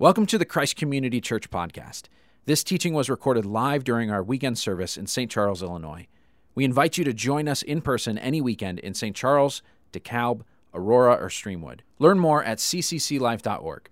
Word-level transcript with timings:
Welcome 0.00 0.26
to 0.26 0.38
the 0.38 0.44
Christ 0.44 0.76
Community 0.76 1.20
Church 1.20 1.50
podcast. 1.50 2.04
This 2.44 2.62
teaching 2.62 2.94
was 2.94 3.10
recorded 3.10 3.44
live 3.44 3.82
during 3.82 4.12
our 4.12 4.22
weekend 4.22 4.56
service 4.56 4.96
in 4.96 5.08
St. 5.08 5.28
Charles, 5.28 5.60
Illinois. 5.60 6.06
We 6.54 6.64
invite 6.64 6.98
you 6.98 7.02
to 7.02 7.12
join 7.12 7.48
us 7.48 7.62
in 7.62 7.80
person 7.80 8.16
any 8.16 8.40
weekend 8.40 8.78
in 8.78 8.94
St. 8.94 9.16
Charles, 9.16 9.60
DeKalb, 9.92 10.42
Aurora, 10.72 11.14
or 11.14 11.28
Streamwood. 11.28 11.80
Learn 11.98 12.20
more 12.20 12.44
at 12.44 12.58
ccclife.org. 12.58 13.88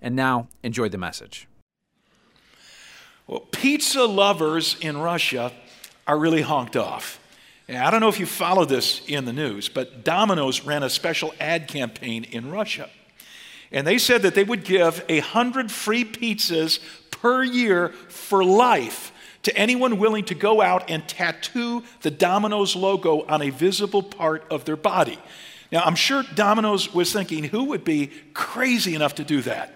And 0.00 0.14
now, 0.14 0.46
enjoy 0.62 0.90
the 0.90 0.96
message. 0.96 1.48
Well, 3.26 3.40
pizza 3.50 4.04
lovers 4.04 4.76
in 4.80 4.98
Russia 4.98 5.50
are 6.06 6.20
really 6.20 6.42
honked 6.42 6.76
off. 6.76 7.18
I 7.68 7.90
don't 7.90 8.00
know 8.00 8.08
if 8.08 8.20
you 8.20 8.26
followed 8.26 8.68
this 8.68 9.02
in 9.08 9.24
the 9.24 9.32
news, 9.32 9.68
but 9.68 10.04
Domino's 10.04 10.64
ran 10.64 10.84
a 10.84 10.88
special 10.88 11.34
ad 11.40 11.66
campaign 11.66 12.22
in 12.22 12.48
Russia. 12.48 12.88
And 13.70 13.86
they 13.86 13.98
said 13.98 14.22
that 14.22 14.34
they 14.34 14.44
would 14.44 14.64
give 14.64 15.04
a 15.08 15.20
hundred 15.20 15.70
free 15.70 16.04
pizzas 16.04 16.80
per 17.10 17.42
year 17.42 17.90
for 18.08 18.44
life 18.44 19.12
to 19.42 19.56
anyone 19.56 19.98
willing 19.98 20.24
to 20.24 20.34
go 20.34 20.60
out 20.60 20.90
and 20.90 21.06
tattoo 21.08 21.82
the 22.02 22.10
Domino's 22.10 22.74
logo 22.74 23.22
on 23.26 23.42
a 23.42 23.50
visible 23.50 24.02
part 24.02 24.44
of 24.50 24.64
their 24.64 24.76
body. 24.76 25.18
Now, 25.70 25.82
I'm 25.82 25.94
sure 25.96 26.22
Domino's 26.34 26.92
was 26.94 27.12
thinking, 27.12 27.44
who 27.44 27.64
would 27.64 27.84
be 27.84 28.10
crazy 28.32 28.94
enough 28.94 29.16
to 29.16 29.24
do 29.24 29.42
that? 29.42 29.74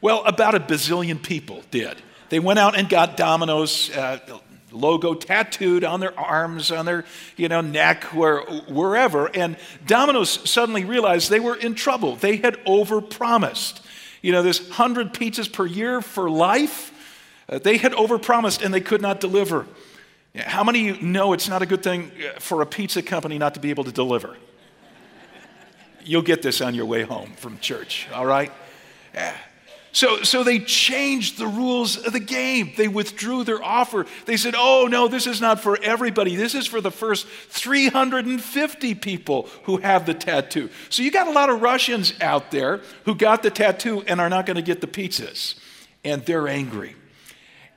Well, 0.00 0.22
about 0.24 0.54
a 0.54 0.60
bazillion 0.60 1.22
people 1.22 1.62
did. 1.70 1.96
They 2.28 2.38
went 2.38 2.58
out 2.58 2.78
and 2.78 2.88
got 2.88 3.16
Domino's 3.16 3.90
uh, 3.90 4.18
logo 4.72 5.14
tattooed 5.14 5.84
on 5.84 6.00
their 6.00 6.18
arms, 6.18 6.70
on 6.70 6.84
their 6.84 7.04
you 7.36 7.48
know, 7.48 7.60
neck, 7.60 8.04
where, 8.04 8.40
wherever. 8.68 9.26
And 9.26 9.56
Domino's 9.86 10.48
suddenly 10.48 10.84
realized 10.84 11.30
they 11.30 11.40
were 11.40 11.56
in 11.56 11.74
trouble. 11.74 12.16
They 12.16 12.36
had 12.36 12.56
overpromised. 12.64 13.80
You 14.22 14.32
know, 14.32 14.42
this 14.42 14.60
100 14.60 15.14
pizzas 15.14 15.52
per 15.52 15.64
year 15.66 16.02
for 16.02 16.28
life, 16.28 16.92
uh, 17.48 17.58
they 17.58 17.76
had 17.76 17.92
overpromised 17.92 18.64
and 18.64 18.74
they 18.74 18.80
could 18.80 19.00
not 19.00 19.20
deliver. 19.20 19.66
How 20.36 20.62
many 20.62 20.88
of 20.88 20.96
you 20.96 21.02
know 21.02 21.32
it's 21.32 21.48
not 21.48 21.62
a 21.62 21.66
good 21.66 21.82
thing 21.82 22.12
uh, 22.18 22.38
for 22.38 22.62
a 22.62 22.66
pizza 22.66 23.02
company 23.02 23.38
not 23.38 23.54
to 23.54 23.60
be 23.60 23.70
able 23.70 23.84
to 23.84 23.92
deliver? 23.92 24.36
You'll 26.04 26.22
get 26.22 26.42
this 26.42 26.60
on 26.60 26.74
your 26.74 26.86
way 26.86 27.02
home 27.02 27.32
from 27.36 27.58
church, 27.58 28.06
all 28.12 28.26
right? 28.26 28.52
Yeah. 29.14 29.36
So, 29.98 30.22
so 30.22 30.44
they 30.44 30.60
changed 30.60 31.38
the 31.38 31.48
rules 31.48 31.96
of 31.96 32.12
the 32.12 32.20
game. 32.20 32.72
They 32.76 32.86
withdrew 32.86 33.42
their 33.42 33.60
offer. 33.60 34.06
They 34.26 34.36
said, 34.36 34.54
oh, 34.56 34.86
no, 34.88 35.08
this 35.08 35.26
is 35.26 35.40
not 35.40 35.60
for 35.60 35.76
everybody. 35.82 36.36
This 36.36 36.54
is 36.54 36.68
for 36.68 36.80
the 36.80 36.92
first 36.92 37.26
350 37.26 38.94
people 38.94 39.48
who 39.64 39.78
have 39.78 40.06
the 40.06 40.14
tattoo. 40.14 40.70
So 40.88 41.02
you 41.02 41.10
got 41.10 41.26
a 41.26 41.32
lot 41.32 41.50
of 41.50 41.62
Russians 41.62 42.14
out 42.20 42.52
there 42.52 42.80
who 43.06 43.16
got 43.16 43.42
the 43.42 43.50
tattoo 43.50 44.04
and 44.06 44.20
are 44.20 44.28
not 44.30 44.46
going 44.46 44.54
to 44.54 44.62
get 44.62 44.80
the 44.80 44.86
pizzas. 44.86 45.56
And 46.04 46.24
they're 46.24 46.46
angry. 46.46 46.94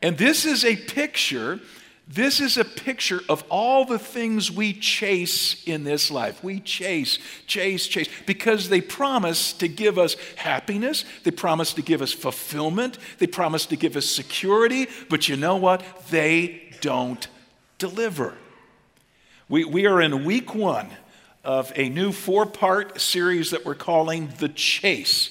And 0.04 0.16
this 0.16 0.46
is 0.46 0.64
a 0.64 0.76
picture 0.76 1.60
this 2.14 2.42
is 2.42 2.58
a 2.58 2.66
picture 2.66 3.22
of 3.30 3.44
all 3.50 3.86
the 3.86 4.00
things 4.00 4.52
we 4.52 4.74
chase 4.74 5.64
in 5.66 5.86
this 5.86 6.12
life. 6.12 6.44
We 6.44 6.60
chase, 6.60 7.20
chase, 7.48 7.88
chase, 7.88 8.10
because 8.26 8.68
they 8.68 8.82
promise 8.82 9.54
to 9.54 9.70
give 9.70 9.98
us 9.98 10.16
happiness, 10.36 11.06
they 11.24 11.32
promise 11.32 11.74
to 11.74 11.82
give 11.82 12.02
us 12.02 12.12
fulfillment, 12.12 12.98
they 13.20 13.28
promise 13.28 13.66
to 13.68 13.78
give 13.78 13.96
us 13.96 14.06
security, 14.06 14.88
but 15.10 15.30
you 15.30 15.38
know 15.38 15.56
what? 15.56 15.84
They 16.10 16.74
don't 16.82 17.26
deliver. 17.78 18.36
We, 19.48 19.64
we 19.64 19.86
are 19.86 20.02
in 20.02 20.26
week 20.26 20.54
one 20.54 20.90
of 21.46 21.72
a 21.76 21.88
new 21.88 22.12
four 22.12 22.46
part 22.46 23.00
series 23.00 23.52
that 23.52 23.66
we're 23.66 23.76
calling 23.76 24.34
The 24.38 24.50
Chase 24.50 25.30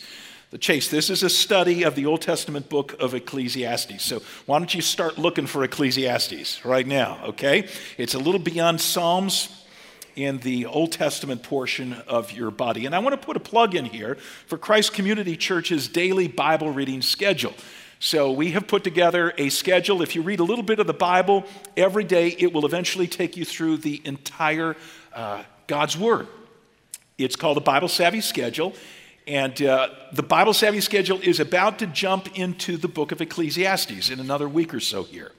the 0.51 0.59
chase. 0.59 0.89
This 0.89 1.11
is 1.11 1.23
a 1.23 1.31
study 1.31 1.85
of 1.85 1.95
the 1.95 2.07
Old 2.07 2.23
Testament 2.23 2.69
book 2.69 2.97
of 2.99 3.15
Ecclesiastes. 3.15 4.03
So 4.03 4.21
why 4.47 4.59
don't 4.59 4.75
you 4.75 4.83
start 4.83 5.17
looking 5.17 5.47
for 5.47 5.63
Ecclesiastes 5.63 6.65
right 6.65 6.87
now, 6.87 7.21
okay? 7.27 7.69
It's 7.97 8.15
a 8.15 8.19
little 8.19 8.41
beyond 8.41 8.81
Psalms 8.81 9.65
in 10.17 10.39
the 10.39 10.67
Old 10.67 10.91
Testament 10.91 11.45
portion 11.45 11.93
of 12.09 12.33
your 12.33 12.51
body. 12.51 12.85
And 12.85 12.97
I 12.97 12.99
want 12.99 13.19
to 13.19 13.25
put 13.25 13.37
a 13.37 13.41
plug 13.41 13.77
in 13.77 13.85
here 13.85 14.17
for 14.47 14.59
Christ 14.59 14.93
Community 14.93 15.37
Church's 15.37 15.87
daily 15.87 16.27
Bible 16.27 16.71
reading 16.71 17.01
schedule. 17.01 17.55
So 18.01 18.33
we 18.33 18.51
have 18.51 18.67
put 18.67 18.83
together 18.83 19.33
a 19.39 19.51
schedule. 19.51 20.03
If 20.03 20.17
you 20.17 20.23
read 20.23 20.41
a 20.41 20.45
little 20.45 20.65
bit 20.65 20.81
of 20.81 20.89
the 20.89 20.95
Bible 20.95 21.45
every 21.77 22.03
day, 22.03 22.29
it 22.29 22.53
will 22.53 22.67
eventually 22.67 23.07
take 23.07 23.37
you 23.37 23.45
through 23.45 23.77
the 23.77 24.03
entire 24.05 24.75
uh, 25.15 25.45
God's 25.69 25.97
Word. 25.97 26.27
It's 27.19 27.37
called 27.37 27.57
the 27.57 27.63
Bible 27.63 27.89
Savvy 27.89 28.21
Schedule. 28.21 28.75
And 29.27 29.61
uh, 29.63 29.91
the 30.13 30.23
Bible 30.23 30.55
Savvy 30.55 30.81
schedule 30.81 31.21
is 31.21 31.41
about 31.41 31.79
to 31.81 31.87
jump 31.87 32.39
into 32.39 32.77
the 32.77 32.89
book 32.89 33.13
of 33.13 33.21
Ecclesiastes 33.21 34.11
in 34.11 34.21
another 34.21 34.49
week 34.49 34.75
or 34.75 34.81
so 34.81 35.03
here. 35.03 35.33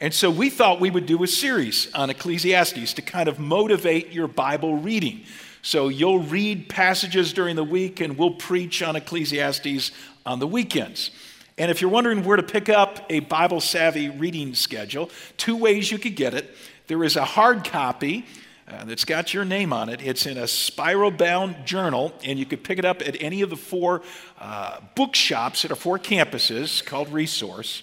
And 0.00 0.12
so 0.12 0.30
we 0.30 0.50
thought 0.50 0.80
we 0.80 0.90
would 0.90 1.06
do 1.06 1.22
a 1.22 1.28
series 1.28 1.92
on 1.94 2.10
Ecclesiastes 2.10 2.94
to 2.94 3.02
kind 3.02 3.28
of 3.28 3.38
motivate 3.38 4.10
your 4.10 4.26
Bible 4.26 4.76
reading. 4.76 5.22
So 5.62 5.88
you'll 5.88 6.18
read 6.18 6.68
passages 6.68 7.32
during 7.32 7.54
the 7.54 7.64
week 7.64 8.00
and 8.00 8.18
we'll 8.18 8.34
preach 8.34 8.82
on 8.82 8.96
Ecclesiastes 8.96 9.92
on 10.26 10.40
the 10.40 10.46
weekends. 10.46 11.12
And 11.56 11.70
if 11.70 11.80
you're 11.80 11.90
wondering 11.90 12.24
where 12.24 12.36
to 12.36 12.42
pick 12.42 12.68
up 12.68 13.06
a 13.10 13.20
Bible 13.20 13.60
savvy 13.60 14.08
reading 14.08 14.54
schedule, 14.54 15.08
two 15.36 15.56
ways 15.56 15.92
you 15.92 15.98
could 15.98 16.16
get 16.16 16.34
it. 16.34 16.52
There 16.88 17.04
is 17.04 17.14
a 17.14 17.24
hard 17.24 17.64
copy 17.64 18.26
uh, 18.68 18.84
that's 18.84 19.04
got 19.04 19.34
your 19.34 19.44
name 19.44 19.72
on 19.72 19.88
it. 19.88 20.00
It's 20.02 20.26
in 20.26 20.38
a 20.38 20.46
spiral 20.46 21.10
bound 21.10 21.66
journal, 21.66 22.12
and 22.24 22.38
you 22.38 22.46
could 22.46 22.62
pick 22.62 22.78
it 22.78 22.84
up 22.84 23.02
at 23.02 23.20
any 23.20 23.42
of 23.42 23.50
the 23.50 23.56
four 23.56 24.02
uh, 24.38 24.78
bookshops 24.94 25.64
at 25.64 25.70
our 25.70 25.76
four 25.76 25.98
campuses 25.98 26.84
called 26.84 27.12
Resource. 27.12 27.82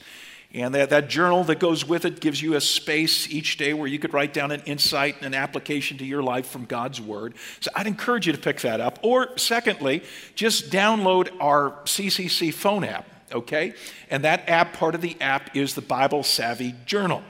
And 0.52 0.74
that, 0.74 0.90
that 0.90 1.10
journal 1.10 1.44
that 1.44 1.60
goes 1.60 1.88
with 1.88 2.06
it 2.06 2.22
gives 2.22 2.42
you 2.42 2.56
a 2.56 2.62
space 2.62 3.30
each 3.30 3.58
day 3.58 3.74
where 3.74 3.88
you 3.88 4.00
could 4.00 4.14
write 4.14 4.34
down 4.34 4.52
an 4.52 4.62
insight 4.66 5.18
and 5.18 5.26
an 5.28 5.36
application 5.36 6.00
to 6.00 6.06
your 6.06 6.24
life 6.24 6.48
from 6.48 6.66
God's 6.66 7.00
Word. 7.00 7.36
So 7.60 7.70
I'd 7.76 7.86
encourage 7.86 8.26
you 8.26 8.34
to 8.34 8.40
pick 8.40 8.62
that 8.62 8.82
up. 8.82 8.98
Or, 9.04 9.38
secondly, 9.38 10.02
just 10.34 10.72
download 10.72 11.30
our 11.40 11.72
CCC 11.84 12.52
phone 12.52 12.84
app, 12.84 13.08
okay? 13.32 13.74
And 14.10 14.24
that 14.24 14.50
app, 14.50 14.74
part 14.74 14.96
of 14.96 15.02
the 15.02 15.16
app, 15.22 15.56
is 15.56 15.76
the 15.76 15.82
Bible 15.82 16.24
Savvy 16.24 16.74
Journal. 16.88 17.22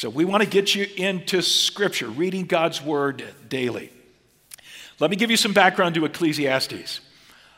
So 0.00 0.08
we 0.08 0.24
want 0.24 0.42
to 0.42 0.48
get 0.48 0.74
you 0.74 0.86
into 0.96 1.42
Scripture, 1.42 2.08
reading 2.08 2.46
God's 2.46 2.82
Word 2.82 3.22
daily. 3.50 3.92
Let 4.98 5.10
me 5.10 5.16
give 5.18 5.30
you 5.30 5.36
some 5.36 5.52
background 5.52 5.94
to 5.96 6.06
Ecclesiastes. 6.06 7.02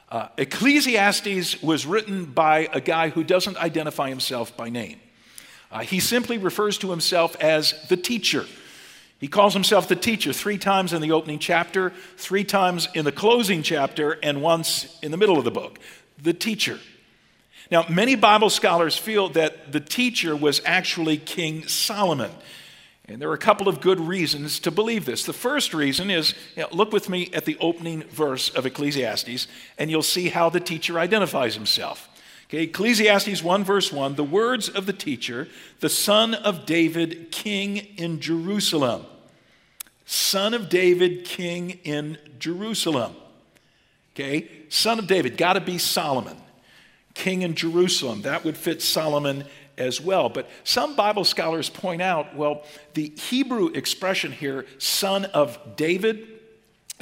Uh, 0.09 0.27
Ecclesiastes 0.37 1.63
was 1.63 1.87
written 1.87 2.25
by 2.25 2.69
a 2.73 2.81
guy 2.81 3.11
who 3.11 3.23
doesn't 3.23 3.57
identify 3.59 4.09
himself 4.09 4.57
by 4.57 4.71
name. 4.71 4.99
Uh, 5.71 5.83
he 5.83 6.01
simply 6.01 6.37
refers 6.37 6.79
to 6.79 6.91
himself 6.91 7.37
as 7.41 7.81
the 7.87 7.97
teacher. 7.97 8.45
He 9.21 9.29
calls 9.29 9.55
himself 9.55 9.87
the 9.87 9.95
teacher 9.95 10.33
three 10.33 10.59
times 10.59 10.93
in 10.93 11.01
the 11.01 11.13
opening 11.13 11.39
chapter, 11.39 11.93
three 12.17 12.43
times 12.43 12.89
in 12.93 13.05
the 13.05 13.13
closing 13.13 13.63
chapter, 13.63 14.19
and 14.21 14.43
once 14.43 14.99
in 15.01 15.13
the 15.13 15.17
middle 15.17 15.39
of 15.39 15.45
the 15.45 15.53
book. 15.53 15.79
The 16.21 16.35
teacher. 16.35 16.81
Now, 17.73 17.87
many 17.89 18.17
Bible 18.17 18.51
scholars 18.51 18.99
feel 18.99 19.31
that 19.31 19.73
the 19.73 19.81
teacher 19.81 20.37
was 20.37 20.61
actually 20.67 21.17
King 21.17 21.67
Solomon. 21.67 22.31
And 23.07 23.21
there 23.21 23.31
are 23.31 23.35
a 23.35 23.39
couple 23.39 23.67
of 23.67 23.81
good 23.81 23.99
reasons 23.99 24.61
to 24.61 24.71
believe 24.71 25.07
this. 25.07 25.25
The 25.25 25.33
first 25.33 25.73
reason 25.73 26.11
is 26.11 26.35
you 26.55 26.65
know, 26.65 26.69
look 26.71 26.93
with 26.93 27.09
me 27.09 27.31
at 27.33 27.47
the 27.47 27.57
opening 27.61 28.03
verse 28.03 28.51
of 28.51 28.67
Ecclesiastes, 28.67 29.49
and 29.79 29.91
you'll 29.91 30.03
see 30.03 30.29
how 30.29 30.51
the 30.51 30.61
teacher 30.61 30.99
identifies 30.99 31.55
himself. 31.55 32.11
Okay, 32.45 32.65
Ecclesiastes 32.65 33.43
1, 33.43 33.65
verse 33.65 33.91
1 33.91 34.17
the 34.17 34.23
words 34.23 34.69
of 34.69 34.85
the 34.85 34.93
teacher, 34.93 35.49
the 35.81 35.89
son 35.89 36.35
of 36.35 36.67
David, 36.67 37.33
king 37.33 37.79
in 37.97 38.21
Jerusalem. 38.21 39.07
Son 40.05 40.53
of 40.53 40.69
David, 40.69 41.25
king 41.25 41.79
in 41.85 42.19
Jerusalem. 42.39 43.17
Okay, 44.15 44.51
son 44.69 44.99
of 44.99 45.07
David, 45.07 45.39
got 45.39 45.55
to 45.55 45.61
be 45.63 45.79
Solomon 45.79 46.37
king 47.15 47.43
in 47.43 47.55
Jerusalem. 47.55 48.23
That 48.23 48.45
would 48.45 48.57
fit 48.57 48.83
Solomon 48.83 49.45
as 49.79 50.01
well. 50.01 50.29
But 50.29 50.49
some 50.65 50.97
Bible 50.97 51.25
scholars 51.25 51.69
point 51.69 52.03
out 52.03 52.37
well, 52.37 52.65
the 52.95 53.11
Hebrew 53.11 53.69
expression 53.69 54.33
here, 54.33 54.67
son 54.79 55.25
of 55.27 55.59
David, 55.77 56.27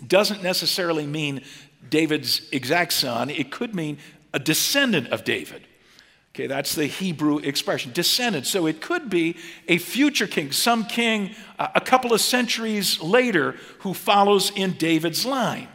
doesn't 0.06 0.42
necessarily 0.42 1.06
mean 1.06 1.42
David's 1.88 2.48
exact 2.52 2.92
son, 2.92 3.30
it 3.30 3.50
could 3.50 3.74
mean 3.74 3.98
a 4.32 4.38
descendant 4.38 5.08
of 5.08 5.24
David. 5.24 5.66
Okay, 6.34 6.46
that's 6.46 6.76
the 6.76 6.86
Hebrew 6.86 7.38
expression, 7.38 7.90
descendant. 7.92 8.46
So 8.46 8.66
it 8.66 8.80
could 8.80 9.10
be 9.10 9.36
a 9.66 9.78
future 9.78 10.28
king, 10.28 10.52
some 10.52 10.84
king 10.84 11.34
a 11.58 11.80
couple 11.80 12.12
of 12.12 12.20
centuries 12.20 13.00
later 13.00 13.56
who 13.80 13.94
follows 13.94 14.52
in 14.54 14.74
David's 14.74 15.26
line. 15.26 15.68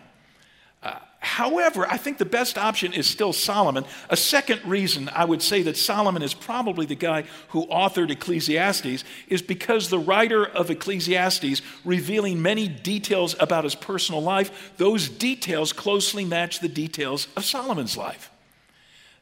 However, 1.25 1.87
I 1.89 1.97
think 1.97 2.19
the 2.19 2.23
best 2.23 2.55
option 2.55 2.93
is 2.93 3.07
still 3.07 3.33
Solomon. 3.33 3.83
A 4.11 4.15
second 4.15 4.63
reason 4.63 5.09
I 5.09 5.25
would 5.25 5.41
say 5.41 5.63
that 5.63 5.75
Solomon 5.75 6.21
is 6.21 6.35
probably 6.35 6.85
the 6.85 6.93
guy 6.93 7.23
who 7.49 7.65
authored 7.65 8.11
Ecclesiastes 8.11 9.03
is 9.27 9.41
because 9.41 9.89
the 9.89 9.97
writer 9.97 10.45
of 10.45 10.69
Ecclesiastes, 10.69 11.63
revealing 11.83 12.43
many 12.43 12.67
details 12.67 13.35
about 13.39 13.63
his 13.63 13.73
personal 13.73 14.21
life, 14.21 14.73
those 14.77 15.09
details 15.09 15.73
closely 15.73 16.23
match 16.25 16.59
the 16.59 16.69
details 16.69 17.27
of 17.35 17.43
Solomon's 17.43 17.97
life. 17.97 18.29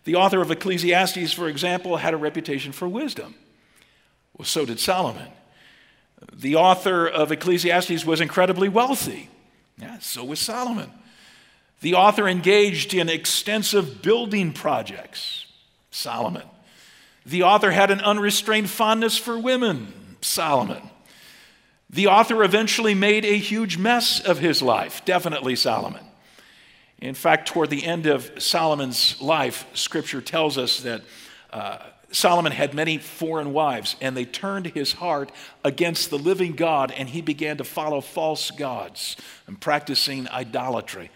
The 0.03 0.15
author 0.15 0.41
of 0.41 0.51
Ecclesiastes, 0.51 1.31
for 1.31 1.47
example, 1.47 1.95
had 1.95 2.13
a 2.13 2.17
reputation 2.17 2.73
for 2.73 2.85
wisdom. 2.85 3.33
Well, 4.37 4.45
so 4.45 4.65
did 4.65 4.81
Solomon. 4.81 5.29
The 6.33 6.57
author 6.57 7.07
of 7.07 7.31
Ecclesiastes 7.31 8.03
was 8.03 8.19
incredibly 8.19 8.67
wealthy. 8.67 9.29
Yeah, 9.77 9.99
so 9.99 10.25
was 10.25 10.41
Solomon. 10.41 10.91
The 11.83 11.95
author 11.95 12.29
engaged 12.29 12.93
in 12.93 13.09
extensive 13.09 14.01
building 14.01 14.53
projects. 14.53 15.47
Solomon. 15.91 16.43
The 17.25 17.43
author 17.43 17.71
had 17.71 17.91
an 17.91 17.99
unrestrained 17.99 18.69
fondness 18.69 19.17
for 19.17 19.37
women. 19.37 19.91
Solomon. 20.21 20.81
The 21.89 22.07
author 22.07 22.41
eventually 22.41 22.93
made 22.93 23.25
a 23.25 23.37
huge 23.37 23.77
mess 23.77 24.21
of 24.21 24.39
his 24.39 24.61
life. 24.61 25.03
Definitely 25.03 25.57
Solomon. 25.57 26.05
In 26.99 27.15
fact, 27.15 27.49
toward 27.49 27.69
the 27.69 27.83
end 27.83 28.05
of 28.05 28.31
Solomon's 28.41 29.21
life, 29.21 29.65
scripture 29.73 30.21
tells 30.21 30.57
us 30.57 30.79
that 30.83 31.01
uh, 31.51 31.79
Solomon 32.13 32.53
had 32.53 32.73
many 32.73 32.97
foreign 32.97 33.51
wives, 33.51 33.97
and 33.99 34.15
they 34.15 34.23
turned 34.23 34.67
his 34.67 34.93
heart 34.93 35.33
against 35.65 36.11
the 36.11 36.17
living 36.17 36.53
God, 36.53 36.91
and 36.91 37.09
he 37.09 37.21
began 37.21 37.57
to 37.57 37.65
follow 37.65 37.99
false 37.99 38.51
gods 38.51 39.17
and 39.47 39.59
practicing 39.59 40.29
idolatry. 40.29 41.11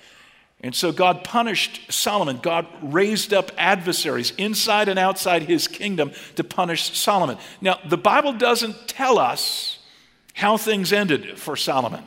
And 0.61 0.73
so 0.73 0.91
God 0.91 1.23
punished 1.23 1.91
Solomon. 1.91 2.39
God 2.41 2.65
raised 2.81 3.33
up 3.33 3.51
adversaries 3.57 4.31
inside 4.37 4.89
and 4.89 4.97
outside 4.97 5.43
his 5.43 5.67
kingdom 5.67 6.11
to 6.35 6.43
punish 6.43 6.97
Solomon. 6.97 7.37
Now, 7.61 7.79
the 7.85 7.97
Bible 7.97 8.33
doesn't 8.33 8.87
tell 8.87 9.19
us 9.19 9.79
how 10.33 10.57
things 10.57 10.91
ended 10.91 11.37
for 11.37 11.55
Solomon. 11.55 12.03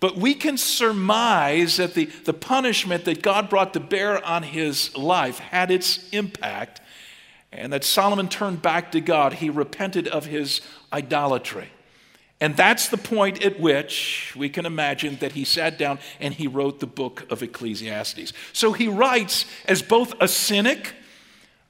But 0.00 0.16
we 0.16 0.34
can 0.34 0.58
surmise 0.58 1.76
that 1.76 1.94
the, 1.94 2.06
the 2.06 2.34
punishment 2.34 3.04
that 3.04 3.22
God 3.22 3.48
brought 3.48 3.72
to 3.74 3.80
bear 3.80 4.22
on 4.24 4.42
his 4.42 4.96
life 4.96 5.38
had 5.38 5.70
its 5.70 6.08
impact, 6.10 6.80
and 7.52 7.72
that 7.72 7.84
Solomon 7.84 8.28
turned 8.28 8.60
back 8.60 8.92
to 8.92 9.00
God. 9.00 9.34
He 9.34 9.48
repented 9.48 10.08
of 10.08 10.26
his 10.26 10.60
idolatry. 10.92 11.68
And 12.42 12.56
that's 12.56 12.88
the 12.88 12.96
point 12.96 13.44
at 13.44 13.60
which 13.60 14.34
we 14.36 14.48
can 14.48 14.66
imagine 14.66 15.16
that 15.20 15.30
he 15.30 15.44
sat 15.44 15.78
down 15.78 16.00
and 16.18 16.34
he 16.34 16.48
wrote 16.48 16.80
the 16.80 16.88
book 16.88 17.24
of 17.30 17.40
Ecclesiastes. 17.40 18.32
So 18.52 18.72
he 18.72 18.88
writes 18.88 19.46
as 19.66 19.80
both 19.80 20.14
a 20.20 20.26
cynic, 20.26 20.92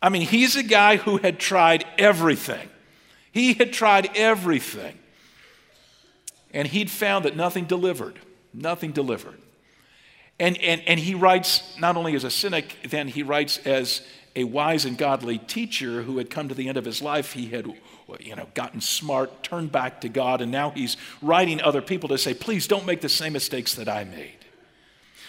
I 0.00 0.08
mean, 0.08 0.22
he's 0.22 0.56
a 0.56 0.62
guy 0.62 0.96
who 0.96 1.18
had 1.18 1.38
tried 1.38 1.84
everything. 1.98 2.70
He 3.32 3.52
had 3.52 3.74
tried 3.74 4.16
everything. 4.16 4.98
And 6.54 6.66
he'd 6.66 6.90
found 6.90 7.26
that 7.26 7.36
nothing 7.36 7.66
delivered. 7.66 8.18
Nothing 8.54 8.92
delivered. 8.92 9.42
And, 10.40 10.56
and, 10.56 10.80
and 10.86 10.98
he 10.98 11.14
writes 11.14 11.76
not 11.78 11.98
only 11.98 12.14
as 12.14 12.24
a 12.24 12.30
cynic, 12.30 12.78
then 12.88 13.08
he 13.08 13.22
writes 13.22 13.58
as 13.66 14.00
a 14.34 14.44
wise 14.44 14.86
and 14.86 14.96
godly 14.96 15.36
teacher 15.36 16.00
who 16.00 16.16
had 16.16 16.30
come 16.30 16.48
to 16.48 16.54
the 16.54 16.68
end 16.68 16.78
of 16.78 16.86
his 16.86 17.02
life. 17.02 17.34
He 17.34 17.48
had 17.50 17.66
you 18.20 18.36
know, 18.36 18.46
gotten 18.54 18.80
smart, 18.80 19.42
turned 19.42 19.72
back 19.72 20.00
to 20.02 20.08
God, 20.08 20.40
and 20.40 20.50
now 20.50 20.70
he's 20.70 20.96
writing 21.20 21.60
other 21.60 21.82
people 21.82 22.08
to 22.10 22.18
say, 22.18 22.34
please 22.34 22.66
don't 22.66 22.86
make 22.86 23.00
the 23.00 23.08
same 23.08 23.32
mistakes 23.32 23.74
that 23.74 23.88
I 23.88 24.04
made. 24.04 24.36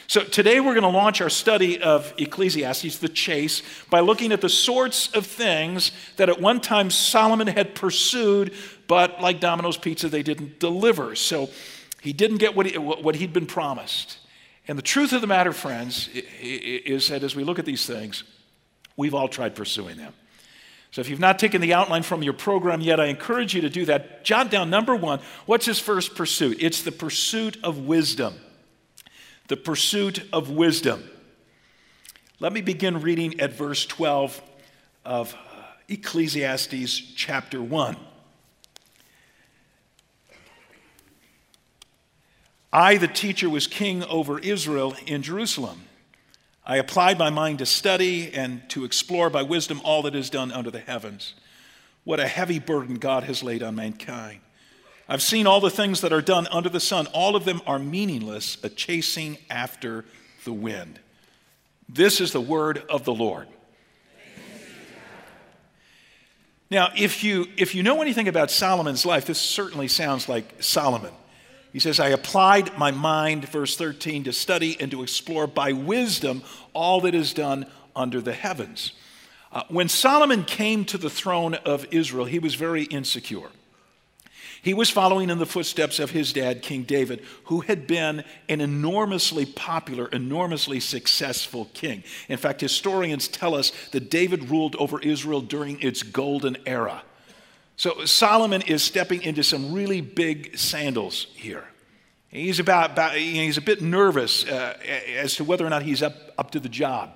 So 0.07 0.23
today 0.23 0.59
we're 0.59 0.73
going 0.73 0.83
to 0.83 0.89
launch 0.89 1.21
our 1.21 1.29
study 1.29 1.81
of 1.81 2.13
Ecclesiastes, 2.17 2.97
the 2.97 3.09
chase, 3.09 3.61
by 3.89 4.01
looking 4.01 4.31
at 4.31 4.41
the 4.41 4.49
sorts 4.49 5.07
of 5.13 5.25
things 5.25 5.91
that 6.17 6.29
at 6.29 6.41
one 6.41 6.59
time 6.59 6.89
Solomon 6.89 7.47
had 7.47 7.73
pursued, 7.73 8.53
but 8.87 9.21
like 9.21 9.39
Domino's 9.39 9.77
Pizza, 9.77 10.09
they 10.09 10.21
didn't 10.21 10.59
deliver. 10.59 11.15
So 11.15 11.49
he 12.01 12.11
didn't 12.11 12.37
get 12.37 12.53
what, 12.53 12.65
he, 12.65 12.77
what 12.77 13.15
he'd 13.15 13.31
been 13.31 13.45
promised. 13.45 14.17
And 14.67 14.77
the 14.77 14.83
truth 14.83 15.13
of 15.13 15.21
the 15.21 15.27
matter, 15.27 15.53
friends, 15.53 16.09
is 16.41 17.07
that 17.07 17.23
as 17.23 17.35
we 17.35 17.43
look 17.43 17.59
at 17.59 17.65
these 17.65 17.85
things, 17.85 18.23
we've 18.97 19.13
all 19.13 19.29
tried 19.29 19.55
pursuing 19.55 19.97
them. 19.97 20.13
So 20.93 21.01
if 21.01 21.09
you've 21.09 21.19
not 21.19 21.39
taken 21.39 21.59
the 21.59 21.73
outline 21.73 22.03
from 22.03 22.21
your 22.21 22.33
program 22.33 22.79
yet, 22.79 22.99
I 22.99 23.05
encourage 23.05 23.55
you 23.55 23.61
to 23.61 23.69
do 23.69 23.83
that. 23.85 24.23
Jot 24.23 24.51
down 24.51 24.69
number 24.69 24.95
one 24.95 25.21
what's 25.47 25.65
his 25.65 25.79
first 25.79 26.13
pursuit? 26.13 26.57
It's 26.59 26.83
the 26.83 26.91
pursuit 26.91 27.57
of 27.63 27.79
wisdom. 27.79 28.35
The 29.47 29.57
pursuit 29.57 30.23
of 30.31 30.51
wisdom. 30.51 31.03
Let 32.39 32.53
me 32.53 32.61
begin 32.61 33.01
reading 33.01 33.39
at 33.39 33.53
verse 33.53 33.87
12 33.87 34.39
of 35.03 35.35
Ecclesiastes 35.89 36.99
chapter 37.15 37.59
1. 37.59 37.97
I, 42.71 42.97
the 42.97 43.07
teacher, 43.07 43.49
was 43.49 43.65
king 43.65 44.03
over 44.03 44.37
Israel 44.37 44.95
in 45.07 45.23
Jerusalem. 45.23 45.85
I 46.65 46.77
applied 46.77 47.19
my 47.19 47.29
mind 47.29 47.59
to 47.59 47.65
study 47.65 48.33
and 48.33 48.67
to 48.69 48.85
explore 48.85 49.29
by 49.29 49.43
wisdom 49.43 49.81
all 49.83 50.01
that 50.03 50.15
is 50.15 50.29
done 50.29 50.51
under 50.51 50.71
the 50.71 50.79
heavens. 50.79 51.33
What 52.05 52.19
a 52.19 52.27
heavy 52.27 52.59
burden 52.59 52.95
God 52.95 53.23
has 53.23 53.43
laid 53.43 53.61
on 53.63 53.75
mankind. 53.75 54.39
I've 55.07 55.21
seen 55.21 55.45
all 55.45 55.59
the 55.59 55.69
things 55.69 56.01
that 56.01 56.13
are 56.13 56.21
done 56.21 56.47
under 56.51 56.69
the 56.69 56.79
sun. 56.79 57.07
All 57.07 57.35
of 57.35 57.43
them 57.43 57.61
are 57.67 57.79
meaningless, 57.79 58.57
a 58.63 58.69
chasing 58.69 59.37
after 59.49 60.05
the 60.45 60.53
wind. 60.53 60.99
This 61.89 62.21
is 62.21 62.31
the 62.31 62.41
word 62.41 62.83
of 62.89 63.03
the 63.03 63.13
Lord. 63.13 63.47
Now, 66.71 66.89
if 66.97 67.23
you, 67.23 67.47
if 67.57 67.75
you 67.75 67.83
know 67.83 68.01
anything 68.01 68.27
about 68.27 68.49
Solomon's 68.49 69.05
life, 69.05 69.25
this 69.25 69.39
certainly 69.39 69.87
sounds 69.87 70.27
like 70.27 70.63
Solomon. 70.63 71.11
He 71.73 71.79
says, 71.79 71.99
I 71.99 72.09
applied 72.09 72.77
my 72.77 72.91
mind, 72.91 73.49
verse 73.49 73.75
13, 73.75 74.25
to 74.25 74.33
study 74.33 74.77
and 74.79 74.91
to 74.91 75.01
explore 75.01 75.47
by 75.47 75.73
wisdom 75.73 76.43
all 76.73 77.01
that 77.01 77.15
is 77.15 77.33
done 77.33 77.65
under 77.95 78.21
the 78.21 78.33
heavens. 78.33 78.93
Uh, 79.51 79.63
when 79.69 79.89
Solomon 79.89 80.45
came 80.45 80.85
to 80.85 80.99
the 80.99 81.09
throne 81.09 81.55
of 81.55 81.87
Israel, 81.91 82.25
he 82.25 82.37
was 82.37 82.53
very 82.53 82.83
insecure. 82.83 83.49
He 84.61 84.73
was 84.73 84.89
following 84.89 85.29
in 85.29 85.39
the 85.39 85.45
footsteps 85.47 85.99
of 85.99 86.11
his 86.11 86.31
dad, 86.31 86.61
King 86.61 86.83
David, 86.83 87.25
who 87.45 87.61
had 87.61 87.85
been 87.85 88.23
an 88.47 88.61
enormously 88.61 89.45
popular, 89.45 90.07
enormously 90.07 90.79
successful 90.79 91.69
king. 91.73 92.03
In 92.29 92.37
fact, 92.37 92.61
historians 92.61 93.27
tell 93.27 93.55
us 93.55 93.71
that 93.91 94.09
David 94.09 94.49
ruled 94.49 94.75
over 94.77 95.01
Israel 95.01 95.41
during 95.41 95.81
its 95.81 96.01
golden 96.01 96.55
era. 96.65 97.03
So 97.75 98.05
Solomon 98.05 98.61
is 98.61 98.83
stepping 98.83 99.23
into 99.23 99.43
some 99.43 99.73
really 99.73 100.01
big 100.01 100.57
sandals 100.57 101.27
here. 101.35 101.65
He's, 102.29 102.59
about, 102.59 102.91
about 102.91 103.15
he's 103.15 103.57
a 103.57 103.61
bit 103.61 103.81
nervous 103.81 104.45
uh, 104.45 104.77
as 105.15 105.35
to 105.35 105.43
whether 105.43 105.65
or 105.65 105.69
not 105.69 105.83
he's 105.83 106.01
up, 106.01 106.15
up 106.37 106.51
to 106.51 106.59
the 106.59 106.69
job. 106.69 107.11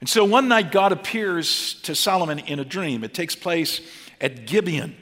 And 0.00 0.08
so 0.08 0.24
one 0.24 0.48
night, 0.48 0.72
God 0.72 0.92
appears 0.92 1.74
to 1.82 1.94
Solomon 1.94 2.38
in 2.38 2.58
a 2.58 2.64
dream. 2.64 3.04
It 3.04 3.12
takes 3.12 3.34
place 3.34 3.80
at 4.20 4.46
Gibeon. 4.46 4.96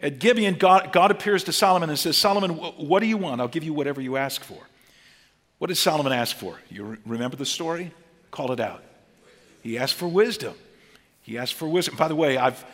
At 0.00 0.18
Gibeon, 0.18 0.54
God, 0.54 0.92
God 0.92 1.10
appears 1.10 1.44
to 1.44 1.52
Solomon 1.52 1.88
and 1.88 1.98
says, 1.98 2.16
Solomon, 2.16 2.50
what 2.50 3.00
do 3.00 3.06
you 3.06 3.16
want? 3.16 3.40
I'll 3.40 3.48
give 3.48 3.64
you 3.64 3.72
whatever 3.72 4.00
you 4.00 4.16
ask 4.16 4.42
for. 4.42 4.58
What 5.58 5.68
did 5.68 5.76
Solomon 5.76 6.12
ask 6.12 6.36
for? 6.36 6.58
You 6.68 6.98
remember 7.06 7.36
the 7.36 7.46
story? 7.46 7.92
Call 8.32 8.50
it 8.50 8.58
out. 8.58 8.82
He 9.62 9.78
asked 9.78 9.94
for 9.94 10.08
wisdom. 10.08 10.54
He 11.22 11.38
asked 11.38 11.54
for 11.54 11.68
wisdom. 11.68 11.96
By 11.96 12.08
the 12.08 12.16
way, 12.16 12.36
I've, 12.36 12.64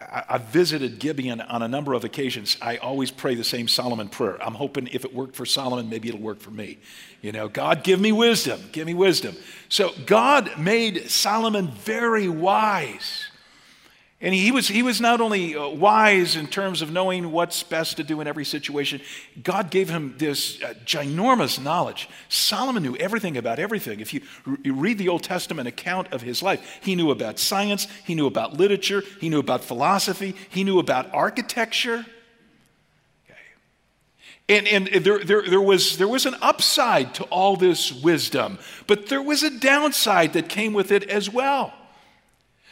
I've 0.00 0.44
visited 0.44 0.98
Gibeon 0.98 1.40
on 1.40 1.62
a 1.62 1.68
number 1.68 1.94
of 1.94 2.04
occasions. 2.04 2.56
I 2.60 2.76
always 2.76 3.10
pray 3.10 3.34
the 3.34 3.44
same 3.44 3.68
Solomon 3.68 4.08
prayer. 4.08 4.42
I'm 4.42 4.54
hoping 4.54 4.88
if 4.88 5.04
it 5.04 5.14
worked 5.14 5.36
for 5.36 5.46
Solomon, 5.46 5.88
maybe 5.88 6.08
it'll 6.08 6.20
work 6.20 6.40
for 6.40 6.50
me. 6.50 6.78
You 7.22 7.32
know, 7.32 7.48
God, 7.48 7.82
give 7.82 8.00
me 8.00 8.12
wisdom. 8.12 8.60
Give 8.72 8.86
me 8.86 8.94
wisdom. 8.94 9.36
So 9.68 9.92
God 10.04 10.58
made 10.58 11.10
Solomon 11.10 11.68
very 11.68 12.28
wise. 12.28 13.25
And 14.18 14.34
he 14.34 14.50
was, 14.50 14.66
he 14.66 14.82
was 14.82 14.98
not 14.98 15.20
only 15.20 15.54
uh, 15.54 15.68
wise 15.68 16.36
in 16.36 16.46
terms 16.46 16.80
of 16.80 16.90
knowing 16.90 17.32
what's 17.32 17.62
best 17.62 17.98
to 17.98 18.02
do 18.02 18.22
in 18.22 18.26
every 18.26 18.46
situation, 18.46 19.02
God 19.42 19.70
gave 19.70 19.90
him 19.90 20.14
this 20.16 20.62
uh, 20.62 20.72
ginormous 20.86 21.62
knowledge. 21.62 22.08
Solomon 22.30 22.82
knew 22.82 22.96
everything 22.96 23.36
about 23.36 23.58
everything. 23.58 24.00
If 24.00 24.14
you, 24.14 24.22
you 24.62 24.72
read 24.72 24.96
the 24.96 25.10
Old 25.10 25.22
Testament 25.22 25.68
account 25.68 26.14
of 26.14 26.22
his 26.22 26.42
life, 26.42 26.78
he 26.80 26.94
knew 26.94 27.10
about 27.10 27.38
science, 27.38 27.86
he 28.06 28.14
knew 28.14 28.26
about 28.26 28.54
literature, 28.54 29.02
he 29.20 29.28
knew 29.28 29.38
about 29.38 29.62
philosophy, 29.62 30.34
he 30.48 30.64
knew 30.64 30.78
about 30.78 31.12
architecture. 31.12 32.06
And, 34.48 34.66
and 34.68 34.86
there, 35.04 35.18
there, 35.18 35.42
there, 35.42 35.60
was, 35.60 35.98
there 35.98 36.08
was 36.08 36.24
an 36.24 36.36
upside 36.40 37.14
to 37.16 37.24
all 37.24 37.56
this 37.56 37.92
wisdom, 37.92 38.58
but 38.86 39.08
there 39.08 39.20
was 39.20 39.42
a 39.42 39.50
downside 39.58 40.32
that 40.34 40.48
came 40.48 40.72
with 40.72 40.90
it 40.90 41.02
as 41.10 41.28
well. 41.28 41.74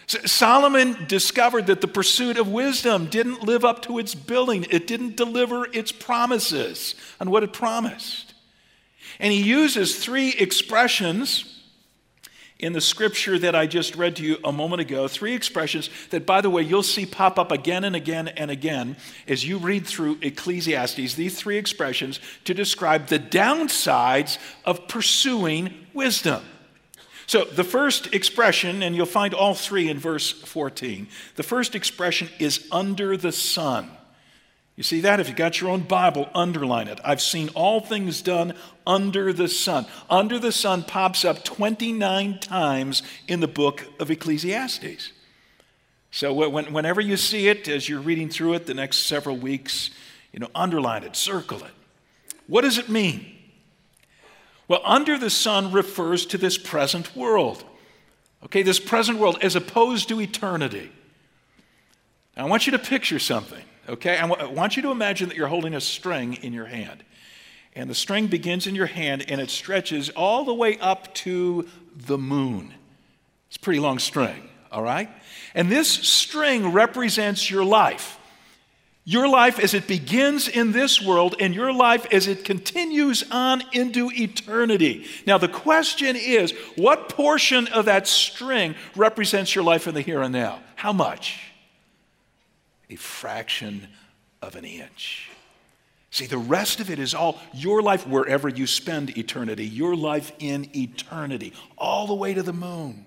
Solomon 0.06 1.06
discovered 1.06 1.66
that 1.66 1.80
the 1.80 1.88
pursuit 1.88 2.36
of 2.36 2.48
wisdom 2.48 3.06
didn't 3.06 3.42
live 3.42 3.64
up 3.64 3.82
to 3.82 3.98
its 3.98 4.14
billing, 4.14 4.66
it 4.70 4.86
didn't 4.86 5.16
deliver 5.16 5.66
its 5.72 5.92
promises 5.92 6.94
on 7.20 7.30
what 7.30 7.42
it 7.42 7.52
promised. 7.52 8.34
And 9.18 9.32
he 9.32 9.42
uses 9.42 9.96
three 9.96 10.30
expressions 10.30 11.54
in 12.58 12.72
the 12.72 12.80
scripture 12.80 13.38
that 13.38 13.54
I 13.54 13.66
just 13.66 13.96
read 13.96 14.16
to 14.16 14.22
you 14.22 14.38
a 14.44 14.52
moment 14.52 14.80
ago, 14.80 15.08
three 15.08 15.34
expressions 15.34 15.90
that, 16.10 16.24
by 16.24 16.40
the 16.40 16.50
way, 16.50 16.62
you'll 16.62 16.82
see 16.82 17.04
pop 17.04 17.38
up 17.38 17.50
again 17.50 17.84
and 17.84 17.96
again 17.96 18.28
and 18.28 18.50
again 18.50 18.96
as 19.26 19.46
you 19.46 19.58
read 19.58 19.86
through 19.86 20.18
Ecclesiastes, 20.22 21.14
these 21.14 21.38
three 21.38 21.58
expressions 21.58 22.20
to 22.44 22.54
describe 22.54 23.08
the 23.08 23.18
downsides 23.18 24.38
of 24.64 24.86
pursuing 24.88 25.74
wisdom. 25.92 26.42
So, 27.26 27.44
the 27.44 27.64
first 27.64 28.12
expression, 28.14 28.82
and 28.82 28.94
you'll 28.94 29.06
find 29.06 29.32
all 29.32 29.54
three 29.54 29.88
in 29.88 29.98
verse 29.98 30.30
14, 30.30 31.08
the 31.36 31.42
first 31.42 31.74
expression 31.74 32.28
is 32.38 32.66
under 32.70 33.16
the 33.16 33.32
sun. 33.32 33.90
You 34.76 34.82
see 34.82 35.02
that? 35.02 35.20
If 35.20 35.28
you 35.28 35.34
got 35.34 35.60
your 35.60 35.70
own 35.70 35.82
Bible, 35.82 36.28
underline 36.34 36.88
it. 36.88 37.00
I've 37.04 37.22
seen 37.22 37.48
all 37.50 37.80
things 37.80 38.22
done 38.22 38.54
under 38.86 39.32
the 39.32 39.46
sun. 39.46 39.86
Under 40.10 40.38
the 40.38 40.50
sun 40.50 40.82
pops 40.82 41.24
up 41.24 41.44
29 41.44 42.40
times 42.40 43.02
in 43.28 43.40
the 43.40 43.46
book 43.46 43.86
of 44.00 44.10
Ecclesiastes. 44.10 45.12
So 46.10 46.48
whenever 46.48 47.00
you 47.00 47.16
see 47.16 47.48
it, 47.48 47.68
as 47.68 47.88
you're 47.88 48.00
reading 48.00 48.28
through 48.28 48.54
it 48.54 48.66
the 48.66 48.74
next 48.74 48.98
several 48.98 49.36
weeks, 49.36 49.90
you 50.32 50.40
know, 50.40 50.48
underline 50.54 51.04
it, 51.04 51.16
circle 51.16 51.58
it. 51.58 51.72
What 52.46 52.62
does 52.62 52.78
it 52.78 52.88
mean? 52.88 53.33
Well, 54.68 54.80
under 54.84 55.18
the 55.18 55.30
sun 55.30 55.72
refers 55.72 56.26
to 56.26 56.38
this 56.38 56.56
present 56.56 57.14
world. 57.14 57.64
Okay, 58.44 58.62
this 58.62 58.80
present 58.80 59.18
world 59.18 59.38
as 59.42 59.56
opposed 59.56 60.08
to 60.08 60.20
eternity. 60.20 60.90
Now, 62.36 62.46
I 62.46 62.48
want 62.48 62.66
you 62.66 62.72
to 62.72 62.78
picture 62.78 63.18
something. 63.18 63.62
Okay? 63.88 64.16
I 64.16 64.26
want 64.26 64.76
you 64.76 64.82
to 64.82 64.90
imagine 64.90 65.28
that 65.28 65.36
you're 65.36 65.48
holding 65.48 65.74
a 65.74 65.80
string 65.80 66.34
in 66.34 66.52
your 66.52 66.66
hand. 66.66 67.04
And 67.76 67.90
the 67.90 67.94
string 67.94 68.28
begins 68.28 68.66
in 68.66 68.74
your 68.74 68.86
hand 68.86 69.24
and 69.28 69.40
it 69.40 69.50
stretches 69.50 70.08
all 70.10 70.44
the 70.44 70.54
way 70.54 70.78
up 70.78 71.12
to 71.14 71.68
the 71.94 72.16
moon. 72.16 72.72
It's 73.48 73.56
a 73.56 73.60
pretty 73.60 73.80
long 73.80 73.98
string, 73.98 74.48
all 74.70 74.82
right? 74.82 75.10
And 75.54 75.70
this 75.70 75.88
string 75.88 76.72
represents 76.72 77.50
your 77.50 77.64
life. 77.64 78.18
Your 79.06 79.28
life 79.28 79.58
as 79.58 79.74
it 79.74 79.86
begins 79.86 80.48
in 80.48 80.72
this 80.72 81.00
world 81.00 81.34
and 81.38 81.54
your 81.54 81.72
life 81.72 82.06
as 82.10 82.26
it 82.26 82.44
continues 82.44 83.22
on 83.30 83.62
into 83.72 84.10
eternity. 84.10 85.06
Now, 85.26 85.36
the 85.36 85.48
question 85.48 86.16
is 86.16 86.52
what 86.76 87.10
portion 87.10 87.66
of 87.68 87.84
that 87.84 88.08
string 88.08 88.74
represents 88.96 89.54
your 89.54 89.64
life 89.64 89.86
in 89.86 89.94
the 89.94 90.00
here 90.00 90.22
and 90.22 90.32
now? 90.32 90.60
How 90.76 90.92
much? 90.92 91.38
a 92.90 92.96
fraction 92.96 93.88
of 94.42 94.56
an 94.56 94.64
inch. 94.64 95.30
See, 96.10 96.26
the 96.26 96.38
rest 96.38 96.78
of 96.78 96.90
it 96.90 97.00
is 97.00 97.12
all 97.12 97.40
your 97.52 97.82
life 97.82 98.06
wherever 98.06 98.48
you 98.48 98.66
spend 98.68 99.18
eternity, 99.18 99.66
your 99.66 99.96
life 99.96 100.30
in 100.38 100.70
eternity, 100.76 101.52
all 101.76 102.06
the 102.06 102.14
way 102.14 102.34
to 102.34 102.42
the 102.42 102.52
moon. 102.52 103.04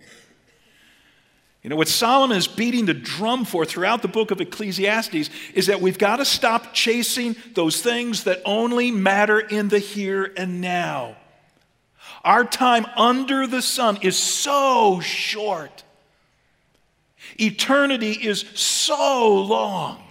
You 1.64 1.70
know, 1.70 1.76
what 1.76 1.88
Solomon 1.88 2.38
is 2.38 2.48
beating 2.48 2.86
the 2.86 2.94
drum 2.94 3.44
for 3.44 3.66
throughout 3.66 4.02
the 4.02 4.08
book 4.08 4.32
of 4.32 4.40
Ecclesiastes 4.40 5.30
is 5.54 5.66
that 5.68 5.82
we've 5.82 5.98
got 5.98 6.18
to 6.18 6.26
stop 6.26 6.74
chasing 6.74 7.36
those 7.56 7.82
things 7.82 8.24
that 8.24 8.42
only 8.46 8.92
matter 8.92 9.40
in 9.40 9.68
the 9.68 9.80
here 9.80 10.32
and 10.38 10.62
now. 10.62 11.18
Our 12.24 12.46
time 12.46 12.86
under 12.96 13.48
the 13.48 13.62
sun 13.62 14.00
is 14.02 14.18
so 14.18 15.00
short. 15.02 15.84
Eternity 17.40 18.12
is 18.12 18.42
so 18.54 19.36
long. 19.44 20.02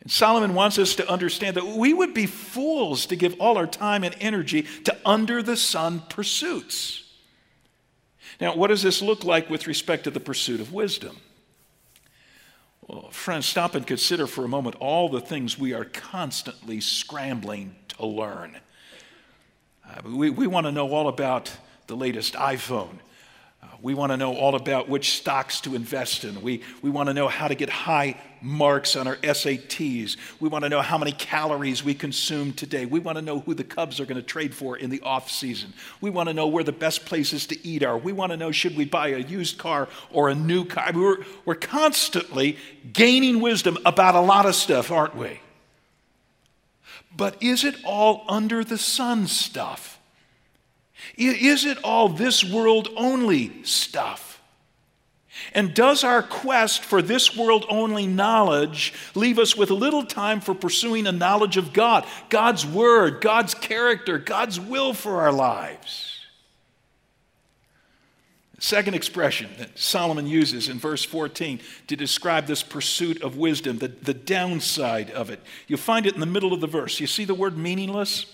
And 0.00 0.10
Solomon 0.10 0.54
wants 0.54 0.78
us 0.78 0.96
to 0.96 1.08
understand 1.08 1.56
that 1.56 1.66
we 1.66 1.94
would 1.94 2.12
be 2.12 2.26
fools 2.26 3.06
to 3.06 3.16
give 3.16 3.40
all 3.40 3.56
our 3.56 3.66
time 3.66 4.04
and 4.04 4.14
energy 4.20 4.66
to 4.84 4.96
under 5.04 5.42
the 5.42 5.56
sun 5.56 6.02
pursuits. 6.08 7.03
Now, 8.40 8.56
what 8.56 8.68
does 8.68 8.82
this 8.82 9.00
look 9.02 9.24
like 9.24 9.48
with 9.48 9.66
respect 9.66 10.04
to 10.04 10.10
the 10.10 10.20
pursuit 10.20 10.60
of 10.60 10.72
wisdom? 10.72 11.18
Well, 12.86 13.10
friends, 13.10 13.46
stop 13.46 13.74
and 13.74 13.86
consider 13.86 14.26
for 14.26 14.44
a 14.44 14.48
moment 14.48 14.76
all 14.78 15.08
the 15.08 15.20
things 15.20 15.58
we 15.58 15.72
are 15.72 15.84
constantly 15.84 16.80
scrambling 16.80 17.74
to 17.88 18.06
learn. 18.06 18.58
Uh, 19.88 20.00
we 20.04 20.30
we 20.30 20.46
want 20.46 20.66
to 20.66 20.72
know 20.72 20.90
all 20.90 21.08
about 21.08 21.50
the 21.86 21.96
latest 21.96 22.34
iPhone. 22.34 22.98
We 23.84 23.92
want 23.92 24.12
to 24.12 24.16
know 24.16 24.34
all 24.34 24.54
about 24.54 24.88
which 24.88 25.10
stocks 25.10 25.60
to 25.62 25.74
invest 25.74 26.24
in. 26.24 26.40
We, 26.40 26.62
we 26.80 26.88
want 26.88 27.08
to 27.08 27.14
know 27.14 27.28
how 27.28 27.48
to 27.48 27.54
get 27.54 27.68
high 27.68 28.18
marks 28.44 28.94
on 28.94 29.06
our 29.06 29.16
SATs. 29.16 30.16
We 30.38 30.48
want 30.48 30.64
to 30.64 30.68
know 30.68 30.82
how 30.82 30.98
many 30.98 31.12
calories 31.12 31.82
we 31.82 31.94
consume 31.94 32.52
today. 32.52 32.84
We 32.84 33.00
want 33.00 33.16
to 33.16 33.22
know 33.22 33.40
who 33.40 33.54
the 33.54 33.64
Cubs 33.64 33.98
are 34.00 34.04
going 34.04 34.20
to 34.20 34.22
trade 34.22 34.54
for 34.54 34.76
in 34.76 34.90
the 34.90 35.00
off 35.00 35.30
season. 35.30 35.72
We 36.00 36.10
want 36.10 36.28
to 36.28 36.34
know 36.34 36.46
where 36.46 36.62
the 36.62 36.72
best 36.72 37.06
places 37.06 37.46
to 37.46 37.66
eat 37.66 37.82
are. 37.82 37.96
We 37.96 38.12
want 38.12 38.32
to 38.32 38.36
know 38.36 38.52
should 38.52 38.76
we 38.76 38.84
buy 38.84 39.08
a 39.08 39.18
used 39.18 39.56
car 39.56 39.88
or 40.10 40.28
a 40.28 40.34
new 40.34 40.66
car. 40.66 40.90
We're, 40.94 41.24
we're 41.46 41.54
constantly 41.54 42.58
gaining 42.92 43.40
wisdom 43.40 43.78
about 43.86 44.14
a 44.14 44.20
lot 44.20 44.44
of 44.44 44.54
stuff, 44.54 44.90
aren't 44.90 45.16
we? 45.16 45.40
But 47.16 47.42
is 47.42 47.64
it 47.64 47.76
all 47.84 48.24
under 48.28 48.62
the 48.62 48.78
sun 48.78 49.26
stuff? 49.26 49.98
Is 51.16 51.64
it 51.64 51.78
all 51.82 52.08
this 52.08 52.44
world 52.44 52.88
only 52.96 53.62
stuff? 53.64 54.33
And 55.52 55.74
does 55.74 56.04
our 56.04 56.22
quest 56.22 56.84
for 56.84 57.02
this 57.02 57.36
world 57.36 57.66
only 57.68 58.06
knowledge 58.06 58.92
leave 59.14 59.38
us 59.38 59.56
with 59.56 59.70
little 59.70 60.04
time 60.04 60.40
for 60.40 60.54
pursuing 60.54 61.06
a 61.06 61.12
knowledge 61.12 61.56
of 61.56 61.72
God, 61.72 62.06
God's 62.28 62.64
Word, 62.64 63.20
God's 63.20 63.54
character, 63.54 64.18
God's 64.18 64.60
will 64.60 64.94
for 64.94 65.20
our 65.20 65.32
lives? 65.32 66.14
Second 68.64 68.94
expression 68.94 69.50
that 69.58 69.78
Solomon 69.78 70.26
uses 70.26 70.70
in 70.70 70.78
verse 70.78 71.04
14 71.04 71.60
to 71.88 71.96
describe 71.96 72.46
this 72.46 72.62
pursuit 72.62 73.22
of 73.22 73.36
wisdom, 73.36 73.76
the, 73.76 73.88
the 73.88 74.14
downside 74.14 75.10
of 75.10 75.28
it. 75.28 75.40
You 75.66 75.76
find 75.76 76.06
it 76.06 76.14
in 76.14 76.20
the 76.20 76.26
middle 76.26 76.54
of 76.54 76.62
the 76.62 76.66
verse. 76.66 76.98
You 76.98 77.06
see 77.06 77.26
the 77.26 77.34
word 77.34 77.58
meaningless? 77.58 78.24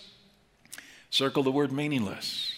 Circle 1.10 1.42
the 1.42 1.50
word 1.50 1.72
meaningless. 1.72 2.49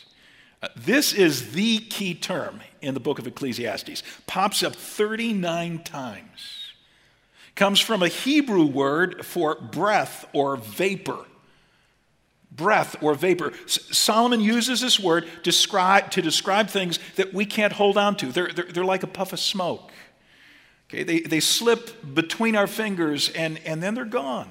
This 0.76 1.12
is 1.12 1.52
the 1.52 1.78
key 1.78 2.14
term 2.14 2.60
in 2.80 2.94
the 2.94 3.00
book 3.00 3.18
of 3.18 3.26
Ecclesiastes. 3.26 4.02
Pops 4.26 4.62
up 4.62 4.74
39 4.74 5.80
times. 5.80 6.72
Comes 7.54 7.80
from 7.80 8.02
a 8.02 8.08
Hebrew 8.08 8.64
word 8.64 9.26
for 9.26 9.56
breath 9.56 10.26
or 10.32 10.56
vapor. 10.56 11.26
Breath 12.50 13.02
or 13.02 13.14
vapor. 13.14 13.52
Solomon 13.66 14.40
uses 14.40 14.80
this 14.80 15.00
word 15.00 15.26
describe, 15.42 16.10
to 16.12 16.22
describe 16.22 16.68
things 16.68 16.98
that 17.16 17.34
we 17.34 17.44
can't 17.44 17.72
hold 17.72 17.98
on 17.98 18.16
to. 18.16 18.26
They're, 18.26 18.48
they're, 18.48 18.66
they're 18.66 18.84
like 18.84 19.02
a 19.02 19.08
puff 19.08 19.32
of 19.32 19.40
smoke. 19.40 19.90
Okay, 20.88 21.02
they, 21.02 21.20
they 21.20 21.40
slip 21.40 22.14
between 22.14 22.54
our 22.54 22.66
fingers 22.66 23.30
and, 23.30 23.58
and 23.64 23.82
then 23.82 23.94
they're 23.94 24.04
gone. 24.04 24.48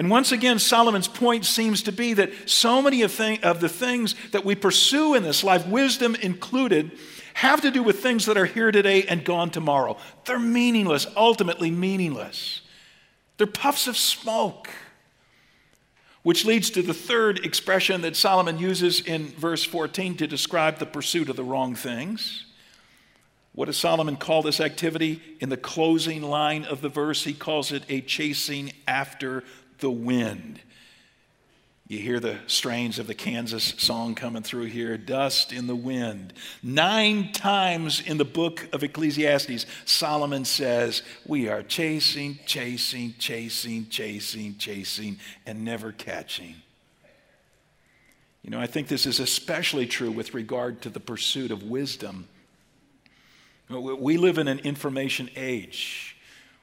And 0.00 0.08
once 0.08 0.32
again, 0.32 0.58
Solomon's 0.58 1.08
point 1.08 1.44
seems 1.44 1.82
to 1.82 1.92
be 1.92 2.14
that 2.14 2.48
so 2.48 2.80
many 2.80 3.02
of, 3.02 3.12
thing, 3.12 3.38
of, 3.42 3.60
the 3.60 3.68
things 3.68 4.14
that 4.30 4.46
we 4.46 4.54
pursue 4.54 5.12
in 5.12 5.22
this 5.22 5.44
life, 5.44 5.66
wisdom 5.66 6.14
included, 6.14 6.92
have 7.34 7.60
to 7.60 7.70
do 7.70 7.82
with 7.82 8.00
things 8.00 8.24
that 8.24 8.38
are 8.38 8.46
here 8.46 8.72
today 8.72 9.02
and 9.02 9.26
gone 9.26 9.50
tomorrow. 9.50 9.98
They're 10.24 10.38
meaningless, 10.38 11.06
ultimately 11.18 11.70
meaningless. 11.70 12.62
They're 13.36 13.46
puffs 13.46 13.88
of 13.88 13.96
smoke. 13.98 14.70
Which 16.22 16.46
leads 16.46 16.70
to 16.70 16.80
the 16.80 16.94
third 16.94 17.44
expression 17.44 18.00
that 18.00 18.16
Solomon 18.16 18.58
uses 18.58 19.00
in 19.00 19.26
verse 19.26 19.64
14 19.64 20.16
to 20.16 20.26
describe 20.26 20.78
the 20.78 20.86
pursuit 20.86 21.28
of 21.28 21.36
the 21.36 21.44
wrong 21.44 21.74
things. 21.74 22.46
What 23.52 23.66
does 23.66 23.76
Solomon 23.76 24.16
call 24.16 24.40
this 24.40 24.60
activity? 24.60 25.20
In 25.40 25.50
the 25.50 25.58
closing 25.58 26.22
line 26.22 26.64
of 26.64 26.80
the 26.80 26.88
verse, 26.88 27.24
he 27.24 27.34
calls 27.34 27.70
it 27.70 27.82
a 27.90 28.00
chasing 28.00 28.72
after 28.88 29.44
the 29.80 29.90
wind. 29.90 30.60
You 31.90 31.98
hear 31.98 32.20
the 32.20 32.38
strains 32.46 33.00
of 33.00 33.08
the 33.08 33.16
Kansas 33.16 33.74
song 33.78 34.14
coming 34.14 34.44
through 34.44 34.66
here 34.66 34.96
dust 34.96 35.52
in 35.52 35.66
the 35.66 35.74
wind. 35.74 36.32
Nine 36.62 37.32
times 37.32 38.00
in 38.00 38.16
the 38.16 38.24
book 38.24 38.68
of 38.72 38.84
Ecclesiastes, 38.84 39.66
Solomon 39.86 40.44
says, 40.44 41.02
We 41.26 41.48
are 41.48 41.64
chasing, 41.64 42.38
chasing, 42.46 43.16
chasing, 43.18 43.88
chasing, 43.88 44.56
chasing, 44.56 45.18
and 45.44 45.64
never 45.64 45.90
catching. 45.90 46.54
You 48.42 48.50
know, 48.50 48.60
I 48.60 48.68
think 48.68 48.86
this 48.86 49.04
is 49.04 49.18
especially 49.18 49.86
true 49.86 50.12
with 50.12 50.32
regard 50.32 50.82
to 50.82 50.90
the 50.90 51.00
pursuit 51.00 51.50
of 51.50 51.64
wisdom. 51.64 52.28
We 53.68 54.16
live 54.16 54.38
in 54.38 54.46
an 54.46 54.60
information 54.60 55.28
age 55.34 56.09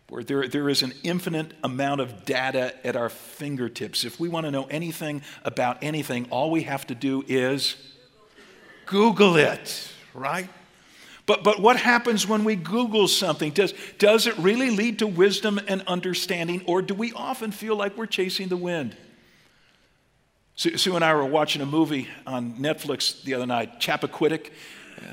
where 0.09 0.23
there, 0.23 0.47
there 0.47 0.69
is 0.69 0.83
an 0.83 0.93
infinite 1.03 1.51
amount 1.63 1.99
of 1.99 2.25
data 2.25 2.73
at 2.85 2.95
our 2.95 3.09
fingertips. 3.09 4.05
If 4.05 4.19
we 4.19 4.29
want 4.29 4.45
to 4.45 4.51
know 4.51 4.65
anything 4.65 5.21
about 5.43 5.83
anything, 5.83 6.27
all 6.29 6.49
we 6.49 6.63
have 6.63 6.87
to 6.87 6.95
do 6.95 7.25
is 7.27 7.75
Google 8.85 9.35
it, 9.35 9.91
right? 10.13 10.47
But, 11.25 11.43
but 11.43 11.61
what 11.61 11.75
happens 11.75 12.25
when 12.25 12.45
we 12.45 12.55
Google 12.55 13.09
something? 13.09 13.51
Does, 13.51 13.73
does 13.97 14.27
it 14.27 14.37
really 14.37 14.69
lead 14.69 14.99
to 14.99 15.07
wisdom 15.07 15.59
and 15.67 15.83
understanding, 15.85 16.63
or 16.65 16.81
do 16.81 16.93
we 16.93 17.11
often 17.11 17.51
feel 17.51 17.75
like 17.75 17.97
we're 17.97 18.05
chasing 18.05 18.47
the 18.47 18.55
wind? 18.55 18.95
Sue, 20.55 20.77
Sue 20.77 20.95
and 20.95 21.03
I 21.03 21.13
were 21.15 21.25
watching 21.25 21.61
a 21.61 21.65
movie 21.65 22.07
on 22.25 22.53
Netflix 22.53 23.21
the 23.23 23.33
other 23.33 23.45
night, 23.45 23.81
Chappaquiddick 23.81 24.51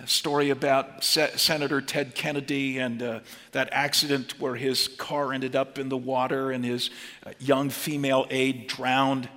story 0.07 0.51
about 0.51 1.05
Se- 1.05 1.33
Senator 1.37 1.81
Ted 1.81 2.15
Kennedy 2.15 2.79
and 2.79 3.03
uh, 3.03 3.21
that 3.53 3.69
accident 3.73 4.39
where 4.41 4.55
his 4.55 4.89
car 4.89 5.33
ended 5.33 5.57
up 5.57 5.79
in 5.79 5.89
the 5.89 5.97
water 5.97 6.51
and 6.51 6.65
his 6.65 6.91
uh, 7.27 7.31
young 7.39 7.71
female 7.71 8.27
aide 8.31 8.67
drowned. 8.67 9.29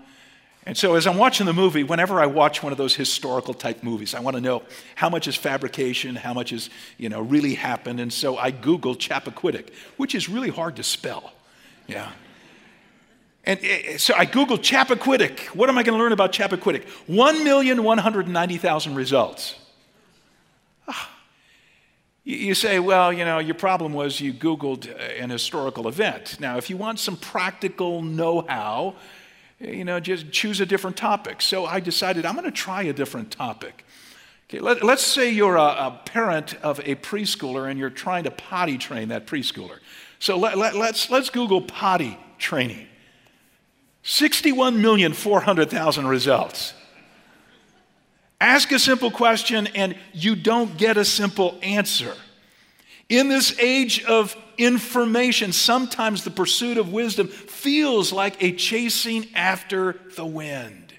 And 0.65 0.77
so, 0.77 0.95
as 0.95 1.07
I'm 1.07 1.17
watching 1.17 1.45
the 1.45 1.53
movie, 1.53 1.83
whenever 1.83 2.19
I 2.19 2.25
watch 2.25 2.61
one 2.61 2.73
of 2.73 2.77
those 2.77 2.93
historical 2.93 3.53
type 3.53 3.83
movies, 3.83 4.13
I 4.13 4.19
want 4.19 4.35
to 4.35 4.41
know 4.41 4.63
how 4.95 5.09
much 5.09 5.27
is 5.27 5.35
fabrication, 5.35 6.15
how 6.15 6.33
much 6.33 6.51
is, 6.51 6.69
you 6.97 7.07
know, 7.07 7.21
really 7.21 7.53
happened. 7.53 8.01
And 8.01 8.11
so 8.11 8.37
I 8.37 8.51
Google 8.51 8.95
Chappaquiddick, 8.95 9.69
which 9.95 10.13
is 10.13 10.27
really 10.27 10.49
hard 10.49 10.75
to 10.75 10.83
spell. 10.83 11.31
Yeah. 11.87 12.11
And 13.45 13.59
eh, 13.63 13.81
eh, 13.85 13.97
so 13.97 14.13
I 14.15 14.25
Googled 14.25 14.59
Chappaquiddick. 14.59 15.39
What 15.55 15.69
am 15.69 15.77
I 15.77 15.83
going 15.83 15.97
to 15.97 16.03
learn 16.03 16.11
about 16.11 16.33
Chappaquiddick? 16.33 16.85
1,190,000 17.07 18.95
results. 18.95 19.55
You 22.27 22.53
say, 22.55 22.79
well, 22.79 23.13
you 23.13 23.23
know, 23.23 23.39
your 23.39 23.55
problem 23.55 23.93
was 23.93 24.19
you 24.19 24.33
Googled 24.33 24.93
an 25.17 25.29
historical 25.29 25.87
event. 25.87 26.41
Now, 26.41 26.57
if 26.57 26.69
you 26.69 26.75
want 26.75 26.99
some 26.99 27.15
practical 27.15 28.01
know 28.01 28.41
how, 28.41 28.95
you 29.61 29.85
know, 29.85 30.01
just 30.01 30.29
choose 30.29 30.59
a 30.59 30.65
different 30.65 30.97
topic. 30.97 31.41
So 31.41 31.65
I 31.65 31.79
decided 31.79 32.25
I'm 32.25 32.35
going 32.35 32.43
to 32.43 32.51
try 32.51 32.83
a 32.83 32.91
different 32.91 33.31
topic. 33.31 33.85
Okay, 34.49 34.59
let, 34.59 34.83
us 34.83 35.03
say 35.03 35.31
you're 35.31 35.55
a, 35.55 35.61
a, 35.61 36.01
parent 36.03 36.55
of 36.55 36.79
a 36.79 36.95
preschooler 36.95 37.71
and 37.71 37.79
you're 37.79 37.89
trying 37.89 38.25
to 38.25 38.31
potty 38.31 38.77
train 38.77 39.07
that 39.07 39.25
preschooler. 39.25 39.79
So 40.19 40.37
let, 40.37 40.57
let, 40.57 40.75
let's, 40.75 41.09
let's 41.09 41.29
Google 41.29 41.61
potty 41.61 42.19
training. 42.39 42.89
61,400,000 44.03 46.09
results. 46.09 46.73
Ask 48.39 48.71
a 48.71 48.79
simple 48.79 49.09
question 49.09 49.67
and 49.67 49.95
you 50.13 50.35
don't 50.35 50.77
get 50.77 50.97
a 50.97 51.05
simple 51.05 51.57
answer. 51.61 52.13
In 53.09 53.29
this 53.29 53.57
age 53.59 54.03
of 54.03 54.35
information, 54.57 55.53
sometimes 55.53 56.23
the 56.23 56.29
pursuit 56.29 56.77
of 56.77 56.91
wisdom 56.91 57.27
feels 57.27 58.11
like 58.11 58.41
a 58.43 58.51
chasing 58.51 59.27
after 59.33 59.99
the 60.15 60.25
wind. 60.25 60.93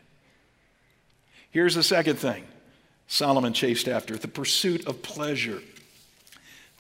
Here's 1.51 1.75
the 1.75 1.83
second 1.83 2.17
thing 2.17 2.45
Solomon 3.07 3.53
chased 3.53 3.89
after 3.89 4.17
the 4.17 4.29
pursuit 4.29 4.87
of 4.87 5.03
pleasure. 5.03 5.61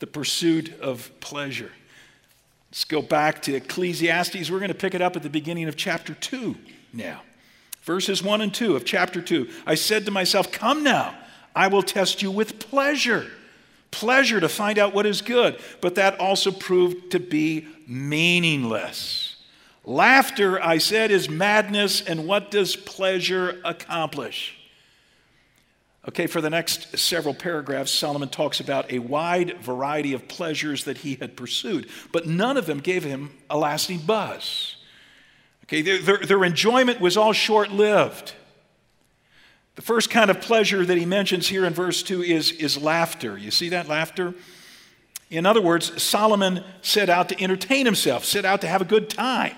The 0.01 0.07
pursuit 0.07 0.79
of 0.81 1.11
pleasure. 1.21 1.73
Let's 2.71 2.85
go 2.85 3.03
back 3.03 3.43
to 3.43 3.55
Ecclesiastes. 3.55 4.51
We're 4.51 4.59
going 4.59 4.69
to 4.69 4.75
pick 4.75 4.95
it 4.95 5.03
up 5.03 5.17
at 5.17 5.23
the 5.23 5.31
beginning 5.31 5.69
of 5.69 5.77
chapter 5.77 6.15
2 6.15 6.55
now. 6.93 7.23
Verses 7.89 8.23
1 8.23 8.43
and 8.43 8.53
2 8.53 8.77
of 8.77 8.85
chapter 8.85 9.23
2. 9.23 9.49
I 9.65 9.75
said 9.75 10.05
to 10.05 10.11
myself, 10.11 10.53
Come 10.53 10.85
now, 10.85 11.15
I 11.57 11.69
will 11.69 11.83
test 11.83 12.21
you 12.21 12.31
with 12.31 12.59
pleasure. 12.59 13.27
Pleasure 13.91 14.41
to 14.41 14.49
find 14.51 14.79
out 14.79 14.93
what 14.93 15.07
is 15.07 15.23
good. 15.23 15.59
But 15.81 15.95
that 15.95 16.21
also 16.21 16.51
proved 16.51 17.13
to 17.13 17.19
be 17.19 17.67
meaningless. 17.87 19.37
Laughter, 19.87 20.63
I 20.63 20.77
said, 20.77 21.11
is 21.11 21.31
madness, 21.31 22.03
and 22.03 22.27
what 22.27 22.51
does 22.51 22.77
pleasure 22.77 23.59
accomplish? 23.65 24.55
Okay, 26.07 26.27
for 26.27 26.43
the 26.43 26.51
next 26.51 26.99
several 26.99 27.33
paragraphs, 27.33 27.91
Solomon 27.91 28.29
talks 28.29 28.61
about 28.61 28.93
a 28.93 28.99
wide 28.99 29.57
variety 29.63 30.13
of 30.13 30.29
pleasures 30.29 30.85
that 30.85 30.99
he 30.99 31.15
had 31.15 31.39
pursued, 31.39 31.89
but 32.13 32.27
none 32.27 32.59
of 32.59 32.67
them 32.67 32.81
gave 32.81 33.03
him 33.03 33.31
a 33.49 33.57
lasting 33.57 34.01
buzz. 34.01 34.78
Okay, 35.69 35.83
their, 35.83 35.99
their, 35.99 36.19
their 36.19 36.45
enjoyment 36.45 36.99
was 36.99 37.17
all 37.17 37.35
short 37.35 37.71
lived. 37.71 38.33
The 39.75 39.83
first 39.83 40.09
kind 40.09 40.31
of 40.31 40.41
pleasure 40.41 40.85
that 40.85 40.97
he 40.97 41.05
mentions 41.05 41.47
here 41.47 41.67
in 41.67 41.75
verse 41.75 42.03
2 42.03 42.23
is, 42.23 42.51
is 42.53 42.81
laughter. 42.81 43.37
You 43.37 43.51
see 43.51 43.69
that 43.69 43.87
laughter? 43.87 44.35
In 45.31 45.45
other 45.45 45.61
words, 45.61 46.03
Solomon 46.03 46.65
set 46.81 47.11
out 47.11 47.29
to 47.29 47.41
entertain 47.41 47.85
himself, 47.85 48.25
set 48.25 48.47
out 48.47 48.63
to 48.63 48.67
have 48.67 48.81
a 48.81 48.87
good 48.87 49.11
time. 49.11 49.55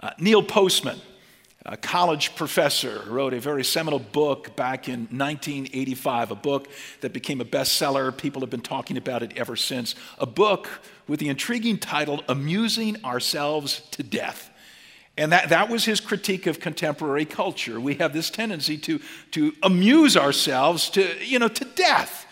Uh, 0.00 0.10
Neil 0.18 0.42
Postman, 0.42 1.00
a 1.68 1.76
college 1.76 2.34
professor, 2.36 3.02
wrote 3.08 3.34
a 3.34 3.40
very 3.40 3.64
seminal 3.64 3.98
book 3.98 4.54
back 4.54 4.88
in 4.88 5.00
1985, 5.10 6.30
a 6.30 6.34
book 6.36 6.68
that 7.00 7.12
became 7.12 7.40
a 7.40 7.44
bestseller. 7.44 8.16
People 8.16 8.40
have 8.40 8.50
been 8.50 8.60
talking 8.60 8.96
about 8.96 9.22
it 9.22 9.36
ever 9.36 9.56
since. 9.56 9.96
A 10.18 10.26
book 10.26 10.68
with 11.08 11.18
the 11.18 11.28
intriguing 11.28 11.78
title, 11.78 12.22
Amusing 12.28 13.04
Ourselves 13.04 13.80
to 13.90 14.04
Death. 14.04 14.50
And 15.18 15.32
that, 15.32 15.48
that 15.48 15.68
was 15.68 15.84
his 15.84 16.00
critique 16.00 16.46
of 16.46 16.60
contemporary 16.60 17.24
culture. 17.24 17.80
We 17.80 17.94
have 17.94 18.12
this 18.12 18.30
tendency 18.30 18.78
to, 18.78 19.00
to 19.32 19.52
amuse 19.62 20.16
ourselves 20.16 20.88
to, 20.90 21.24
you 21.24 21.38
know, 21.38 21.48
to 21.48 21.64
death. 21.64 22.26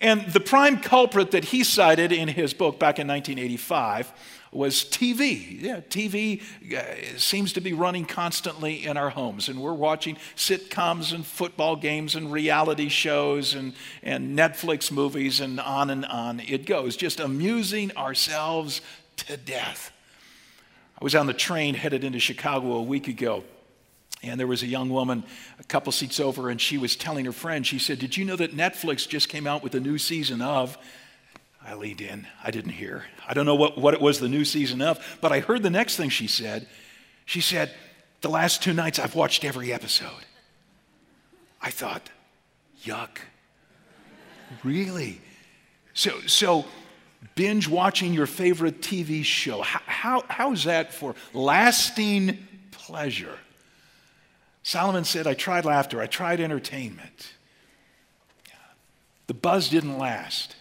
And 0.00 0.26
the 0.32 0.40
prime 0.40 0.80
culprit 0.80 1.32
that 1.32 1.44
he 1.44 1.62
cited 1.62 2.10
in 2.10 2.28
his 2.28 2.54
book 2.54 2.78
back 2.78 2.98
in 2.98 3.06
1985 3.06 4.12
was 4.52 4.84
TV. 4.84 5.62
Yeah, 5.62 5.80
TV 5.80 6.42
uh, 6.74 7.18
seems 7.18 7.52
to 7.52 7.60
be 7.60 7.72
running 7.72 8.04
constantly 8.04 8.84
in 8.84 8.96
our 8.96 9.10
homes, 9.10 9.48
and 9.48 9.60
we're 9.60 9.72
watching 9.72 10.16
sitcoms 10.36 11.14
and 11.14 11.24
football 11.24 11.76
games 11.76 12.16
and 12.16 12.32
reality 12.32 12.88
shows 12.88 13.54
and, 13.54 13.74
and 14.02 14.36
Netflix 14.36 14.90
movies 14.90 15.40
and 15.40 15.60
on 15.60 15.90
and 15.90 16.04
on 16.06 16.40
it 16.40 16.66
goes, 16.66 16.96
just 16.96 17.20
amusing 17.20 17.96
ourselves 17.96 18.80
to 19.16 19.36
death. 19.36 19.92
I 21.00 21.04
was 21.04 21.14
on 21.14 21.26
the 21.26 21.34
train 21.34 21.74
headed 21.74 22.04
into 22.04 22.18
Chicago 22.18 22.72
a 22.74 22.82
week 22.82 23.08
ago. 23.08 23.44
And 24.22 24.38
there 24.38 24.46
was 24.46 24.62
a 24.62 24.66
young 24.66 24.90
woman 24.90 25.24
a 25.58 25.64
couple 25.64 25.92
seats 25.92 26.20
over, 26.20 26.50
and 26.50 26.60
she 26.60 26.76
was 26.76 26.94
telling 26.94 27.24
her 27.24 27.32
friend, 27.32 27.66
she 27.66 27.78
said, 27.78 27.98
Did 27.98 28.18
you 28.18 28.26
know 28.26 28.36
that 28.36 28.54
Netflix 28.54 29.08
just 29.08 29.30
came 29.30 29.46
out 29.46 29.62
with 29.62 29.74
a 29.74 29.80
new 29.80 29.96
season 29.96 30.42
of? 30.42 30.76
I 31.64 31.74
leaned 31.74 32.00
in. 32.00 32.26
I 32.42 32.50
didn't 32.50 32.72
hear. 32.72 33.04
I 33.28 33.34
don't 33.34 33.46
know 33.46 33.54
what, 33.54 33.76
what 33.76 33.94
it 33.94 34.00
was 34.00 34.18
the 34.18 34.28
new 34.28 34.44
season 34.44 34.80
of, 34.80 34.98
but 35.20 35.30
I 35.32 35.40
heard 35.40 35.62
the 35.62 35.70
next 35.70 35.96
thing 35.96 36.08
she 36.08 36.26
said. 36.26 36.66
She 37.26 37.40
said, 37.40 37.72
The 38.22 38.30
last 38.30 38.62
two 38.62 38.72
nights 38.72 38.98
I've 38.98 39.14
watched 39.14 39.44
every 39.44 39.72
episode. 39.72 40.24
I 41.60 41.70
thought, 41.70 42.08
Yuck. 42.84 43.18
really? 44.64 45.20
So, 45.92 46.18
so 46.26 46.64
binge 47.34 47.68
watching 47.68 48.14
your 48.14 48.26
favorite 48.26 48.80
TV 48.80 49.22
show, 49.22 49.60
how, 49.60 49.80
how, 49.84 50.24
how 50.28 50.52
is 50.52 50.64
that 50.64 50.94
for 50.94 51.14
lasting 51.34 52.38
pleasure? 52.70 53.38
Solomon 54.62 55.04
said, 55.04 55.26
I 55.26 55.34
tried 55.34 55.64
laughter, 55.64 56.00
I 56.00 56.06
tried 56.06 56.40
entertainment. 56.40 57.34
The 59.26 59.34
buzz 59.34 59.68
didn't 59.68 59.98
last. 59.98 60.56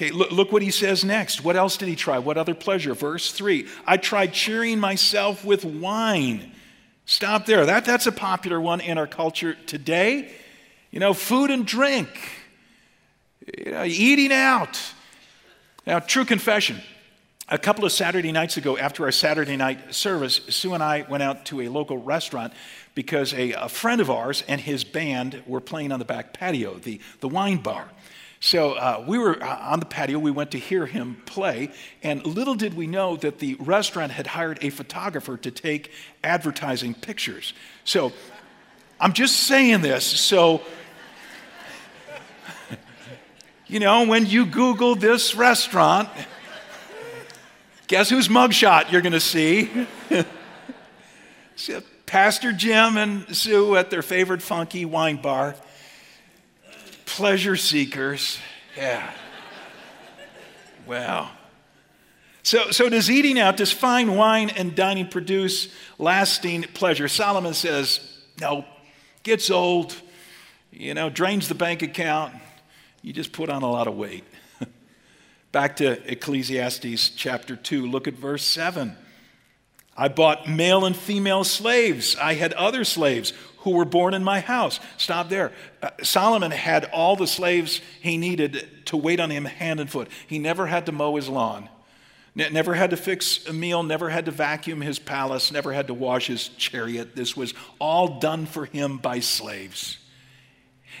Okay, 0.00 0.12
look, 0.12 0.30
look 0.30 0.50
what 0.50 0.62
he 0.62 0.70
says 0.70 1.04
next. 1.04 1.44
What 1.44 1.56
else 1.56 1.76
did 1.76 1.86
he 1.86 1.94
try? 1.94 2.18
What 2.18 2.38
other 2.38 2.54
pleasure? 2.54 2.94
Verse 2.94 3.32
3 3.32 3.66
I 3.86 3.98
tried 3.98 4.32
cheering 4.32 4.80
myself 4.80 5.44
with 5.44 5.62
wine. 5.62 6.52
Stop 7.04 7.44
there. 7.44 7.66
That, 7.66 7.84
that's 7.84 8.06
a 8.06 8.12
popular 8.12 8.58
one 8.58 8.80
in 8.80 8.96
our 8.96 9.06
culture 9.06 9.58
today. 9.66 10.32
You 10.90 11.00
know, 11.00 11.12
food 11.12 11.50
and 11.50 11.66
drink, 11.66 12.08
you 13.58 13.72
know, 13.72 13.84
eating 13.84 14.32
out. 14.32 14.80
Now, 15.86 15.98
true 15.98 16.24
confession. 16.24 16.80
A 17.50 17.58
couple 17.58 17.84
of 17.84 17.92
Saturday 17.92 18.32
nights 18.32 18.56
ago, 18.56 18.78
after 18.78 19.04
our 19.04 19.12
Saturday 19.12 19.56
night 19.56 19.94
service, 19.94 20.40
Sue 20.48 20.72
and 20.72 20.82
I 20.82 21.04
went 21.10 21.22
out 21.22 21.44
to 21.46 21.60
a 21.60 21.68
local 21.68 21.98
restaurant 21.98 22.54
because 22.94 23.34
a, 23.34 23.52
a 23.52 23.68
friend 23.68 24.00
of 24.00 24.08
ours 24.08 24.44
and 24.48 24.62
his 24.62 24.82
band 24.82 25.42
were 25.46 25.60
playing 25.60 25.92
on 25.92 25.98
the 25.98 26.06
back 26.06 26.32
patio, 26.32 26.76
the, 26.76 27.00
the 27.20 27.28
wine 27.28 27.58
bar. 27.58 27.90
So 28.42 28.72
uh, 28.72 29.04
we 29.06 29.18
were 29.18 29.42
uh, 29.42 29.70
on 29.70 29.80
the 29.80 29.86
patio, 29.86 30.18
we 30.18 30.30
went 30.30 30.52
to 30.52 30.58
hear 30.58 30.86
him 30.86 31.20
play, 31.26 31.70
and 32.02 32.24
little 32.26 32.54
did 32.54 32.72
we 32.72 32.86
know 32.86 33.16
that 33.18 33.38
the 33.38 33.54
restaurant 33.56 34.12
had 34.12 34.28
hired 34.28 34.58
a 34.62 34.70
photographer 34.70 35.36
to 35.36 35.50
take 35.50 35.92
advertising 36.24 36.94
pictures. 36.94 37.52
So 37.84 38.12
I'm 38.98 39.12
just 39.12 39.36
saying 39.40 39.82
this 39.82 40.06
so, 40.06 40.62
you 43.66 43.78
know, 43.78 44.06
when 44.06 44.24
you 44.24 44.46
Google 44.46 44.94
this 44.94 45.34
restaurant, 45.34 46.08
guess 47.88 48.08
whose 48.08 48.28
mugshot 48.28 48.90
you're 48.90 49.02
going 49.02 49.12
to 49.12 49.20
see? 49.20 49.70
Pastor 52.06 52.52
Jim 52.52 52.96
and 52.96 53.36
Sue 53.36 53.76
at 53.76 53.90
their 53.90 54.00
favorite 54.00 54.40
funky 54.40 54.86
wine 54.86 55.20
bar 55.20 55.56
pleasure 57.10 57.56
seekers. 57.56 58.38
Yeah. 58.76 59.10
Wow. 60.86 61.30
So, 62.42 62.70
so 62.70 62.88
does 62.88 63.10
eating 63.10 63.38
out, 63.38 63.56
does 63.56 63.72
fine 63.72 64.16
wine 64.16 64.48
and 64.50 64.74
dining 64.74 65.08
produce 65.08 65.72
lasting 65.98 66.62
pleasure? 66.74 67.08
Solomon 67.08 67.52
says, 67.52 68.00
no, 68.40 68.64
gets 69.22 69.50
old, 69.50 69.94
you 70.72 70.94
know, 70.94 71.10
drains 71.10 71.48
the 71.48 71.54
bank 71.54 71.82
account. 71.82 72.34
You 73.02 73.12
just 73.12 73.32
put 73.32 73.50
on 73.50 73.62
a 73.62 73.70
lot 73.70 73.88
of 73.88 73.96
weight. 73.96 74.24
Back 75.52 75.76
to 75.76 76.10
Ecclesiastes 76.10 77.10
chapter 77.10 77.56
2, 77.56 77.86
look 77.86 78.08
at 78.08 78.14
verse 78.14 78.44
7. 78.44 78.96
I 80.00 80.08
bought 80.08 80.48
male 80.48 80.86
and 80.86 80.96
female 80.96 81.44
slaves. 81.44 82.16
I 82.16 82.32
had 82.32 82.54
other 82.54 82.84
slaves 82.84 83.34
who 83.58 83.72
were 83.72 83.84
born 83.84 84.14
in 84.14 84.24
my 84.24 84.40
house. 84.40 84.80
Stop 84.96 85.28
there. 85.28 85.52
Uh, 85.82 85.90
Solomon 86.02 86.52
had 86.52 86.86
all 86.86 87.16
the 87.16 87.26
slaves 87.26 87.82
he 88.00 88.16
needed 88.16 88.66
to 88.86 88.96
wait 88.96 89.20
on 89.20 89.28
him 89.28 89.44
hand 89.44 89.78
and 89.78 89.90
foot. 89.90 90.08
He 90.26 90.38
never 90.38 90.66
had 90.66 90.86
to 90.86 90.92
mow 90.92 91.16
his 91.16 91.28
lawn. 91.28 91.68
Never 92.34 92.72
had 92.72 92.90
to 92.90 92.96
fix 92.96 93.44
a 93.46 93.52
meal, 93.52 93.82
never 93.82 94.08
had 94.08 94.24
to 94.24 94.30
vacuum 94.30 94.80
his 94.80 94.98
palace, 94.98 95.52
never 95.52 95.72
had 95.74 95.88
to 95.88 95.94
wash 95.94 96.28
his 96.28 96.48
chariot. 96.48 97.14
This 97.14 97.36
was 97.36 97.52
all 97.78 98.20
done 98.20 98.46
for 98.46 98.64
him 98.64 98.96
by 98.96 99.20
slaves. 99.20 99.98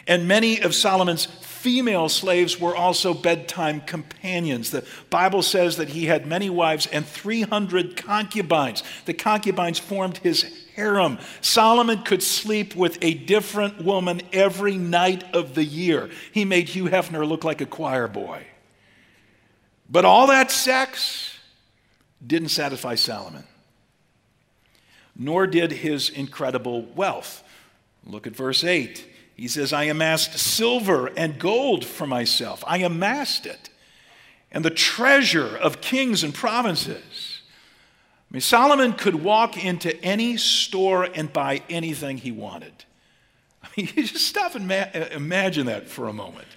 And 0.06 0.26
many 0.26 0.60
of 0.60 0.74
Solomon's 0.74 1.26
female 1.26 2.08
slaves 2.08 2.58
were 2.58 2.74
also 2.74 3.12
bedtime 3.12 3.82
companions. 3.82 4.70
The 4.70 4.84
Bible 5.10 5.42
says 5.42 5.76
that 5.76 5.90
he 5.90 6.06
had 6.06 6.26
many 6.26 6.48
wives 6.48 6.86
and 6.86 7.04
300 7.06 7.96
concubines. 7.96 8.82
The 9.04 9.12
concubines 9.12 9.78
formed 9.78 10.16
his 10.18 10.44
harem. 10.74 11.18
Solomon 11.42 12.02
could 12.02 12.22
sleep 12.22 12.74
with 12.74 12.96
a 13.02 13.12
different 13.12 13.84
woman 13.84 14.22
every 14.32 14.78
night 14.78 15.22
of 15.34 15.54
the 15.54 15.64
year. 15.64 16.08
He 16.32 16.46
made 16.46 16.70
Hugh 16.70 16.86
Hefner 16.86 17.28
look 17.28 17.44
like 17.44 17.60
a 17.60 17.66
choir 17.66 18.08
boy. 18.08 18.46
But 19.90 20.06
all 20.06 20.28
that 20.28 20.50
sex 20.50 21.36
didn't 22.26 22.50
satisfy 22.50 22.94
Solomon, 22.94 23.44
nor 25.14 25.46
did 25.46 25.72
his 25.72 26.08
incredible 26.08 26.82
wealth. 26.94 27.42
Look 28.06 28.26
at 28.26 28.34
verse 28.34 28.64
8. 28.64 29.09
He 29.40 29.48
says, 29.48 29.72
I 29.72 29.84
amassed 29.84 30.38
silver 30.38 31.10
and 31.16 31.38
gold 31.38 31.82
for 31.82 32.06
myself. 32.06 32.62
I 32.66 32.76
amassed 32.80 33.46
it. 33.46 33.70
And 34.52 34.62
the 34.62 34.68
treasure 34.68 35.56
of 35.56 35.80
kings 35.80 36.22
and 36.22 36.34
provinces. 36.34 37.40
I 38.30 38.34
mean, 38.34 38.42
Solomon 38.42 38.92
could 38.92 39.14
walk 39.14 39.64
into 39.64 39.98
any 40.04 40.36
store 40.36 41.04
and 41.04 41.32
buy 41.32 41.62
anything 41.70 42.18
he 42.18 42.30
wanted. 42.30 42.84
I 43.64 43.68
mean, 43.78 43.88
you 43.96 44.02
just 44.02 44.26
stop 44.26 44.56
and 44.56 44.68
ma- 44.68 44.90
imagine 45.10 45.64
that 45.66 45.88
for 45.88 46.08
a 46.08 46.12
moment. 46.12 46.48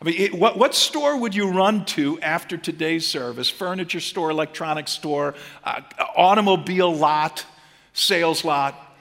I 0.00 0.04
mean, 0.04 0.16
it, 0.18 0.34
what, 0.34 0.58
what 0.58 0.74
store 0.74 1.16
would 1.16 1.36
you 1.36 1.50
run 1.50 1.84
to 1.84 2.20
after 2.20 2.56
today's 2.56 3.06
service? 3.06 3.48
Furniture 3.48 4.00
store, 4.00 4.30
electronics 4.30 4.90
store, 4.90 5.36
uh, 5.62 5.82
automobile 6.16 6.92
lot, 6.92 7.46
sales 7.92 8.44
lot 8.44 8.91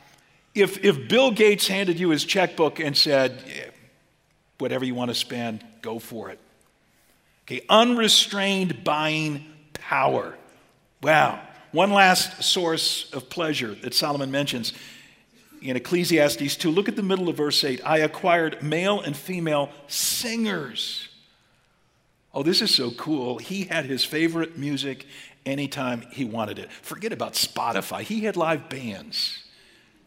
if, 0.54 0.84
if 0.84 1.08
Bill 1.08 1.32
Gates 1.32 1.68
handed 1.68 2.00
you 2.00 2.10
his 2.10 2.26
checkbook 2.26 2.80
and 2.80 2.96
said, 2.96 3.42
whatever 4.58 4.86
you 4.86 4.96
want 4.96 5.10
to 5.10 5.16
spend, 5.16 5.64
go 5.82 6.00
for 6.00 6.30
it. 6.30 6.40
Okay, 7.46 7.62
unrestrained 7.70 8.84
buying 8.84 9.46
power. 9.74 10.36
Wow. 11.02 11.42
One 11.72 11.92
last 11.92 12.44
source 12.44 13.12
of 13.14 13.30
pleasure 13.30 13.74
that 13.76 13.94
Solomon 13.94 14.30
mentions 14.30 14.74
in 15.62 15.78
Ecclesiastes 15.78 16.58
2. 16.58 16.70
Look 16.70 16.90
at 16.90 16.96
the 16.96 17.04
middle 17.04 17.30
of 17.30 17.38
verse 17.38 17.64
8. 17.64 17.82
I 17.86 18.00
acquired 18.00 18.62
male 18.62 19.00
and 19.00 19.16
female 19.16 19.70
singers. 19.88 21.08
Oh, 22.34 22.44
this 22.44 22.62
is 22.62 22.74
so 22.74 22.92
cool. 22.92 23.38
He 23.38 23.66
had 23.66 23.86
his 23.86 24.04
favorite 24.04 24.58
music 24.58 25.06
anytime 25.46 26.02
he 26.12 26.26
wanted 26.26 26.60
it. 26.60 26.72
Forget 26.72 27.14
about 27.14 27.34
Spotify, 27.34 28.02
he 28.02 28.22
had 28.22 28.36
live 28.36 28.70
bands 28.70 29.41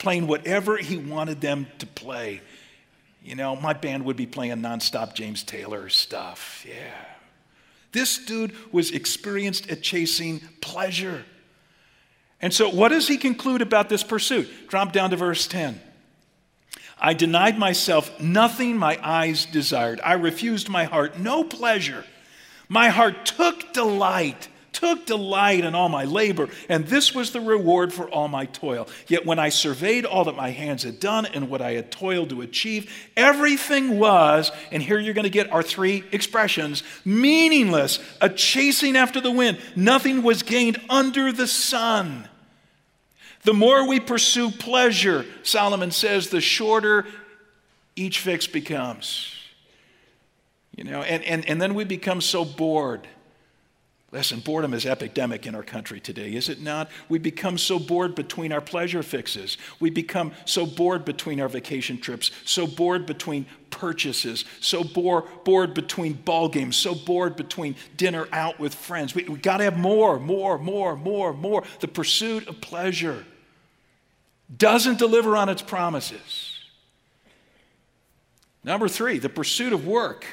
playing 0.04 0.26
whatever 0.26 0.76
he 0.76 0.98
wanted 0.98 1.40
them 1.40 1.66
to 1.78 1.86
play. 1.86 2.42
You 3.22 3.34
know, 3.34 3.56
my 3.56 3.72
band 3.72 4.04
would 4.04 4.16
be 4.16 4.26
playing 4.26 4.58
nonstop 4.58 5.14
James 5.14 5.42
Taylor 5.42 5.88
stuff. 5.88 6.62
Yeah. 6.68 6.94
This 7.90 8.18
dude 8.18 8.52
was 8.70 8.90
experienced 8.90 9.70
at 9.70 9.82
chasing 9.82 10.40
pleasure. 10.60 11.24
And 12.42 12.52
so, 12.52 12.68
what 12.68 12.90
does 12.90 13.08
he 13.08 13.16
conclude 13.16 13.62
about 13.62 13.88
this 13.88 14.02
pursuit? 14.02 14.68
Drop 14.68 14.92
down 14.92 15.08
to 15.08 15.16
verse 15.16 15.46
10. 15.46 15.80
I 16.98 17.14
denied 17.14 17.58
myself 17.58 18.20
nothing 18.20 18.76
my 18.76 18.98
eyes 19.02 19.46
desired. 19.46 20.02
I 20.04 20.12
refused 20.14 20.68
my 20.68 20.84
heart 20.84 21.18
no 21.18 21.44
pleasure. 21.44 22.04
My 22.68 22.90
heart 22.90 23.24
took 23.24 23.72
delight 23.72 24.48
took 24.74 25.06
delight 25.06 25.64
in 25.64 25.74
all 25.74 25.88
my 25.88 26.04
labor, 26.04 26.48
and 26.68 26.86
this 26.86 27.14
was 27.14 27.30
the 27.30 27.40
reward 27.40 27.92
for 27.92 28.10
all 28.10 28.28
my 28.28 28.44
toil. 28.46 28.86
Yet 29.06 29.24
when 29.24 29.38
I 29.38 29.48
surveyed 29.48 30.04
all 30.04 30.24
that 30.24 30.36
my 30.36 30.50
hands 30.50 30.82
had 30.82 31.00
done 31.00 31.24
and 31.26 31.48
what 31.48 31.62
I 31.62 31.72
had 31.72 31.90
toiled 31.90 32.30
to 32.30 32.42
achieve, 32.42 32.92
everything 33.16 33.98
was, 33.98 34.50
and 34.70 34.82
here 34.82 34.98
you're 34.98 35.14
going 35.14 35.24
to 35.24 35.30
get 35.30 35.52
our 35.52 35.62
three 35.62 36.04
expressions 36.12 36.82
meaningless, 37.04 38.00
a 38.20 38.28
chasing 38.28 38.96
after 38.96 39.20
the 39.20 39.30
wind. 39.30 39.58
Nothing 39.76 40.22
was 40.22 40.42
gained 40.42 40.80
under 40.90 41.32
the 41.32 41.46
sun. 41.46 42.28
The 43.44 43.54
more 43.54 43.86
we 43.86 44.00
pursue 44.00 44.50
pleasure, 44.50 45.24
Solomon 45.42 45.90
says, 45.90 46.28
the 46.28 46.40
shorter 46.40 47.06
each 47.94 48.20
fix 48.20 48.46
becomes. 48.46 49.30
You 50.76 50.84
know, 50.84 51.02
and, 51.02 51.22
and, 51.24 51.48
and 51.48 51.62
then 51.62 51.74
we 51.74 51.84
become 51.84 52.20
so 52.20 52.44
bored 52.44 53.06
Listen, 54.14 54.38
boredom 54.38 54.74
is 54.74 54.86
epidemic 54.86 55.44
in 55.44 55.56
our 55.56 55.64
country 55.64 55.98
today, 55.98 56.34
is 56.34 56.48
it 56.48 56.60
not? 56.60 56.88
We 57.08 57.18
become 57.18 57.58
so 57.58 57.80
bored 57.80 58.14
between 58.14 58.52
our 58.52 58.60
pleasure 58.60 59.02
fixes. 59.02 59.58
We 59.80 59.90
become 59.90 60.30
so 60.44 60.66
bored 60.66 61.04
between 61.04 61.40
our 61.40 61.48
vacation 61.48 61.98
trips, 61.98 62.30
so 62.44 62.68
bored 62.68 63.06
between 63.06 63.46
purchases, 63.70 64.44
so 64.60 64.84
bore, 64.84 65.22
bored 65.44 65.74
between 65.74 66.12
ball 66.12 66.48
games, 66.48 66.76
so 66.76 66.94
bored 66.94 67.34
between 67.34 67.74
dinner 67.96 68.28
out 68.30 68.60
with 68.60 68.72
friends. 68.72 69.16
We, 69.16 69.24
we 69.24 69.36
got 69.36 69.56
to 69.56 69.64
have 69.64 69.76
more, 69.76 70.20
more, 70.20 70.58
more, 70.58 70.94
more, 70.94 71.32
more. 71.32 71.64
The 71.80 71.88
pursuit 71.88 72.46
of 72.46 72.60
pleasure 72.60 73.24
doesn't 74.56 75.00
deliver 75.00 75.36
on 75.36 75.48
its 75.48 75.60
promises. 75.60 76.56
Number 78.62 78.86
three, 78.86 79.18
the 79.18 79.28
pursuit 79.28 79.72
of 79.72 79.84
work 79.84 80.24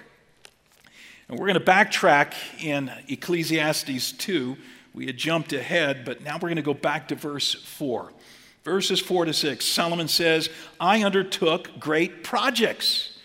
and 1.32 1.40
we're 1.40 1.48
going 1.48 1.58
to 1.58 1.66
backtrack 1.66 2.34
in 2.62 2.92
Ecclesiastes 3.08 4.12
2. 4.12 4.58
We 4.94 5.06
had 5.06 5.16
jumped 5.16 5.54
ahead, 5.54 6.04
but 6.04 6.22
now 6.22 6.36
we're 6.36 6.50
going 6.50 6.58
to 6.58 6.62
go 6.62 6.74
back 6.74 7.08
to 7.08 7.16
verse 7.16 7.54
4. 7.54 8.12
Verses 8.66 9.00
4 9.00 9.26
to 9.26 9.34
6. 9.34 9.66
Solomon 9.66 10.10
says, 10.10 10.50
I 10.78 11.04
undertook 11.04 11.80
great 11.80 12.26
projects. 12.26 13.18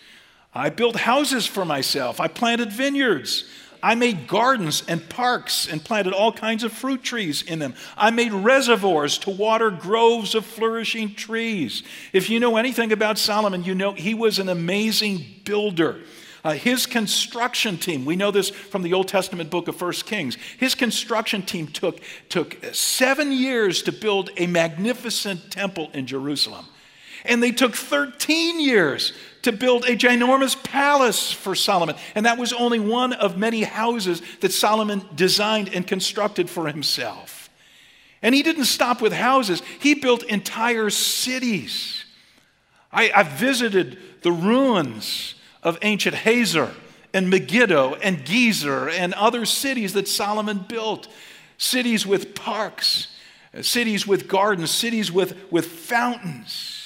I 0.55 0.69
built 0.69 0.95
houses 0.95 1.45
for 1.45 1.65
myself. 1.65 2.21
I 2.21 2.29
planted 2.29 2.71
vineyards. 2.71 3.43
I 3.83 3.95
made 3.95 4.25
gardens 4.25 4.83
and 4.87 5.07
parks 5.09 5.67
and 5.67 5.83
planted 5.83 6.13
all 6.13 6.31
kinds 6.31 6.63
of 6.63 6.71
fruit 6.71 7.03
trees 7.03 7.41
in 7.41 7.59
them. 7.59 7.75
I 7.97 8.09
made 8.11 8.31
reservoirs 8.31 9.17
to 9.19 9.31
water 9.31 9.69
groves 9.69 10.33
of 10.33 10.45
flourishing 10.45 11.13
trees. 11.13 11.83
If 12.13 12.29
you 12.29 12.39
know 12.39 12.55
anything 12.55 12.93
about 12.93 13.17
Solomon, 13.17 13.65
you 13.65 13.75
know 13.75 13.91
he 13.91 14.13
was 14.13 14.39
an 14.39 14.47
amazing 14.47 15.25
builder. 15.43 15.99
Uh, 16.47 16.53
his 16.53 16.85
construction 16.85 17.77
team, 17.77 18.05
we 18.05 18.15
know 18.15 18.31
this 18.31 18.49
from 18.49 18.81
the 18.81 18.93
Old 18.93 19.09
Testament 19.09 19.49
book 19.49 19.67
of 19.67 19.75
First 19.75 20.05
Kings, 20.05 20.37
his 20.57 20.75
construction 20.75 21.41
team 21.41 21.67
took, 21.67 21.99
took 22.29 22.57
seven 22.71 23.33
years 23.33 23.81
to 23.81 23.91
build 23.91 24.29
a 24.37 24.47
magnificent 24.47 25.51
temple 25.51 25.89
in 25.93 26.07
Jerusalem. 26.07 26.65
And 27.25 27.43
they 27.43 27.51
took 27.51 27.75
13 27.75 28.61
years 28.61 29.11
to 29.41 29.51
build 29.51 29.83
a 29.83 29.97
ginormous 29.97 30.55
palace 30.63 31.33
for 31.33 31.53
Solomon. 31.53 31.97
And 32.15 32.25
that 32.25 32.37
was 32.37 32.53
only 32.53 32.79
one 32.79 33.11
of 33.11 33.37
many 33.37 33.63
houses 33.63 34.21
that 34.39 34.53
Solomon 34.53 35.05
designed 35.15 35.73
and 35.73 35.85
constructed 35.85 36.49
for 36.49 36.67
himself. 36.67 37.49
And 38.21 38.33
he 38.33 38.41
didn't 38.41 38.65
stop 38.65 39.01
with 39.01 39.11
houses, 39.11 39.61
he 39.81 39.95
built 39.95 40.23
entire 40.23 40.91
cities. 40.91 42.05
I, 42.89 43.11
I 43.13 43.23
visited 43.23 43.97
the 44.21 44.31
ruins 44.31 45.33
of 45.63 45.77
ancient 45.81 46.15
Hazor 46.15 46.73
and 47.13 47.29
Megiddo 47.29 47.95
and 47.95 48.19
Gezer 48.19 48.91
and 48.91 49.13
other 49.13 49.45
cities 49.45 49.93
that 49.93 50.07
Solomon 50.07 50.59
built. 50.67 51.07
Cities 51.57 52.05
with 52.05 52.35
parks, 52.35 53.07
cities 53.61 54.05
with 54.05 54.27
gardens, 54.27 54.69
cities 54.69 55.11
with, 55.11 55.35
with 55.51 55.65
fountains. 55.65 56.77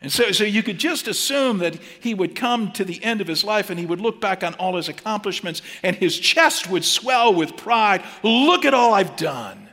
And 0.00 0.12
so, 0.12 0.30
so 0.30 0.44
you 0.44 0.62
could 0.62 0.78
just 0.78 1.08
assume 1.08 1.58
that 1.58 1.74
he 2.00 2.14
would 2.14 2.36
come 2.36 2.70
to 2.72 2.84
the 2.84 3.02
end 3.02 3.20
of 3.20 3.26
his 3.26 3.42
life 3.42 3.70
and 3.70 3.80
he 3.80 3.86
would 3.86 4.00
look 4.00 4.20
back 4.20 4.44
on 4.44 4.54
all 4.54 4.76
his 4.76 4.88
accomplishments 4.88 5.62
and 5.82 5.96
his 5.96 6.18
chest 6.18 6.70
would 6.70 6.84
swell 6.84 7.34
with 7.34 7.56
pride. 7.56 8.04
Look 8.22 8.64
at 8.64 8.74
all 8.74 8.94
I've 8.94 9.16
done. 9.16 9.65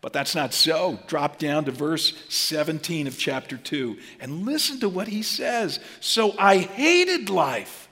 But 0.00 0.12
that's 0.12 0.34
not 0.34 0.54
so. 0.54 1.00
Drop 1.08 1.38
down 1.38 1.64
to 1.64 1.72
verse 1.72 2.14
17 2.28 3.06
of 3.06 3.18
chapter 3.18 3.56
2 3.56 3.96
and 4.20 4.46
listen 4.46 4.78
to 4.80 4.88
what 4.88 5.08
he 5.08 5.22
says. 5.22 5.80
So 6.00 6.36
I 6.38 6.58
hated 6.58 7.30
life. 7.30 7.88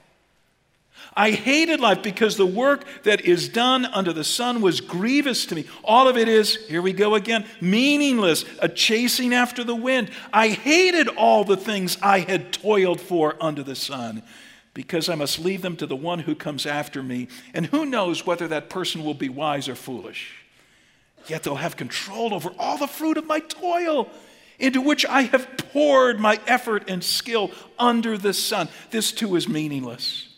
I 1.17 1.31
hated 1.31 1.79
life 1.79 2.03
because 2.03 2.37
the 2.37 2.45
work 2.45 2.85
that 3.03 3.21
is 3.21 3.49
done 3.49 3.85
under 3.85 4.13
the 4.13 4.23
sun 4.23 4.61
was 4.61 4.81
grievous 4.81 5.47
to 5.47 5.55
me. 5.55 5.65
All 5.83 6.07
of 6.07 6.15
it 6.15 6.29
is, 6.29 6.55
here 6.67 6.81
we 6.81 6.93
go 6.93 7.15
again, 7.15 7.45
meaningless, 7.59 8.45
a 8.59 8.69
chasing 8.69 9.33
after 9.33 9.63
the 9.63 9.75
wind. 9.75 10.11
I 10.31 10.49
hated 10.49 11.07
all 11.09 11.43
the 11.43 11.57
things 11.57 11.97
I 12.03 12.19
had 12.19 12.53
toiled 12.53 13.01
for 13.01 13.35
under 13.41 13.63
the 13.63 13.75
sun 13.75 14.21
because 14.75 15.09
I 15.09 15.15
must 15.15 15.39
leave 15.39 15.63
them 15.63 15.75
to 15.77 15.87
the 15.87 15.95
one 15.95 16.19
who 16.19 16.35
comes 16.35 16.67
after 16.67 17.01
me. 17.01 17.29
And 17.51 17.65
who 17.65 17.87
knows 17.87 18.27
whether 18.27 18.47
that 18.49 18.69
person 18.69 19.03
will 19.03 19.15
be 19.15 19.27
wise 19.27 19.67
or 19.67 19.75
foolish. 19.75 20.46
Yet 21.27 21.43
they'll 21.43 21.55
have 21.55 21.75
control 21.75 22.33
over 22.33 22.51
all 22.57 22.77
the 22.77 22.87
fruit 22.87 23.17
of 23.17 23.25
my 23.25 23.39
toil, 23.39 24.09
into 24.59 24.81
which 24.81 25.05
I 25.05 25.23
have 25.23 25.57
poured 25.71 26.19
my 26.19 26.39
effort 26.47 26.89
and 26.89 27.03
skill 27.03 27.51
under 27.77 28.17
the 28.17 28.33
sun. 28.33 28.69
This 28.91 29.11
too 29.11 29.35
is 29.35 29.47
meaningless. 29.47 30.29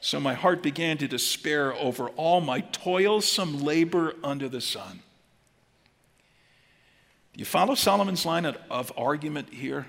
So 0.00 0.20
my 0.20 0.34
heart 0.34 0.62
began 0.62 0.96
to 0.98 1.08
despair 1.08 1.74
over 1.74 2.08
all 2.10 2.40
my 2.40 2.60
toilsome 2.60 3.62
labor 3.62 4.14
under 4.22 4.48
the 4.48 4.60
sun. 4.60 5.00
You 7.34 7.44
follow 7.44 7.74
Solomon's 7.74 8.26
line 8.26 8.46
of 8.46 8.92
argument 8.96 9.52
here? 9.52 9.86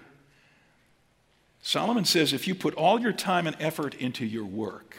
Solomon 1.61 2.05
says 2.05 2.31
if 2.31 2.47
you 2.47 2.55
put 2.55 2.73
all 2.75 2.99
your 2.99 3.11
time 3.11 3.47
and 3.47 3.55
effort 3.59 3.95
into 3.95 4.25
your 4.25 4.45
work, 4.45 4.97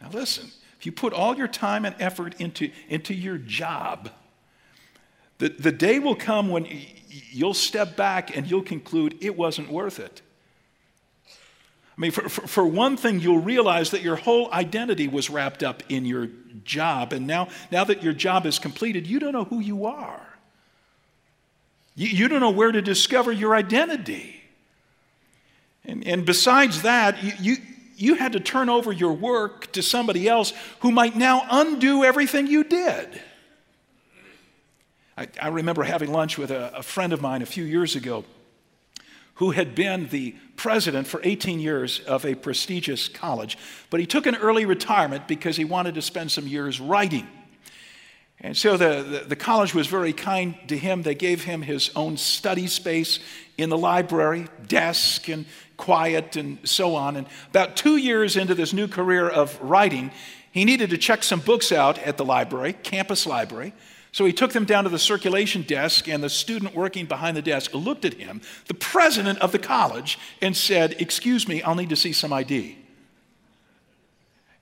now 0.00 0.10
listen, 0.10 0.50
you 0.86 0.92
put 0.92 1.12
all 1.12 1.36
your 1.36 1.48
time 1.48 1.84
and 1.84 1.94
effort 1.98 2.40
into, 2.40 2.70
into 2.88 3.14
your 3.14 3.38
job, 3.38 4.10
the, 5.38 5.48
the 5.48 5.72
day 5.72 5.98
will 5.98 6.14
come 6.14 6.48
when 6.48 6.66
you'll 7.08 7.54
step 7.54 7.96
back 7.96 8.36
and 8.36 8.50
you'll 8.50 8.62
conclude 8.62 9.16
it 9.20 9.36
wasn't 9.36 9.70
worth 9.70 9.98
it. 9.98 10.22
I 11.96 12.00
mean, 12.00 12.10
for, 12.10 12.28
for, 12.28 12.46
for, 12.46 12.66
one 12.66 12.96
thing, 12.96 13.20
you'll 13.20 13.40
realize 13.40 13.92
that 13.92 14.02
your 14.02 14.16
whole 14.16 14.52
identity 14.52 15.06
was 15.06 15.30
wrapped 15.30 15.62
up 15.62 15.82
in 15.88 16.04
your 16.04 16.28
job. 16.64 17.12
And 17.12 17.26
now, 17.26 17.48
now 17.70 17.84
that 17.84 18.02
your 18.02 18.12
job 18.12 18.46
is 18.46 18.58
completed, 18.58 19.06
you 19.06 19.20
don't 19.20 19.32
know 19.32 19.44
who 19.44 19.60
you 19.60 19.86
are. 19.86 20.26
You, 21.94 22.08
you 22.08 22.28
don't 22.28 22.40
know 22.40 22.50
where 22.50 22.72
to 22.72 22.82
discover 22.82 23.30
your 23.30 23.54
identity. 23.54 24.42
And, 25.84 26.04
and 26.04 26.26
besides 26.26 26.82
that, 26.82 27.22
you, 27.40 27.58
you 28.04 28.14
had 28.14 28.32
to 28.32 28.40
turn 28.40 28.68
over 28.68 28.92
your 28.92 29.12
work 29.12 29.72
to 29.72 29.82
somebody 29.82 30.28
else 30.28 30.52
who 30.80 30.92
might 30.92 31.16
now 31.16 31.46
undo 31.50 32.04
everything 32.04 32.46
you 32.46 32.62
did. 32.62 33.20
I, 35.16 35.28
I 35.40 35.48
remember 35.48 35.82
having 35.82 36.12
lunch 36.12 36.38
with 36.38 36.50
a, 36.50 36.76
a 36.76 36.82
friend 36.82 37.12
of 37.12 37.20
mine 37.20 37.42
a 37.42 37.46
few 37.46 37.64
years 37.64 37.96
ago 37.96 38.24
who 39.34 39.50
had 39.50 39.74
been 39.74 40.08
the 40.08 40.34
president 40.56 41.06
for 41.06 41.20
18 41.24 41.58
years 41.58 42.00
of 42.00 42.24
a 42.24 42.34
prestigious 42.34 43.08
college, 43.08 43.58
but 43.90 43.98
he 43.98 44.06
took 44.06 44.26
an 44.26 44.36
early 44.36 44.64
retirement 44.64 45.26
because 45.26 45.56
he 45.56 45.64
wanted 45.64 45.94
to 45.94 46.02
spend 46.02 46.30
some 46.30 46.46
years 46.46 46.80
writing. 46.80 47.26
And 48.40 48.56
so 48.56 48.76
the, 48.76 49.02
the, 49.02 49.28
the, 49.28 49.36
college 49.36 49.74
was 49.74 49.86
very 49.86 50.12
kind 50.12 50.54
to 50.68 50.76
him. 50.76 51.02
They 51.02 51.14
gave 51.14 51.44
him 51.44 51.62
his 51.62 51.90
own 51.96 52.16
study 52.16 52.66
space 52.66 53.18
in 53.56 53.70
the 53.70 53.78
library, 53.78 54.48
desk 54.66 55.28
and 55.28 55.46
quiet 55.76 56.36
and 56.36 56.58
so 56.68 56.94
on. 56.94 57.16
And 57.16 57.26
about 57.50 57.76
two 57.76 57.96
years 57.96 58.36
into 58.36 58.54
this 58.54 58.72
new 58.72 58.88
career 58.88 59.28
of 59.28 59.60
writing, 59.60 60.10
he 60.52 60.64
needed 60.64 60.90
to 60.90 60.98
check 60.98 61.22
some 61.22 61.40
books 61.40 61.72
out 61.72 61.98
at 61.98 62.16
the 62.16 62.24
library, 62.24 62.72
campus 62.72 63.26
library. 63.26 63.72
So 64.12 64.24
he 64.24 64.32
took 64.32 64.52
them 64.52 64.64
down 64.64 64.84
to 64.84 64.90
the 64.90 64.98
circulation 64.98 65.62
desk, 65.62 66.08
and 66.08 66.22
the 66.22 66.30
student 66.30 66.72
working 66.74 67.06
behind 67.06 67.36
the 67.36 67.42
desk 67.42 67.74
looked 67.74 68.04
at 68.04 68.14
him, 68.14 68.40
the 68.68 68.74
president 68.74 69.40
of 69.40 69.50
the 69.50 69.58
college, 69.58 70.20
and 70.40 70.56
said, 70.56 70.94
Excuse 71.00 71.48
me, 71.48 71.62
I'll 71.62 71.74
need 71.74 71.88
to 71.88 71.96
see 71.96 72.12
some 72.12 72.32
ID. 72.32 72.78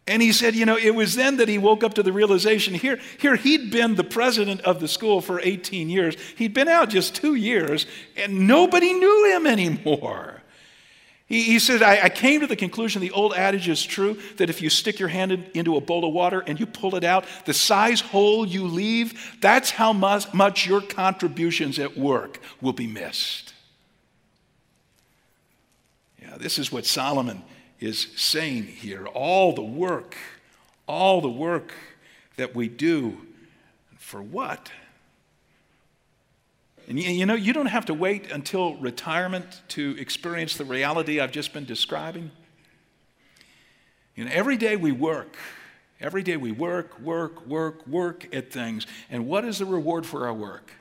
And 0.06 0.20
he 0.20 0.32
said, 0.32 0.56
you 0.56 0.66
know, 0.66 0.76
it 0.76 0.94
was 0.94 1.14
then 1.14 1.36
that 1.36 1.48
he 1.48 1.58
woke 1.58 1.84
up 1.84 1.94
to 1.94 2.02
the 2.02 2.12
realization 2.12 2.74
here, 2.74 2.98
here 3.18 3.36
he'd 3.36 3.70
been 3.70 3.94
the 3.94 4.04
president 4.04 4.60
of 4.62 4.80
the 4.80 4.88
school 4.88 5.20
for 5.20 5.40
18 5.40 5.88
years. 5.88 6.16
He'd 6.36 6.54
been 6.54 6.68
out 6.68 6.88
just 6.88 7.14
two 7.14 7.34
years, 7.34 7.86
and 8.16 8.48
nobody 8.48 8.92
knew 8.92 9.36
him 9.36 9.46
anymore. 9.46 10.41
He, 11.32 11.44
he 11.44 11.58
said, 11.60 11.82
I, 11.82 11.98
I, 12.04 12.08
came 12.10 12.42
to 12.42 12.46
the 12.46 12.56
conclusion 12.56 13.00
the 13.00 13.10
old 13.12 13.32
adage 13.32 13.66
is 13.66 13.82
true 13.82 14.20
that 14.36 14.50
if 14.50 14.60
you 14.60 14.68
stick 14.68 14.98
your 14.98 15.08
hand 15.08 15.32
in, 15.32 15.46
into 15.54 15.78
a 15.78 15.80
bowl 15.80 16.04
of 16.04 16.12
water 16.12 16.44
and 16.46 16.60
you 16.60 16.66
pull 16.66 16.94
it 16.94 17.04
out, 17.04 17.24
the 17.46 17.54
size 17.54 18.02
hole 18.02 18.46
you 18.46 18.66
leave, 18.66 19.38
that's 19.40 19.70
how 19.70 19.94
much, 19.94 20.34
much 20.34 20.66
your 20.66 20.82
contributions 20.82 21.78
at 21.78 21.96
work 21.96 22.38
will 22.60 22.74
be 22.74 22.86
missed. 22.86 23.54
Yeah, 26.20 26.36
this 26.36 26.58
is 26.58 26.70
what 26.70 26.84
Solomon 26.84 27.42
is 27.80 28.08
saying 28.14 28.64
here. 28.64 29.06
All 29.06 29.54
the 29.54 29.62
work, 29.62 30.14
all 30.86 31.22
the 31.22 31.30
work 31.30 31.72
that 32.36 32.54
we 32.54 32.68
do, 32.68 33.16
for 33.96 34.20
what? 34.20 34.70
And 36.88 36.98
you 36.98 37.26
know, 37.26 37.34
you 37.34 37.52
don't 37.52 37.66
have 37.66 37.86
to 37.86 37.94
wait 37.94 38.30
until 38.30 38.74
retirement 38.76 39.62
to 39.68 39.96
experience 39.98 40.56
the 40.56 40.64
reality 40.64 41.20
I've 41.20 41.32
just 41.32 41.52
been 41.52 41.64
describing. 41.64 42.30
You 44.14 44.24
know, 44.24 44.30
every 44.32 44.56
day 44.56 44.76
we 44.76 44.92
work. 44.92 45.36
Every 46.00 46.22
day 46.22 46.36
we 46.36 46.50
work, 46.50 46.98
work, 46.98 47.46
work, 47.46 47.86
work 47.86 48.34
at 48.34 48.52
things. 48.52 48.86
And 49.08 49.26
what 49.26 49.44
is 49.44 49.58
the 49.58 49.64
reward 49.64 50.04
for 50.04 50.26
our 50.26 50.34
work? 50.34 50.72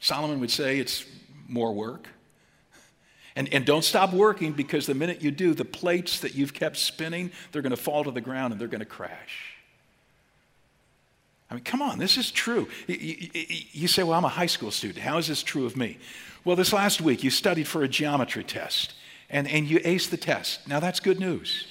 Solomon 0.00 0.40
would 0.40 0.50
say 0.50 0.80
it's 0.80 1.04
more 1.48 1.72
work. 1.72 2.08
And, 3.36 3.48
and 3.54 3.64
don't 3.64 3.84
stop 3.84 4.12
working 4.12 4.52
because 4.52 4.86
the 4.86 4.94
minute 4.94 5.22
you 5.22 5.30
do, 5.30 5.54
the 5.54 5.64
plates 5.64 6.20
that 6.20 6.34
you've 6.34 6.52
kept 6.52 6.76
spinning, 6.76 7.30
they're 7.50 7.62
going 7.62 7.70
to 7.70 7.76
fall 7.76 8.04
to 8.04 8.10
the 8.10 8.20
ground 8.20 8.52
and 8.52 8.60
they're 8.60 8.68
going 8.68 8.80
to 8.80 8.84
crash. 8.84 9.51
I 11.52 11.54
mean, 11.56 11.64
come 11.64 11.82
on, 11.82 11.98
this 11.98 12.16
is 12.16 12.30
true. 12.30 12.66
You 12.88 13.86
say, 13.86 14.02
well, 14.02 14.14
I'm 14.14 14.24
a 14.24 14.28
high 14.28 14.46
school 14.46 14.70
student. 14.70 15.04
How 15.04 15.18
is 15.18 15.28
this 15.28 15.42
true 15.42 15.66
of 15.66 15.76
me? 15.76 15.98
Well, 16.46 16.56
this 16.56 16.72
last 16.72 17.02
week 17.02 17.22
you 17.22 17.28
studied 17.28 17.68
for 17.68 17.82
a 17.82 17.88
geometry 17.88 18.42
test 18.42 18.94
and, 19.28 19.46
and 19.46 19.68
you 19.68 19.78
aced 19.80 20.08
the 20.08 20.16
test. 20.16 20.66
Now, 20.66 20.80
that's 20.80 20.98
good 20.98 21.20
news. 21.20 21.66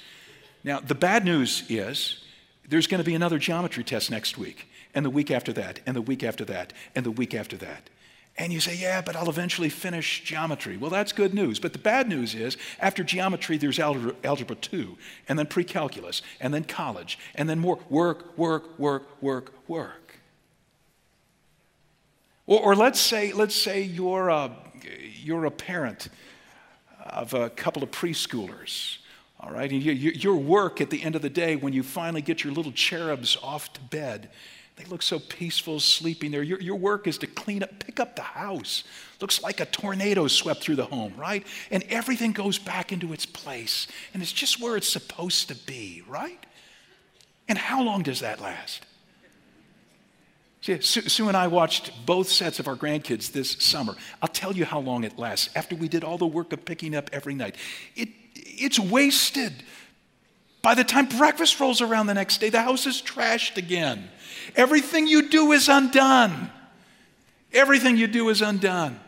Now, 0.62 0.78
the 0.78 0.94
bad 0.94 1.24
news 1.24 1.64
is 1.68 2.22
there's 2.68 2.86
going 2.86 3.02
to 3.02 3.04
be 3.04 3.16
another 3.16 3.40
geometry 3.40 3.82
test 3.82 4.08
next 4.08 4.38
week, 4.38 4.68
and 4.94 5.04
the 5.04 5.10
week 5.10 5.32
after 5.32 5.52
that, 5.54 5.80
and 5.84 5.96
the 5.96 6.00
week 6.00 6.22
after 6.22 6.44
that, 6.44 6.72
and 6.94 7.04
the 7.04 7.10
week 7.10 7.34
after 7.34 7.56
that. 7.56 7.90
And 8.38 8.52
you 8.52 8.60
say, 8.60 8.74
yeah, 8.74 9.02
but 9.02 9.14
I'll 9.14 9.28
eventually 9.28 9.68
finish 9.68 10.24
geometry. 10.24 10.78
Well, 10.78 10.90
that's 10.90 11.12
good 11.12 11.34
news. 11.34 11.60
But 11.60 11.74
the 11.74 11.78
bad 11.78 12.08
news 12.08 12.34
is, 12.34 12.56
after 12.80 13.04
geometry, 13.04 13.58
there's 13.58 13.78
algebra, 13.78 14.14
algebra 14.24 14.56
2, 14.56 14.96
and 15.28 15.38
then 15.38 15.46
pre 15.46 15.64
calculus, 15.64 16.22
and 16.40 16.54
then 16.54 16.64
college, 16.64 17.18
and 17.34 17.48
then 17.48 17.58
more 17.58 17.78
work, 17.90 18.36
work, 18.38 18.78
work, 18.78 19.22
work, 19.22 19.52
work. 19.68 20.18
Or, 22.46 22.60
or 22.60 22.76
let's, 22.76 23.00
say, 23.00 23.32
let's 23.32 23.54
say 23.54 23.82
you're 23.82 24.30
a, 24.30 24.50
you're 25.22 25.44
a 25.44 25.50
parent 25.50 26.08
of 27.04 27.34
a 27.34 27.50
couple 27.50 27.82
of 27.82 27.90
preschoolers. 27.90 28.98
All 29.40 29.50
right, 29.50 29.70
and 29.70 29.82
you, 29.82 29.92
you, 29.92 30.12
your 30.12 30.36
work 30.36 30.80
at 30.80 30.88
the 30.88 31.02
end 31.02 31.16
of 31.16 31.22
the 31.22 31.30
day, 31.30 31.56
when 31.56 31.72
you 31.72 31.82
finally 31.82 32.22
get 32.22 32.44
your 32.44 32.52
little 32.52 32.72
cherubs 32.72 33.36
off 33.42 33.72
to 33.74 33.80
bed, 33.80 34.30
they 34.82 34.90
look 34.90 35.02
so 35.02 35.18
peaceful 35.18 35.78
sleeping 35.80 36.30
there. 36.30 36.42
Your, 36.42 36.60
your 36.60 36.76
work 36.76 37.06
is 37.06 37.18
to 37.18 37.26
clean 37.26 37.62
up, 37.62 37.70
pick 37.78 38.00
up 38.00 38.16
the 38.16 38.22
house. 38.22 38.84
Looks 39.20 39.42
like 39.42 39.60
a 39.60 39.66
tornado 39.66 40.26
swept 40.26 40.62
through 40.62 40.76
the 40.76 40.86
home, 40.86 41.12
right? 41.16 41.46
And 41.70 41.84
everything 41.84 42.32
goes 42.32 42.58
back 42.58 42.92
into 42.92 43.12
its 43.12 43.26
place. 43.26 43.86
And 44.12 44.22
it's 44.22 44.32
just 44.32 44.60
where 44.60 44.76
it's 44.76 44.88
supposed 44.88 45.48
to 45.48 45.54
be, 45.54 46.02
right? 46.08 46.44
And 47.48 47.58
how 47.58 47.82
long 47.82 48.02
does 48.02 48.20
that 48.20 48.40
last? 48.40 48.84
See, 50.62 50.80
Sue, 50.80 51.02
Sue 51.02 51.28
and 51.28 51.36
I 51.36 51.48
watched 51.48 51.92
both 52.06 52.28
sets 52.28 52.58
of 52.58 52.68
our 52.68 52.76
grandkids 52.76 53.32
this 53.32 53.52
summer. 53.52 53.94
I'll 54.20 54.28
tell 54.28 54.52
you 54.52 54.64
how 54.64 54.80
long 54.80 55.04
it 55.04 55.18
lasts 55.18 55.50
after 55.54 55.76
we 55.76 55.88
did 55.88 56.02
all 56.02 56.18
the 56.18 56.26
work 56.26 56.52
of 56.52 56.64
picking 56.64 56.94
up 56.94 57.10
every 57.12 57.34
night. 57.34 57.56
It, 57.94 58.08
it's 58.34 58.78
wasted. 58.78 59.52
By 60.62 60.74
the 60.74 60.84
time 60.84 61.06
breakfast 61.06 61.58
rolls 61.58 61.80
around 61.80 62.06
the 62.06 62.14
next 62.14 62.38
day, 62.38 62.48
the 62.48 62.62
house 62.62 62.86
is 62.86 63.02
trashed 63.02 63.56
again. 63.56 64.08
Everything 64.54 65.08
you 65.08 65.28
do 65.28 65.50
is 65.52 65.68
undone. 65.68 66.50
Everything 67.52 67.96
you 67.96 68.06
do 68.06 68.28
is 68.28 68.40
undone. 68.40 68.98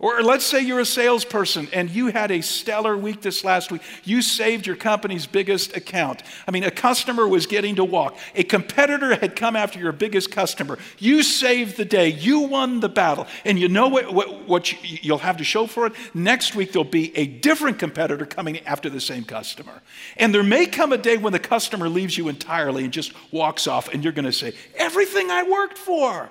Or 0.00 0.22
let's 0.22 0.46
say 0.46 0.62
you're 0.62 0.80
a 0.80 0.86
salesperson 0.86 1.68
and 1.74 1.90
you 1.90 2.06
had 2.06 2.30
a 2.30 2.40
stellar 2.40 2.96
week 2.96 3.20
this 3.20 3.44
last 3.44 3.70
week. 3.70 3.82
You 4.02 4.22
saved 4.22 4.66
your 4.66 4.76
company's 4.76 5.26
biggest 5.26 5.76
account. 5.76 6.22
I 6.48 6.52
mean, 6.52 6.64
a 6.64 6.70
customer 6.70 7.28
was 7.28 7.44
getting 7.44 7.76
to 7.76 7.84
walk. 7.84 8.16
A 8.34 8.42
competitor 8.42 9.14
had 9.14 9.36
come 9.36 9.56
after 9.56 9.78
your 9.78 9.92
biggest 9.92 10.30
customer. 10.30 10.78
You 10.98 11.22
saved 11.22 11.76
the 11.76 11.84
day. 11.84 12.08
You 12.08 12.40
won 12.40 12.80
the 12.80 12.88
battle. 12.88 13.26
And 13.44 13.58
you 13.58 13.68
know 13.68 13.88
what, 13.88 14.10
what, 14.10 14.48
what 14.48 15.04
you'll 15.04 15.18
have 15.18 15.36
to 15.36 15.44
show 15.44 15.66
for 15.66 15.86
it? 15.86 15.92
Next 16.14 16.54
week, 16.54 16.72
there'll 16.72 16.84
be 16.84 17.14
a 17.14 17.26
different 17.26 17.78
competitor 17.78 18.24
coming 18.24 18.60
after 18.60 18.88
the 18.88 19.02
same 19.02 19.24
customer. 19.24 19.82
And 20.16 20.34
there 20.34 20.42
may 20.42 20.64
come 20.64 20.94
a 20.94 20.98
day 20.98 21.18
when 21.18 21.34
the 21.34 21.38
customer 21.38 21.90
leaves 21.90 22.16
you 22.16 22.30
entirely 22.30 22.84
and 22.84 22.92
just 22.92 23.12
walks 23.30 23.66
off, 23.66 23.92
and 23.92 24.02
you're 24.02 24.14
going 24.14 24.24
to 24.24 24.32
say, 24.32 24.54
Everything 24.76 25.30
I 25.30 25.42
worked 25.42 25.76
for. 25.76 26.30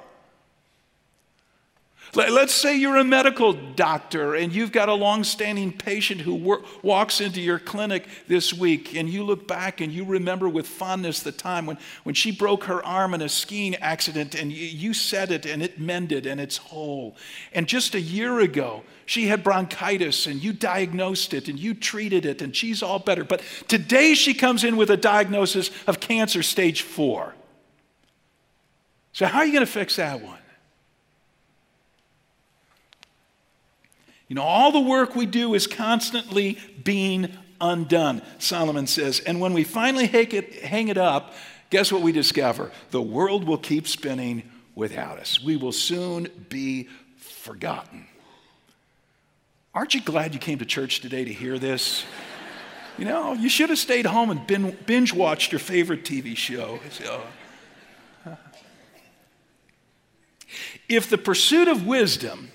Let's 2.16 2.54
say 2.54 2.76
you're 2.76 2.98
a 2.98 3.04
medical 3.04 3.54
doctor 3.54 4.34
and 4.34 4.54
you've 4.54 4.72
got 4.72 4.90
a 4.90 4.94
long-standing 4.94 5.74
patient 5.74 6.22
who 6.22 6.34
wor- 6.34 6.64
walks 6.82 7.22
into 7.22 7.40
your 7.40 7.60
clinic 7.60 8.08
this 8.28 8.52
week, 8.52 8.96
and 8.96 9.08
you 9.08 9.24
look 9.24 9.48
back 9.48 9.80
and 9.80 9.94
you 9.94 10.04
remember 10.04 10.50
with 10.50 10.68
fondness 10.68 11.20
the 11.20 11.32
time 11.32 11.68
when, 11.68 11.78
when 12.04 12.16
she 12.16 12.32
broke 12.32 12.64
her 12.64 12.84
arm 12.84 13.14
in 13.14 13.22
a 13.22 13.30
skiing 13.30 13.76
accident, 13.76 14.34
and 14.34 14.52
you, 14.52 14.66
you 14.66 14.94
said 14.94 15.32
it 15.32 15.46
and 15.46 15.62
it 15.62 15.80
mended 15.80 16.26
and 16.26 16.42
it's 16.42 16.58
whole. 16.58 17.16
And 17.54 17.68
just 17.68 17.94
a 17.94 18.02
year 18.02 18.40
ago, 18.40 18.84
she 19.06 19.28
had 19.28 19.44
bronchitis 19.44 20.26
and 20.26 20.44
you 20.44 20.52
diagnosed 20.52 21.34
it 21.36 21.48
and 21.48 21.60
you 21.60 21.76
treated 21.76 22.26
it, 22.26 22.42
and 22.42 22.56
she's 22.56 22.82
all 22.82 23.00
better. 23.00 23.24
But 23.24 23.44
today 23.68 24.16
she 24.16 24.34
comes 24.34 24.64
in 24.64 24.78
with 24.78 24.90
a 24.90 24.98
diagnosis 24.98 25.70
of 25.86 26.00
cancer 26.00 26.42
stage 26.42 26.82
four. 26.82 27.36
So, 29.14 29.28
how 29.28 29.40
are 29.40 29.46
you 29.46 29.54
going 29.54 29.66
to 29.66 29.72
fix 29.72 29.98
that 29.98 30.22
one? 30.22 30.40
You 34.30 34.36
know, 34.36 34.44
all 34.44 34.72
the 34.72 34.80
work 34.80 35.16
we 35.16 35.26
do 35.26 35.56
is 35.56 35.68
constantly 35.68 36.58
being 36.84 37.36
undone, 37.60 38.22
Solomon 38.38 38.88
says. 38.88 39.20
And 39.20 39.42
when 39.42 39.54
we 39.54 39.64
finally 39.64 40.06
hang 40.06 40.88
it, 40.88 40.98
up, 40.98 41.34
guess 41.72 41.92
what 41.92 42.04
we 42.04 42.12
discover? 42.12 42.72
The 42.92 43.02
world 43.02 43.44
will 43.44 43.58
keep 43.58 43.88
spinning 43.88 44.44
without 44.76 45.20
us. 45.20 45.44
We 45.44 45.58
will 45.58 45.72
soon 45.72 46.30
be 46.48 46.88
forgotten. 47.18 48.06
Aren't 49.74 49.96
you 49.96 50.02
glad 50.02 50.34
you 50.34 50.40
came 50.40 50.60
to 50.60 50.66
church 50.66 51.02
today 51.02 51.26
to 51.26 51.34
hear 51.34 51.58
this? 51.58 52.06
You 53.00 53.06
know, 53.06 53.34
you 53.34 53.50
should 53.50 53.70
have 53.70 53.80
stayed 53.80 54.06
home 54.06 54.30
and 54.30 54.86
binge 54.86 55.14
watched 55.14 55.52
your 55.52 55.60
favorite 55.60 56.04
TV 56.04 56.38
show. 56.38 56.80
If 60.88 61.10
the 61.10 61.18
pursuit 61.18 61.68
of 61.68 61.88
wisdom 61.88 62.52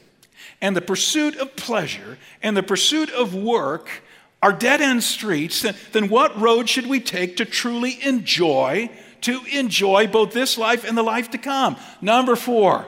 and 0.65 0.75
the 0.75 0.81
pursuit 0.81 1.37
of 1.37 1.55
pleasure 1.57 2.17
and 2.43 2.57
the 2.57 2.63
pursuit 2.63 3.11
of 3.11 3.35
work 3.35 4.03
are 4.43 4.51
dead 4.51 4.81
end 4.81 5.03
streets, 5.03 5.61
then, 5.93 6.09
what 6.09 6.41
road 6.41 6.71
should 6.71 6.87
we 6.87 7.01
take 7.01 7.37
to 7.37 7.45
truly 7.45 8.03
enjoy, 8.03 8.89
to 9.21 9.43
enjoy 9.53 10.07
both 10.07 10.33
this 10.33 10.57
life 10.57 10.83
and 10.83 10.97
the 10.97 11.03
life 11.03 11.31
to 11.33 11.39
come? 11.39 11.77
Number 12.01 12.35
four, 12.35 12.87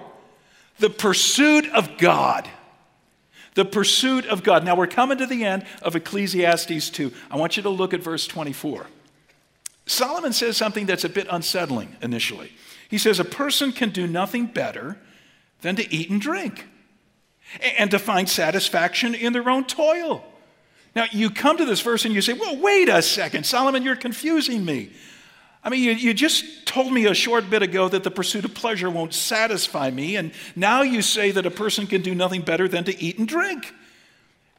the 0.78 0.88
pursuit 0.88 1.68
of 1.68 1.98
God. 1.98 2.48
The 3.56 3.66
pursuit 3.66 4.24
of 4.24 4.42
God. 4.42 4.64
Now 4.64 4.74
we're 4.74 4.86
coming 4.86 5.18
to 5.18 5.26
the 5.26 5.44
end 5.44 5.66
of 5.82 5.94
Ecclesiastes 5.94 6.88
2. 6.88 7.12
I 7.30 7.36
want 7.36 7.58
you 7.58 7.62
to 7.64 7.70
look 7.70 7.92
at 7.92 8.00
verse 8.02 8.26
24. 8.26 8.86
Solomon 9.84 10.32
says 10.32 10.56
something 10.56 10.86
that's 10.86 11.04
a 11.04 11.10
bit 11.10 11.26
unsettling 11.30 11.96
initially. 12.00 12.52
He 12.88 12.96
says, 12.96 13.20
A 13.20 13.24
person 13.24 13.70
can 13.70 13.90
do 13.90 14.06
nothing 14.06 14.46
better 14.46 14.96
than 15.60 15.76
to 15.76 15.94
eat 15.94 16.08
and 16.08 16.22
drink 16.22 16.64
and 17.78 17.90
to 17.90 17.98
find 17.98 18.28
satisfaction 18.28 19.14
in 19.14 19.32
their 19.32 19.48
own 19.48 19.64
toil. 19.64 20.24
Now, 20.94 21.04
you 21.12 21.30
come 21.30 21.58
to 21.58 21.64
this 21.64 21.80
verse 21.80 22.04
and 22.04 22.14
you 22.14 22.22
say, 22.22 22.32
Well, 22.32 22.56
wait 22.56 22.88
a 22.88 23.02
second, 23.02 23.44
Solomon, 23.44 23.82
you're 23.82 23.96
confusing 23.96 24.64
me. 24.64 24.90
I 25.62 25.68
mean, 25.68 25.82
you, 25.82 25.92
you 25.92 26.14
just 26.14 26.64
told 26.64 26.92
me 26.92 27.06
a 27.06 27.14
short 27.14 27.50
bit 27.50 27.60
ago 27.60 27.88
that 27.88 28.04
the 28.04 28.10
pursuit 28.10 28.44
of 28.44 28.54
pleasure 28.54 28.88
won't 28.88 29.12
satisfy 29.12 29.90
me, 29.90 30.16
and 30.16 30.30
now 30.54 30.82
you 30.82 31.02
say 31.02 31.32
that 31.32 31.44
a 31.44 31.50
person 31.50 31.88
can 31.88 32.02
do 32.02 32.14
nothing 32.14 32.42
better 32.42 32.68
than 32.68 32.84
to 32.84 33.02
eat 33.02 33.18
and 33.18 33.26
drink. 33.26 33.74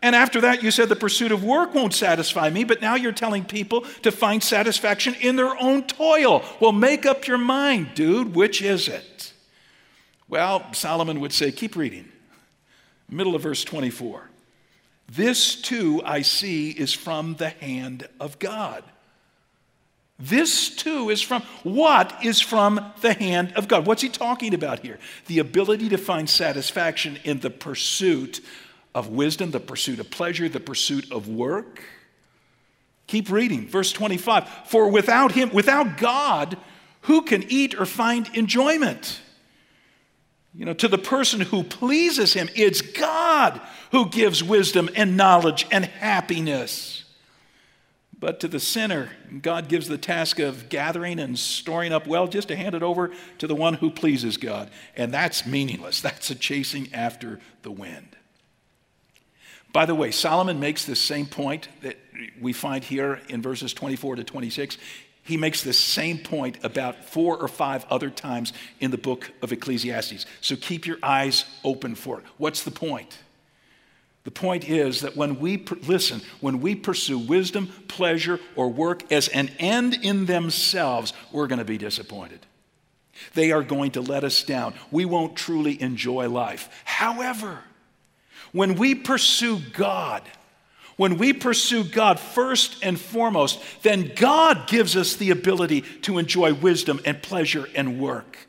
And 0.01 0.15
after 0.15 0.41
that, 0.41 0.61
you 0.61 0.69
said 0.69 0.89
the 0.89 0.95
pursuit 0.95 1.31
of 1.31 1.43
work 1.43 1.73
won't 1.73 1.93
satisfy 1.93 2.49
me, 2.49 2.65
but 2.65 2.81
now 2.81 2.95
you're 2.95 3.13
telling 3.13 3.45
people 3.45 3.81
to 4.03 4.11
find 4.11 4.43
satisfaction 4.43 5.15
in 5.21 5.37
their 5.37 5.59
own 5.59 5.83
toil. 5.83 6.43
Well, 6.59 6.71
make 6.71 7.05
up 7.05 7.25
your 7.25 7.39
mind, 7.39 7.91
dude. 7.95 8.35
Which 8.35 8.61
is 8.61 8.87
it? 8.87 9.33
Well, 10.27 10.71
Solomon 10.73 11.19
would 11.21 11.33
say, 11.33 11.51
keep 11.51 11.75
reading. 11.75 12.11
Middle 13.09 13.35
of 13.35 13.41
verse 13.41 13.63
24. 13.63 14.29
This 15.09 15.55
too 15.55 16.01
I 16.03 16.21
see 16.21 16.71
is 16.71 16.93
from 16.93 17.35
the 17.35 17.49
hand 17.49 18.07
of 18.19 18.39
God. 18.39 18.83
This 20.19 20.75
too 20.75 21.09
is 21.09 21.21
from 21.21 21.43
what 21.63 22.25
is 22.25 22.41
from 22.41 22.91
the 23.01 23.13
hand 23.13 23.53
of 23.55 23.67
God. 23.67 23.85
What's 23.85 24.01
he 24.01 24.09
talking 24.09 24.53
about 24.53 24.79
here? 24.79 24.99
The 25.27 25.39
ability 25.39 25.89
to 25.89 25.97
find 25.97 26.29
satisfaction 26.29 27.19
in 27.23 27.39
the 27.39 27.51
pursuit 27.51 28.41
of 28.95 29.09
wisdom, 29.09 29.51
the 29.51 29.59
pursuit 29.59 29.99
of 29.99 30.09
pleasure, 30.09 30.49
the 30.49 30.59
pursuit 30.59 31.11
of 31.11 31.29
work. 31.29 31.83
Keep 33.05 33.29
reading, 33.29 33.67
verse 33.67 33.93
25. 33.93 34.49
For 34.65 34.89
without 34.89 35.31
him, 35.31 35.51
without 35.51 35.97
God, 35.97 36.57
who 37.01 37.21
can 37.21 37.45
eat 37.47 37.75
or 37.75 37.85
find 37.85 38.27
enjoyment? 38.35 39.21
You 40.57 40.65
know, 40.65 40.73
to 40.73 40.87
the 40.87 40.97
person 40.97 41.39
who 41.39 41.61
pleases 41.61 42.33
him, 42.33 42.49
it's 42.55 42.81
God 42.81 43.61
who 43.91 44.09
gives 44.09 44.43
wisdom 44.43 44.89
and 44.95 45.15
knowledge 45.15 45.67
and 45.71 45.85
happiness. 45.85 47.03
But 48.19 48.39
to 48.39 48.47
the 48.47 48.59
sinner, 48.59 49.11
God 49.43 49.67
gives 49.67 49.87
the 49.87 49.99
task 49.99 50.39
of 50.39 50.67
gathering 50.69 51.19
and 51.19 51.37
storing 51.37 51.93
up 51.93 52.07
well 52.07 52.27
just 52.27 52.47
to 52.47 52.55
hand 52.55 52.73
it 52.73 52.81
over 52.81 53.11
to 53.37 53.45
the 53.45 53.53
one 53.53 53.75
who 53.75 53.91
pleases 53.91 54.37
God. 54.37 54.71
And 54.95 55.13
that's 55.13 55.45
meaningless. 55.45 56.01
That's 56.07 56.31
a 56.31 56.35
chasing 56.35 56.91
after 56.91 57.39
the 57.61 57.71
wind. 57.71 58.15
By 59.71 59.85
the 59.85 59.93
way, 59.93 60.09
Solomon 60.09 60.59
makes 60.59 60.85
this 60.85 60.99
same 60.99 61.27
point 61.27 61.67
that 61.81 61.99
we 62.41 62.51
find 62.51 62.83
here 62.83 63.21
in 63.29 63.43
verses 63.43 63.75
24 63.75 64.15
to 64.15 64.23
26 64.23 64.79
he 65.27 65.35
makes 65.35 65.61
the 65.61 65.73
same 65.73 66.19
point 66.19 66.57
about 66.63 67.03
four 67.03 67.37
or 67.37 67.49
five 67.49 67.85
other 67.89 68.09
times 68.09 68.53
in 68.79 68.91
the 68.91 68.97
book 68.97 69.29
of 69.41 69.51
Ecclesiastes. 69.51 70.25
So 70.39 70.55
keep 70.55 70.87
your 70.87 70.97
eyes 71.03 71.43
open 71.65 71.95
for 71.95 72.19
it. 72.19 72.25
What's 72.37 72.63
the 72.63 72.71
point? 72.71 73.17
The 74.23 74.31
point 74.31 74.67
is 74.67 75.01
that 75.01 75.17
when 75.17 75.39
we, 75.39 75.57
listen, 75.85 76.21
when 76.39 76.61
we 76.61 76.75
pursue 76.75 77.19
wisdom, 77.19 77.67
pleasure, 77.87 78.39
or 78.55 78.69
work 78.69 79.11
as 79.11 79.27
an 79.27 79.49
end 79.59 79.95
in 80.01 80.25
themselves, 80.25 81.11
we're 81.31 81.47
going 81.47 81.59
to 81.59 81.65
be 81.65 81.77
disappointed. 81.77 82.45
They 83.33 83.51
are 83.51 83.63
going 83.63 83.91
to 83.91 84.01
let 84.01 84.23
us 84.23 84.43
down. 84.43 84.73
We 84.91 85.05
won't 85.05 85.35
truly 85.35 85.81
enjoy 85.81 86.29
life. 86.29 86.69
However, 86.85 87.59
when 88.53 88.75
we 88.75 88.95
pursue 88.95 89.59
God, 89.73 90.23
when 90.97 91.17
we 91.17 91.31
pursue 91.31 91.83
God 91.83 92.19
first 92.19 92.83
and 92.83 92.99
foremost, 92.99 93.61
then 93.83 94.11
God 94.15 94.67
gives 94.67 94.95
us 94.95 95.15
the 95.15 95.29
ability 95.29 95.81
to 96.01 96.17
enjoy 96.17 96.53
wisdom 96.53 96.99
and 97.05 97.21
pleasure 97.21 97.67
and 97.75 97.99
work. 97.99 98.47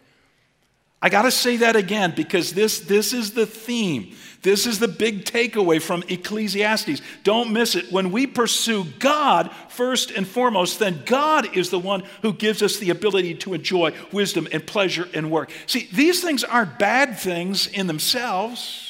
I 1.01 1.11
got 1.11 1.23
to 1.23 1.31
say 1.31 1.59
that 1.59 1.77
again 1.77 2.13
because 2.17 2.53
this, 2.53 2.81
this 2.81 3.13
is 3.13 3.33
the 3.33 3.47
theme. 3.47 4.17
This 4.43 4.67
is 4.67 4.79
the 4.79 4.89
big 4.89 5.25
takeaway 5.25 5.81
from 5.81 6.03
Ecclesiastes. 6.09 7.03
Don't 7.23 7.53
miss 7.53 7.77
it. 7.77 7.93
When 7.93 8.11
we 8.11 8.27
pursue 8.27 8.85
God 8.99 9.53
first 9.69 10.11
and 10.11 10.27
foremost, 10.27 10.79
then 10.79 11.03
God 11.05 11.57
is 11.57 11.71
the 11.71 11.79
one 11.79 12.03
who 12.23 12.33
gives 12.33 12.63
us 12.63 12.79
the 12.79 12.91
ability 12.91 13.35
to 13.37 13.55
enjoy 13.55 13.93
wisdom 14.13 14.49
and 14.51 14.67
pleasure 14.67 15.09
and 15.13 15.31
work. 15.31 15.51
See, 15.67 15.89
these 15.93 16.21
things 16.23 16.43
aren't 16.43 16.79
bad 16.79 17.17
things 17.19 17.67
in 17.67 17.87
themselves. 17.87 18.88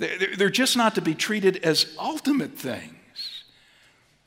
They're 0.00 0.48
just 0.48 0.78
not 0.78 0.94
to 0.94 1.02
be 1.02 1.14
treated 1.14 1.58
as 1.58 1.94
ultimate 1.98 2.56
things. 2.56 3.44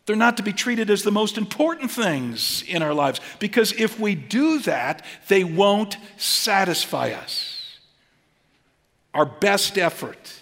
They're 0.05 0.15
not 0.15 0.37
to 0.37 0.43
be 0.43 0.53
treated 0.53 0.91
as 0.91 1.01
the 1.01 1.11
most 1.11 1.35
important 1.35 1.89
things 1.89 2.63
in 2.67 2.83
our 2.83 2.93
lives 2.93 3.19
because 3.39 3.71
if 3.73 3.99
we 3.99 4.13
do 4.13 4.59
that, 4.59 5.03
they 5.29 5.43
won't 5.43 5.97
satisfy 6.17 7.11
us. 7.11 7.79
Our 9.15 9.25
best 9.25 9.79
effort 9.79 10.41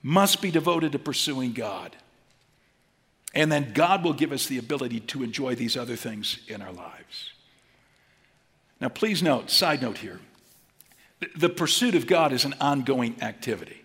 must 0.00 0.40
be 0.40 0.52
devoted 0.52 0.92
to 0.92 0.98
pursuing 1.00 1.52
God. 1.52 1.96
And 3.34 3.50
then 3.50 3.72
God 3.74 4.04
will 4.04 4.12
give 4.12 4.30
us 4.30 4.46
the 4.46 4.58
ability 4.58 5.00
to 5.00 5.24
enjoy 5.24 5.56
these 5.56 5.76
other 5.76 5.96
things 5.96 6.38
in 6.46 6.62
our 6.62 6.72
lives. 6.72 7.32
Now, 8.80 8.90
please 8.90 9.22
note, 9.22 9.50
side 9.50 9.82
note 9.82 9.98
here, 9.98 10.20
the 11.34 11.48
pursuit 11.48 11.96
of 11.96 12.06
God 12.06 12.32
is 12.32 12.44
an 12.44 12.54
ongoing 12.60 13.20
activity. 13.22 13.82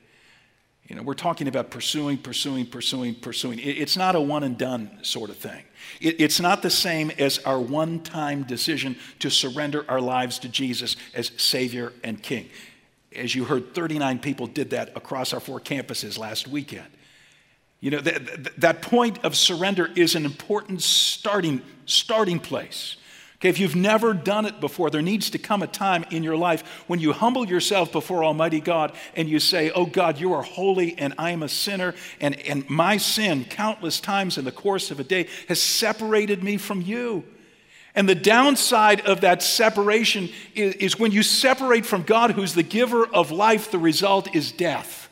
You 0.91 0.97
know, 0.97 1.03
we're 1.03 1.13
talking 1.13 1.47
about 1.47 1.71
pursuing, 1.71 2.17
pursuing, 2.17 2.65
pursuing, 2.65 3.15
pursuing. 3.15 3.59
It's 3.59 3.95
not 3.95 4.13
a 4.17 4.19
one 4.19 4.43
and 4.43 4.57
done 4.57 4.99
sort 5.03 5.29
of 5.29 5.37
thing. 5.37 5.63
It's 6.01 6.41
not 6.41 6.61
the 6.61 6.69
same 6.69 7.11
as 7.11 7.39
our 7.45 7.61
one 7.61 8.01
time 8.01 8.43
decision 8.43 8.97
to 9.19 9.29
surrender 9.29 9.85
our 9.87 10.01
lives 10.01 10.37
to 10.39 10.49
Jesus 10.49 10.97
as 11.13 11.31
Savior 11.37 11.93
and 12.03 12.21
King. 12.21 12.49
As 13.15 13.33
you 13.33 13.45
heard, 13.45 13.73
39 13.73 14.19
people 14.19 14.47
did 14.47 14.71
that 14.71 14.91
across 14.97 15.31
our 15.31 15.39
four 15.39 15.61
campuses 15.61 16.17
last 16.17 16.49
weekend. 16.49 16.87
You 17.79 17.91
know, 17.91 18.01
that, 18.01 18.59
that 18.59 18.81
point 18.81 19.23
of 19.23 19.37
surrender 19.37 19.89
is 19.95 20.15
an 20.15 20.25
important 20.25 20.81
starting, 20.81 21.61
starting 21.85 22.37
place. 22.37 22.97
Okay, 23.41 23.49
if 23.49 23.57
you've 23.57 23.75
never 23.75 24.13
done 24.13 24.45
it 24.45 24.59
before, 24.59 24.91
there 24.91 25.01
needs 25.01 25.31
to 25.31 25.39
come 25.39 25.63
a 25.63 25.67
time 25.67 26.05
in 26.11 26.21
your 26.21 26.37
life 26.37 26.83
when 26.85 26.99
you 26.99 27.11
humble 27.11 27.47
yourself 27.47 27.91
before 27.91 28.23
Almighty 28.23 28.61
God 28.61 28.93
and 29.15 29.27
you 29.27 29.39
say, 29.39 29.71
Oh 29.71 29.87
God, 29.87 30.19
you 30.19 30.33
are 30.33 30.43
holy 30.43 30.95
and 30.99 31.15
I 31.17 31.31
am 31.31 31.41
a 31.41 31.49
sinner, 31.49 31.95
and, 32.19 32.39
and 32.41 32.69
my 32.69 32.97
sin, 32.97 33.45
countless 33.45 33.99
times 33.99 34.37
in 34.37 34.45
the 34.45 34.51
course 34.51 34.91
of 34.91 34.99
a 34.99 35.03
day, 35.03 35.27
has 35.47 35.59
separated 35.59 36.43
me 36.43 36.57
from 36.57 36.81
you. 36.81 37.23
And 37.95 38.07
the 38.07 38.13
downside 38.13 39.01
of 39.07 39.21
that 39.21 39.41
separation 39.41 40.29
is, 40.53 40.75
is 40.75 40.99
when 40.99 41.11
you 41.11 41.23
separate 41.23 41.87
from 41.87 42.03
God, 42.03 42.31
who's 42.31 42.53
the 42.53 42.61
giver 42.61 43.07
of 43.07 43.31
life, 43.31 43.71
the 43.71 43.79
result 43.79 44.35
is 44.35 44.51
death. 44.51 45.09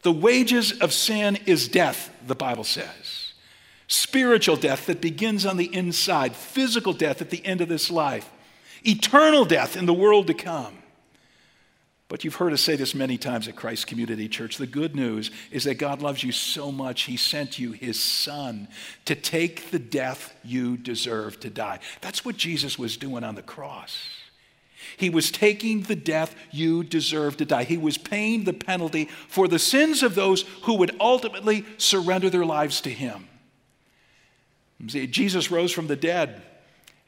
The 0.00 0.12
wages 0.12 0.72
of 0.80 0.94
sin 0.94 1.36
is 1.44 1.68
death, 1.68 2.10
the 2.26 2.34
Bible 2.34 2.64
says 2.64 3.25
spiritual 3.88 4.56
death 4.56 4.86
that 4.86 5.00
begins 5.00 5.46
on 5.46 5.56
the 5.56 5.72
inside, 5.74 6.34
physical 6.34 6.92
death 6.92 7.20
at 7.20 7.30
the 7.30 7.44
end 7.44 7.60
of 7.60 7.68
this 7.68 7.90
life, 7.90 8.30
eternal 8.84 9.44
death 9.44 9.76
in 9.76 9.86
the 9.86 9.94
world 9.94 10.26
to 10.26 10.34
come. 10.34 10.78
But 12.08 12.22
you've 12.22 12.36
heard 12.36 12.52
us 12.52 12.60
say 12.62 12.76
this 12.76 12.94
many 12.94 13.18
times 13.18 13.48
at 13.48 13.56
Christ 13.56 13.88
Community 13.88 14.28
Church. 14.28 14.58
The 14.58 14.66
good 14.66 14.94
news 14.94 15.32
is 15.50 15.64
that 15.64 15.74
God 15.74 16.02
loves 16.02 16.22
you 16.22 16.30
so 16.30 16.70
much, 16.70 17.02
He 17.02 17.16
sent 17.16 17.58
you 17.58 17.72
His 17.72 17.98
Son 17.98 18.68
to 19.06 19.16
take 19.16 19.70
the 19.72 19.80
death 19.80 20.32
you 20.44 20.76
deserve 20.76 21.40
to 21.40 21.50
die. 21.50 21.80
That's 22.00 22.24
what 22.24 22.36
Jesus 22.36 22.78
was 22.78 22.96
doing 22.96 23.24
on 23.24 23.34
the 23.34 23.42
cross. 23.42 24.08
He 24.96 25.10
was 25.10 25.32
taking 25.32 25.82
the 25.82 25.96
death 25.96 26.36
you 26.52 26.84
deserve 26.84 27.38
to 27.38 27.44
die. 27.44 27.64
He 27.64 27.76
was 27.76 27.98
paying 27.98 28.44
the 28.44 28.52
penalty 28.52 29.06
for 29.26 29.48
the 29.48 29.58
sins 29.58 30.04
of 30.04 30.14
those 30.14 30.42
who 30.62 30.74
would 30.74 30.94
ultimately 31.00 31.64
surrender 31.76 32.30
their 32.30 32.44
lives 32.44 32.80
to 32.82 32.90
Him. 32.90 33.26
See, 34.88 35.06
Jesus 35.06 35.50
rose 35.50 35.72
from 35.72 35.86
the 35.86 35.96
dead, 35.96 36.42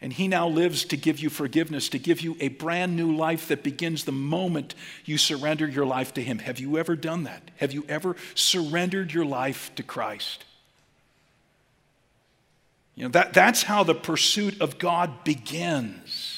and 0.01 0.13
he 0.13 0.29
now 0.29 0.49
lives 0.49 0.85
to 0.87 0.97
give 0.97 1.19
you 1.19 1.29
forgiveness, 1.29 1.89
to 1.91 1.99
give 1.99 2.21
you 2.21 2.37
a 2.41 2.49
brand 2.49 2.97
new 2.97 3.15
life 3.15 3.49
that 3.49 3.63
begins 3.63 4.05
the 4.05 4.13
moment 4.13 4.75
you 5.05 5.19
surrender 5.19 5.69
your 5.69 5.87
life 5.87 6.15
to 6.15 6.23
him. 6.23 6.39
Have 6.39 6.59
you 6.61 6.79
ever 6.79 6.97
done 6.97 7.25
that? 7.25 7.51
Have 7.57 7.73
you 7.73 7.85
ever 7.89 8.17
surrendered 8.35 9.13
your 9.13 9.25
life 9.27 9.71
to 9.75 9.83
Christ? 9.83 10.45
You 12.95 13.05
know, 13.05 13.11
that, 13.11 13.33
that's 13.33 13.63
how 13.63 13.85
the 13.85 13.95
pursuit 13.95 14.61
of 14.61 14.79
God 14.79 15.23
begins. 15.25 16.38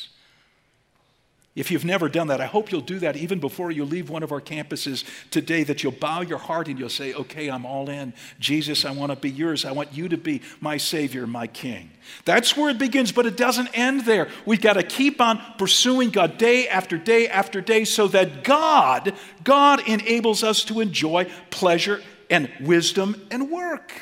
If 1.61 1.71
you've 1.71 1.85
never 1.85 2.09
done 2.09 2.29
that, 2.29 2.41
I 2.41 2.47
hope 2.47 2.73
you'll 2.73 2.81
do 2.81 3.01
that 3.01 3.19
even 3.19 3.39
before 3.39 3.71
you 3.71 3.85
leave 3.85 4.09
one 4.09 4.23
of 4.23 4.33
our 4.33 4.41
campuses 4.41 5.05
today, 5.31 5.63
that 5.65 5.83
you'll 5.83 5.93
bow 5.93 6.23
your 6.23 6.39
heart 6.39 6.69
and 6.69 6.79
you'll 6.79 6.89
say, 6.89 7.13
Okay, 7.13 7.51
I'm 7.51 7.67
all 7.67 7.91
in. 7.91 8.15
Jesus, 8.39 8.87
I 8.87 8.93
want 8.93 9.13
to 9.13 9.17
be 9.17 9.29
yours. 9.29 9.67
I 9.67 9.73
want 9.73 9.93
you 9.93 10.09
to 10.09 10.17
be 10.17 10.41
my 10.63 10.79
Savior, 10.79 11.27
my 11.27 11.47
King. 11.47 11.91
That's 12.25 12.57
where 12.57 12.71
it 12.71 12.79
begins, 12.79 13.13
but 13.13 13.27
it 13.27 13.37
doesn't 13.37 13.69
end 13.75 14.07
there. 14.07 14.29
We've 14.47 14.63
got 14.63 14.73
to 14.73 14.83
keep 14.83 15.21
on 15.21 15.39
pursuing 15.59 16.09
God 16.09 16.39
day 16.39 16.67
after 16.67 16.97
day 16.97 17.29
after 17.29 17.61
day 17.61 17.85
so 17.85 18.09
that 18.09 18.43
God, 18.43 19.13
God 19.45 19.87
enables 19.87 20.43
us 20.43 20.65
to 20.65 20.81
enjoy 20.81 21.31
pleasure 21.51 22.01
and 22.31 22.51
wisdom 22.63 23.21
and 23.31 23.51
work. 23.51 23.93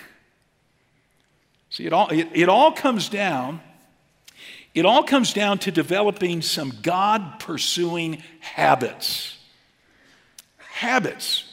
See, 1.71 1.87
it 1.87 1.93
all, 1.93 2.09
it, 2.11 2.29
it 2.35 2.49
all 2.49 2.71
comes 2.71 3.09
down 3.09 3.61
it 4.75 4.85
all 4.85 5.03
comes 5.03 5.33
down 5.33 5.59
to 5.61 5.71
developing 5.71 6.43
some 6.43 6.73
God 6.83 7.41
pursuing 7.41 8.23
habits. 8.41 9.37
Habits. 10.59 11.45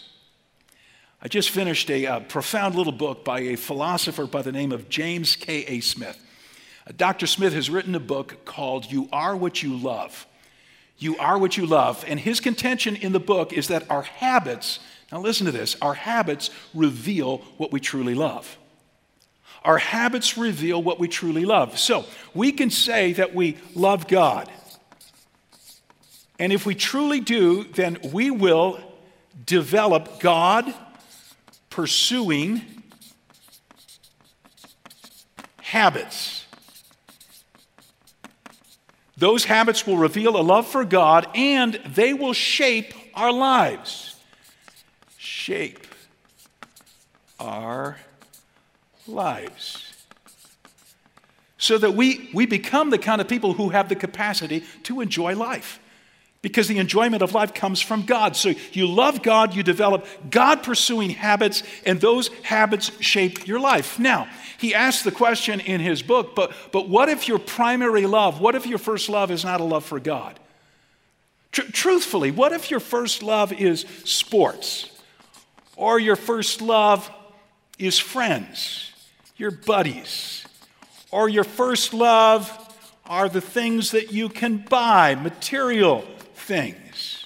I 1.21 1.27
just 1.27 1.49
finished 1.49 1.89
a, 1.89 2.05
a, 2.05 2.21
profound 2.21 2.75
little 2.75 2.93
book 2.93 3.25
by 3.25 3.39
a 3.39 3.55
philosopher 3.55 4.27
by 4.27 4.43
the 4.43 4.51
name 4.51 4.71
of 4.71 4.89
James 4.89 5.35
K.A. 5.35 5.79
Smith. 5.79 6.23
Uh, 6.85 6.91
Dr. 6.95 7.25
Smith 7.25 7.53
has 7.53 7.67
written 7.69 7.95
a 7.95 7.99
book 7.99 8.45
called 8.45 8.91
You 8.91 9.09
Are 9.11 9.35
What 9.35 9.63
You 9.63 9.75
Love. 9.75 10.27
You 10.97 11.17
Are 11.17 11.39
What 11.39 11.57
You 11.57 11.65
Love. 11.65 12.05
And 12.07 12.19
his 12.19 12.39
contention 12.39 12.95
in 12.95 13.11
the 13.11 13.19
book 13.19 13.53
is 13.53 13.69
that 13.69 13.89
our 13.89 14.03
habits, 14.03 14.79
now 15.11 15.19
listen 15.19 15.47
to 15.47 15.51
this, 15.51 15.75
our 15.81 15.95
habits 15.95 16.51
reveal 16.75 17.39
what 17.57 17.71
we 17.71 17.79
truly 17.79 18.13
love. 18.13 18.57
Our 19.65 19.79
habits 19.79 20.37
reveal 20.37 20.81
what 20.81 20.99
we 20.99 21.07
truly 21.07 21.43
love. 21.43 21.79
So 21.79 22.05
we 22.35 22.51
can 22.51 22.69
say 22.69 23.13
that 23.13 23.33
we 23.33 23.57
love 23.73 24.07
God. 24.07 24.47
And 26.37 26.53
if 26.53 26.67
we 26.67 26.75
truly 26.75 27.19
do, 27.19 27.63
then 27.63 27.97
we 28.13 28.29
will 28.29 28.79
develop 29.43 30.19
God 30.19 30.71
pursuing 31.71 32.61
habits. 35.61 36.45
Those 39.17 39.45
habits 39.45 39.87
will 39.87 39.97
reveal 39.97 40.39
a 40.39 40.43
love 40.43 40.67
for 40.67 40.85
God 40.85 41.27
and 41.33 41.73
they 41.87 42.13
will 42.13 42.33
shape 42.33 42.93
our 43.15 43.31
lives. 43.31 44.15
Shape 45.17 45.87
our 47.39 47.97
lives. 49.07 49.93
So 51.57 51.77
that 51.77 51.93
we, 51.95 52.29
we 52.33 52.45
become 52.45 52.89
the 52.89 52.97
kind 52.97 53.21
of 53.21 53.27
people 53.27 53.53
who 53.53 53.69
have 53.69 53.89
the 53.89 53.95
capacity 53.95 54.63
to 54.83 55.01
enjoy 55.01 55.35
life. 55.35 55.79
Because 56.41 56.67
the 56.67 56.77
enjoyment 56.77 57.23
of 57.23 57.33
life 57.33 57.55
comes 57.55 57.81
from 57.81 58.03
God. 58.03 58.35
So 58.35 58.53
you 58.71 58.85
love 58.85 59.23
God, 59.23 59.55
you 59.55 59.63
develop 59.63 60.05
God 60.29 60.61
pursuing 60.61 61.09
habits, 61.09 61.63
and 61.87 61.99
those 61.99 62.27
habits 62.43 62.91
shape 63.01 63.47
your 63.47 63.59
life. 63.59 63.97
Now, 63.97 64.27
he 64.59 64.75
asks 64.75 65.03
the 65.03 65.11
question 65.11 65.59
in 65.59 65.81
his 65.81 66.03
book, 66.03 66.35
but, 66.35 66.53
but 66.71 66.87
what 66.87 67.09
if 67.09 67.27
your 67.27 67.39
primary 67.39 68.05
love, 68.05 68.39
what 68.39 68.53
if 68.53 68.67
your 68.67 68.77
first 68.77 69.09
love 69.09 69.31
is 69.31 69.43
not 69.43 69.59
a 69.59 69.63
love 69.63 69.85
for 69.85 69.99
God? 69.99 70.39
Tr- 71.51 71.71
truthfully, 71.71 72.29
what 72.29 72.51
if 72.51 72.69
your 72.69 72.79
first 72.79 73.23
love 73.23 73.51
is 73.51 73.85
sports? 74.03 74.91
Or 75.77 75.99
your 75.99 76.15
first 76.15 76.61
love 76.61 77.09
is 77.79 77.97
friends? 77.97 78.91
Your 79.37 79.51
buddies, 79.51 80.45
or 81.11 81.29
your 81.29 81.43
first 81.43 81.93
love 81.93 82.51
are 83.05 83.29
the 83.29 83.41
things 83.41 83.91
that 83.91 84.11
you 84.11 84.29
can 84.29 84.57
buy, 84.57 85.15
material 85.15 86.05
things. 86.33 87.25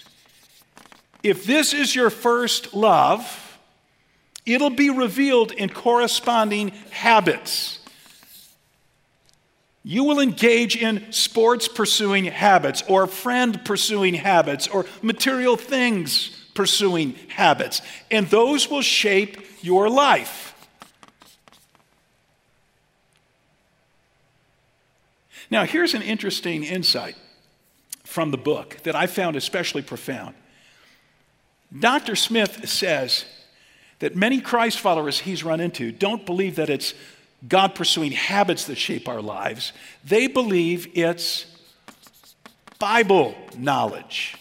If 1.23 1.45
this 1.45 1.73
is 1.73 1.95
your 1.95 2.09
first 2.09 2.73
love, 2.73 3.57
it'll 4.45 4.69
be 4.69 4.89
revealed 4.89 5.51
in 5.51 5.69
corresponding 5.69 6.69
habits. 6.91 7.79
You 9.83 10.03
will 10.03 10.19
engage 10.19 10.75
in 10.75 11.11
sports 11.11 11.67
pursuing 11.67 12.25
habits, 12.25 12.83
or 12.87 13.07
friend 13.07 13.63
pursuing 13.63 14.13
habits, 14.15 14.67
or 14.67 14.85
material 15.01 15.55
things 15.55 16.29
pursuing 16.53 17.15
habits, 17.29 17.81
and 18.11 18.27
those 18.27 18.69
will 18.69 18.81
shape 18.81 19.37
your 19.61 19.89
life. 19.89 20.48
Now, 25.49 25.65
here's 25.65 25.93
an 25.93 26.01
interesting 26.01 26.63
insight 26.63 27.15
from 28.03 28.31
the 28.31 28.37
book 28.37 28.77
that 28.83 28.95
I 28.95 29.07
found 29.07 29.35
especially 29.35 29.81
profound. 29.81 30.35
Dr. 31.77 32.15
Smith 32.15 32.67
says 32.67 33.25
that 33.99 34.15
many 34.15 34.41
Christ 34.41 34.79
followers 34.79 35.19
he's 35.19 35.43
run 35.43 35.59
into 35.59 35.91
don't 35.91 36.25
believe 36.25 36.55
that 36.55 36.69
it's 36.69 36.93
God 37.47 37.75
pursuing 37.75 38.11
habits 38.11 38.65
that 38.65 38.75
shape 38.75 39.07
our 39.07 39.21
lives, 39.21 39.71
they 40.03 40.27
believe 40.27 40.87
it's 40.97 41.45
Bible 42.79 43.35
knowledge 43.57 44.35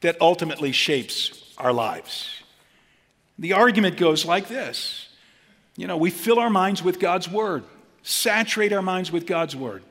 that 0.00 0.16
ultimately 0.20 0.72
shapes 0.72 1.54
our 1.58 1.72
lives. 1.72 2.28
The 3.38 3.52
argument 3.54 3.96
goes 3.96 4.24
like 4.24 4.48
this 4.48 5.08
you 5.76 5.86
know, 5.86 5.96
we 5.96 6.10
fill 6.10 6.38
our 6.38 6.50
minds 6.50 6.82
with 6.82 7.00
God's 7.00 7.28
Word. 7.28 7.64
Saturate 8.10 8.72
our 8.72 8.82
minds 8.82 9.12
with 9.12 9.26
God's 9.26 9.54
Word. 9.54 9.82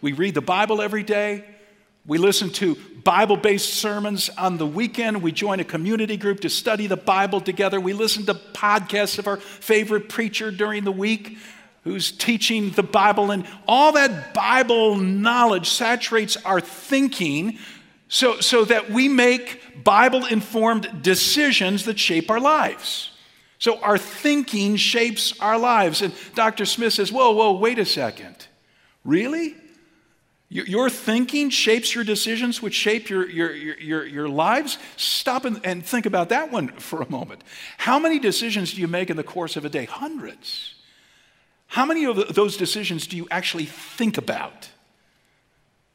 We 0.00 0.12
read 0.12 0.34
the 0.34 0.40
Bible 0.40 0.80
every 0.80 1.02
day. 1.02 1.44
We 2.06 2.18
listen 2.18 2.50
to 2.50 2.76
Bible 3.02 3.36
based 3.36 3.74
sermons 3.74 4.30
on 4.38 4.58
the 4.58 4.66
weekend. 4.66 5.20
We 5.20 5.32
join 5.32 5.58
a 5.58 5.64
community 5.64 6.16
group 6.16 6.40
to 6.40 6.48
study 6.48 6.86
the 6.86 6.96
Bible 6.96 7.40
together. 7.40 7.80
We 7.80 7.92
listen 7.92 8.24
to 8.26 8.34
podcasts 8.34 9.18
of 9.18 9.26
our 9.26 9.38
favorite 9.38 10.08
preacher 10.08 10.52
during 10.52 10.84
the 10.84 10.92
week 10.92 11.38
who's 11.82 12.12
teaching 12.12 12.70
the 12.70 12.84
Bible. 12.84 13.32
And 13.32 13.44
all 13.66 13.92
that 13.92 14.32
Bible 14.32 14.94
knowledge 14.96 15.68
saturates 15.68 16.36
our 16.38 16.60
thinking 16.60 17.58
so, 18.08 18.38
so 18.40 18.64
that 18.64 18.90
we 18.90 19.08
make 19.08 19.82
Bible 19.82 20.24
informed 20.26 21.02
decisions 21.02 21.86
that 21.86 21.98
shape 21.98 22.30
our 22.30 22.38
lives. 22.38 23.10
So 23.58 23.80
our 23.80 23.98
thinking 23.98 24.76
shapes 24.76 25.38
our 25.40 25.58
lives. 25.58 26.02
And 26.02 26.14
Dr. 26.34 26.66
Smith 26.66 26.92
says, 26.92 27.10
Whoa, 27.10 27.32
whoa, 27.32 27.52
wait 27.52 27.78
a 27.78 27.84
second. 27.84 28.46
Really? 29.04 29.54
Your 30.48 30.88
thinking 30.88 31.50
shapes 31.50 31.92
your 31.92 32.04
decisions, 32.04 32.62
which 32.62 32.74
shape 32.74 33.10
your, 33.10 33.28
your, 33.28 33.52
your, 33.52 34.06
your, 34.06 34.28
lives? 34.28 34.78
Stop 34.96 35.44
and, 35.44 35.60
and 35.64 35.84
think 35.84 36.06
about 36.06 36.28
that 36.28 36.52
one 36.52 36.68
for 36.78 37.02
a 37.02 37.10
moment. 37.10 37.42
How 37.78 37.98
many 37.98 38.20
decisions 38.20 38.72
do 38.72 38.80
you 38.80 38.86
make 38.86 39.10
in 39.10 39.16
the 39.16 39.24
course 39.24 39.56
of 39.56 39.64
a 39.64 39.68
day? 39.68 39.86
Hundreds. 39.86 40.74
How 41.66 41.84
many 41.84 42.04
of 42.04 42.34
those 42.34 42.56
decisions 42.56 43.08
do 43.08 43.16
you 43.16 43.26
actually 43.28 43.64
think 43.64 44.18
about? 44.18 44.68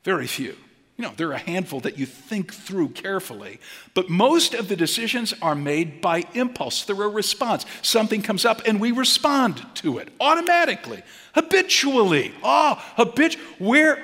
Very 0.03 0.27
few. 0.27 0.57
You 1.01 1.07
know, 1.07 1.13
there 1.17 1.29
are 1.29 1.33
a 1.33 1.39
handful 1.39 1.79
that 1.79 1.97
you 1.97 2.05
think 2.05 2.53
through 2.53 2.89
carefully, 2.89 3.59
but 3.95 4.07
most 4.07 4.53
of 4.53 4.67
the 4.67 4.75
decisions 4.75 5.33
are 5.41 5.55
made 5.55 5.99
by 5.99 6.25
impulse. 6.35 6.83
They're 6.83 7.01
a 7.01 7.07
response. 7.07 7.65
Something 7.81 8.21
comes 8.21 8.45
up 8.45 8.61
and 8.67 8.79
we 8.79 8.91
respond 8.91 9.65
to 9.77 9.97
it 9.97 10.09
automatically, 10.19 11.01
habitually. 11.33 12.35
Oh, 12.43 12.75
habit. 12.97 13.33
Where, 13.57 13.97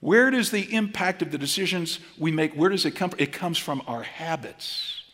where 0.00 0.30
does 0.30 0.50
the 0.50 0.74
impact 0.74 1.22
of 1.22 1.32
the 1.32 1.38
decisions 1.38 2.00
we 2.18 2.30
make, 2.30 2.52
where 2.52 2.68
does 2.68 2.84
it 2.84 2.90
come 2.90 3.08
from? 3.08 3.20
It 3.20 3.32
comes 3.32 3.56
from 3.56 3.80
our 3.86 4.02
habits. 4.02 5.04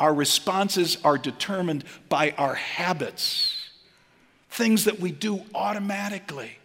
Our 0.00 0.14
responses 0.14 0.96
are 1.04 1.18
determined 1.18 1.84
by 2.08 2.30
our 2.38 2.54
habits, 2.54 3.68
things 4.48 4.86
that 4.86 5.00
we 5.00 5.12
do 5.12 5.42
automatically. 5.54 6.56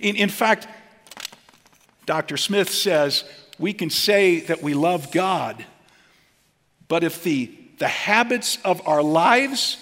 In, 0.00 0.16
in 0.16 0.30
fact, 0.30 0.66
Dr. 2.08 2.38
Smith 2.38 2.70
says 2.70 3.22
we 3.58 3.74
can 3.74 3.90
say 3.90 4.40
that 4.40 4.62
we 4.62 4.72
love 4.72 5.12
God, 5.12 5.62
but 6.88 7.04
if 7.04 7.22
the, 7.22 7.54
the 7.76 7.86
habits 7.86 8.56
of 8.64 8.88
our 8.88 9.02
lives 9.02 9.76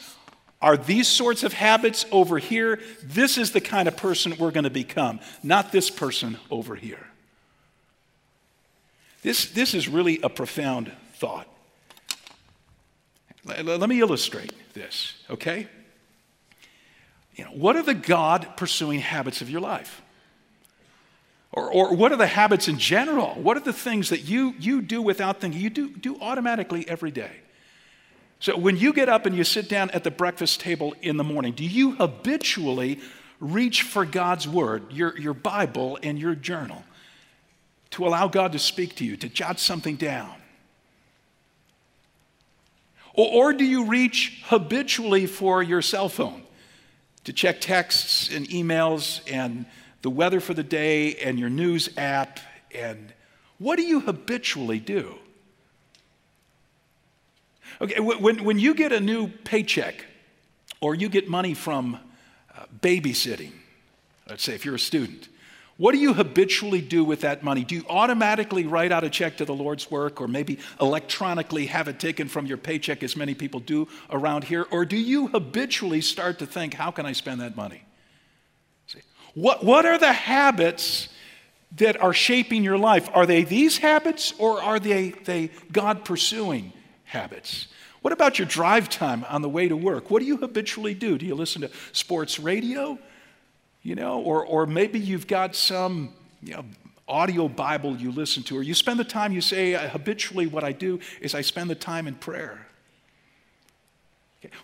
are 0.61 0.77
these 0.77 1.07
sorts 1.07 1.45
of 1.45 1.53
habits 1.53 2.05
over 2.11 2.39
here, 2.39 2.81
this 3.05 3.39
is 3.39 3.53
the 3.53 3.61
kind 3.61 3.87
of 3.87 3.97
person 3.97 4.35
we're 4.41 4.51
going 4.51 4.65
to 4.65 4.71
become, 4.71 5.21
not 5.45 5.71
this 5.71 5.89
person 5.89 6.37
over 6.51 6.75
here. 6.75 7.07
This, 9.23 9.47
this 9.53 9.73
is 9.73 9.87
really 9.87 10.19
a 10.21 10.29
profound 10.29 10.91
thought. 11.15 11.47
Let 13.45 13.89
me 13.89 14.01
illustrate 14.01 14.53
this, 14.75 15.15
okay? 15.31 15.69
You 17.37 17.45
know, 17.45 17.53
what 17.53 17.77
are 17.77 17.85
the 17.85 17.95
God 17.95 18.57
pursuing 18.57 18.99
habits 18.99 19.43
of 19.43 19.49
your 19.49 19.61
life? 19.61 20.03
Or, 21.53 21.71
or 21.71 21.95
what 21.95 22.13
are 22.13 22.17
the 22.17 22.27
habits 22.27 22.69
in 22.69 22.79
general? 22.79 23.35
What 23.35 23.57
are 23.57 23.61
the 23.61 23.73
things 23.73 24.11
that 24.11 24.23
you, 24.23 24.55
you 24.59 24.83
do 24.83 25.01
without 25.01 25.41
thinking? 25.41 25.61
You 25.61 25.71
do, 25.71 25.91
do 25.91 26.19
automatically 26.21 26.89
every 26.89 27.11
day. 27.11 27.31
So 28.41 28.57
when 28.57 28.77
you 28.77 28.93
get 28.93 29.09
up 29.09 29.25
and 29.25 29.35
you 29.35 29.45
sit 29.45 29.69
down 29.69 29.91
at 29.91 30.05
the 30.05 30.11
breakfast 30.11 30.61
table 30.61 30.95
in 31.01 31.17
the 31.17 31.25
morning, 31.25 31.55
do 31.55 31.65
you 31.65 31.93
habitually 31.93 33.01
reach 33.41 33.83
for 33.83 34.05
God's 34.05 34.47
word, 34.47 34.93
your, 34.93 35.19
your 35.19 35.35
Bible, 35.35 35.99
and 36.03 36.19
your 36.19 36.35
journal 36.35 36.85
to 37.91 38.07
allow 38.07 38.29
God 38.29 38.53
to 38.53 38.59
speak 38.59 38.97
to 38.97 39.05
you, 39.05 39.17
to 39.17 39.29
jot 39.29 39.59
something 39.59 39.97
down? 39.97 40.35
Or, 43.15 43.47
or 43.47 43.53
do 43.55 43.65
you 43.65 43.87
reach 43.87 44.43
habitually 44.47 45.27
for 45.27 45.63
your 45.63 45.81
cell 45.81 46.09
phone 46.11 46.43
to 47.25 47.33
check 47.33 47.61
texts 47.61 48.31
and 48.31 48.47
emails 48.49 49.21
and 49.31 49.65
the 50.07 50.11
weather 50.11 50.39
for 50.39 50.55
the 50.55 50.63
day 50.63 51.17
and 51.17 51.37
your 51.37 51.51
news 51.51 51.89
app? 51.97 52.39
And 52.73 53.13
what 53.59 53.75
do 53.75 53.83
you 53.83 53.99
habitually 53.99 54.79
do? 54.79 55.17
Okay, 57.81 57.99
when, 57.99 58.45
when 58.45 58.61
you 58.61 58.73
get 58.73 58.93
a 58.93 59.01
new 59.01 59.27
paycheck 59.27 60.07
or 60.81 60.95
you 60.95 61.09
get 61.09 61.29
money 61.29 61.55
from 61.55 61.99
uh, 62.57 62.67
babysitting, 62.81 63.51
let's 64.31 64.45
say 64.45 64.55
if 64.55 64.65
you're 64.65 64.77
a 64.77 64.79
student, 64.79 65.29
what 65.77 65.91
do 65.91 65.99
you 65.99 66.15
habitually 66.15 66.83
do 66.83 67.03
with 67.05 67.23
that 67.23 67.43
money? 67.43 67.65
Do 67.65 67.75
you 67.75 67.85
automatically 67.89 68.65
write 68.65 68.93
out 68.93 69.03
a 69.03 69.11
check 69.11 69.39
to 69.39 69.45
the 69.45 69.55
Lord's 69.55 69.91
work 69.91 70.21
or 70.21 70.29
maybe 70.29 70.61
electronically 70.81 71.67
have 71.67 71.89
it 71.89 71.99
taken 71.99 72.29
from 72.29 72.47
your 72.47 72.59
paycheck, 72.59 73.03
as 73.03 73.17
many 73.17 73.35
people 73.35 73.59
do 73.59 73.89
around 74.09 74.45
here? 74.45 74.69
Or 74.71 74.85
do 74.85 74.97
you 74.97 75.27
habitually 75.27 76.01
start 76.01 76.39
to 76.39 76.47
think, 76.47 76.75
how 76.75 76.93
can 76.93 77.07
I 77.07 77.13
spend 77.13 77.41
that 77.41 77.57
money? 77.57 77.83
What, 79.37 79.65
what 79.65 79.87
are 79.87 79.99
the 79.99 80.13
habits 80.13 81.09
that 81.77 82.01
are 82.01 82.13
shaping 82.13 82.65
your 82.65 82.79
life? 82.79 83.09
Are 83.15 83.27
they 83.27 83.45
these 83.45 83.79
habits 83.79 84.35
or 84.39 84.61
are 84.61 84.81
they, 84.81 85.11
they 85.11 85.51
God 85.71 86.05
pursuing 86.05 86.73
habits? 87.05 87.69
What 88.03 88.13
about 88.13 88.41
your 88.41 88.49
drive 88.49 88.89
time 88.89 89.25
on 89.29 89.43
the 89.43 89.49
way 89.49 89.69
to 89.69 89.77
work? 89.77 90.11
What 90.11 90.19
do 90.19 90.27
you 90.27 90.39
habitually 90.39 90.95
do? 90.95 91.19
Do 91.19 91.27
you 91.27 91.37
listen 91.37 91.63
to 91.63 91.71
sports 91.93 92.41
radio? 92.41 92.99
you 93.87 93.95
know, 93.95 94.21
or, 94.21 94.45
or 94.45 94.67
maybe 94.67 94.99
you've 94.99 95.29
got 95.29 95.55
some 95.55 96.13
you 96.43 96.55
know, 96.55 96.65
audio 97.07 97.47
Bible 97.47 97.97
you 97.97 98.11
listen 98.11 98.43
to, 98.43 98.59
or 98.59 98.63
you 98.65 98.75
spend 98.75 98.99
the 98.99 99.05
time, 99.05 99.31
you 99.31 99.41
say, 99.41 99.75
habitually, 99.75 100.49
what 100.49 100.65
I 100.65 100.73
do 100.73 100.99
is 101.21 101.37
I 101.37 101.43
spend 101.43 101.71
the 101.71 101.77
time 101.77 102.09
in 102.09 102.17
prayer. 102.17 102.67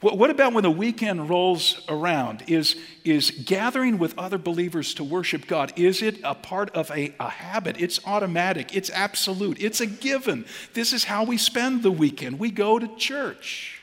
What 0.01 0.31
about 0.31 0.53
when 0.53 0.63
the 0.63 0.71
weekend 0.71 1.29
rolls 1.29 1.85
around? 1.89 2.45
Is, 2.47 2.77
is 3.05 3.31
gathering 3.31 3.99
with 3.99 4.19
other 4.19 4.39
believers 4.39 4.95
to 4.95 5.05
worship 5.05 5.47
God, 5.47 5.73
is 5.77 6.03
it 6.03 6.19
a 6.25 6.35
part 6.35 6.71
of 6.71 6.91
a, 6.91 7.15
a 7.21 7.29
habit? 7.29 7.77
It's 7.79 8.01
automatic, 8.07 8.75
it's 8.75 8.91
absolute, 8.91 9.61
it's 9.61 9.81
a 9.81 9.87
given. 9.87 10.45
This 10.75 10.93
is 10.93 11.05
how 11.05 11.25
we 11.25 11.37
spend 11.37 11.83
the 11.83 11.91
weekend. 11.91 12.39
We 12.39 12.51
go 12.51 12.79
to 12.79 12.89
church. 12.97 13.83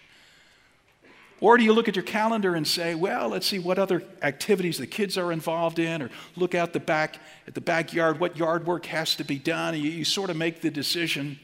Or 1.41 1.58
do 1.58 1.64
you 1.64 1.72
look 1.72 1.88
at 1.88 1.95
your 1.95 2.04
calendar 2.04 2.54
and 2.54 2.68
say, 2.68 2.95
well, 2.95 3.30
let's 3.30 3.47
see 3.47 3.60
what 3.60 3.80
other 3.80 4.04
activities 4.22 4.78
the 4.78 4.88
kids 4.88 5.18
are 5.18 5.32
involved 5.32 5.80
in, 5.80 6.02
or 6.02 6.10
look 6.36 6.54
out 6.54 6.74
the 6.74 6.82
back 6.82 7.18
at 7.47 7.54
the 7.54 7.62
backyard, 7.62 8.20
what 8.20 8.36
yard 8.36 8.66
work 8.68 8.86
has 8.88 9.16
to 9.16 9.24
be 9.24 9.39
done. 9.39 9.74
And 9.74 9.84
you, 9.84 9.89
you 9.89 10.04
sort 10.04 10.30
of 10.30 10.36
make 10.36 10.62
the 10.62 10.70
decision 10.70 11.39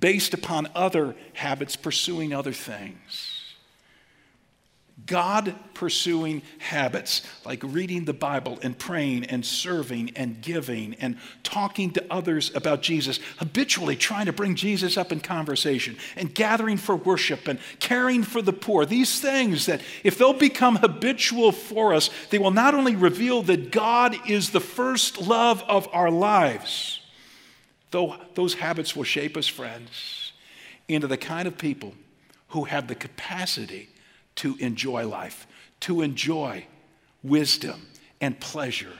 based 0.00 0.32
upon 0.32 0.68
other 0.74 1.14
habits, 1.34 1.76
pursuing 1.76 2.32
other 2.32 2.52
things. 2.52 3.37
God 5.06 5.54
pursuing 5.74 6.42
habits 6.58 7.22
like 7.44 7.62
reading 7.62 8.04
the 8.04 8.12
Bible 8.12 8.58
and 8.62 8.76
praying 8.76 9.24
and 9.26 9.46
serving 9.46 10.10
and 10.16 10.40
giving 10.40 10.94
and 10.94 11.16
talking 11.42 11.92
to 11.92 12.04
others 12.10 12.54
about 12.54 12.82
Jesus, 12.82 13.20
habitually 13.38 13.94
trying 13.96 14.26
to 14.26 14.32
bring 14.32 14.56
Jesus 14.56 14.96
up 14.96 15.12
in 15.12 15.20
conversation 15.20 15.96
and 16.16 16.34
gathering 16.34 16.76
for 16.76 16.96
worship 16.96 17.46
and 17.46 17.60
caring 17.78 18.24
for 18.24 18.42
the 18.42 18.52
poor. 18.52 18.84
These 18.84 19.20
things 19.20 19.66
that, 19.66 19.80
if 20.02 20.18
they'll 20.18 20.32
become 20.32 20.76
habitual 20.76 21.52
for 21.52 21.94
us, 21.94 22.10
they 22.30 22.38
will 22.38 22.50
not 22.50 22.74
only 22.74 22.96
reveal 22.96 23.42
that 23.42 23.70
God 23.70 24.16
is 24.28 24.50
the 24.50 24.60
first 24.60 25.20
love 25.20 25.62
of 25.68 25.88
our 25.92 26.10
lives, 26.10 27.00
though 27.92 28.16
those 28.34 28.54
habits 28.54 28.96
will 28.96 29.04
shape 29.04 29.36
us, 29.36 29.46
friends, 29.46 30.32
into 30.88 31.06
the 31.06 31.16
kind 31.16 31.46
of 31.46 31.56
people 31.56 31.94
who 32.48 32.64
have 32.64 32.88
the 32.88 32.94
capacity 32.94 33.88
to 34.38 34.56
enjoy 34.56 35.06
life, 35.06 35.46
to 35.80 36.02
enjoy 36.02 36.64
wisdom 37.22 37.86
and 38.20 38.38
pleasure 38.40 38.92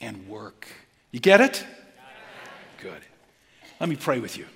and 0.00 0.28
work. 0.28 0.66
You 1.10 1.20
get 1.20 1.40
it? 1.40 1.64
Good. 2.82 3.02
Let 3.80 3.88
me 3.88 3.96
pray 3.96 4.18
with 4.18 4.36
you. 4.36 4.46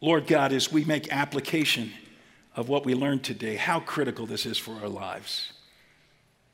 Lord 0.00 0.26
God, 0.26 0.52
as 0.52 0.72
we 0.72 0.84
make 0.84 1.12
application 1.12 1.92
of 2.56 2.68
what 2.68 2.84
we 2.84 2.94
learned 2.94 3.22
today, 3.22 3.56
how 3.56 3.80
critical 3.80 4.26
this 4.26 4.44
is 4.44 4.58
for 4.58 4.72
our 4.82 4.88
lives. 4.88 5.52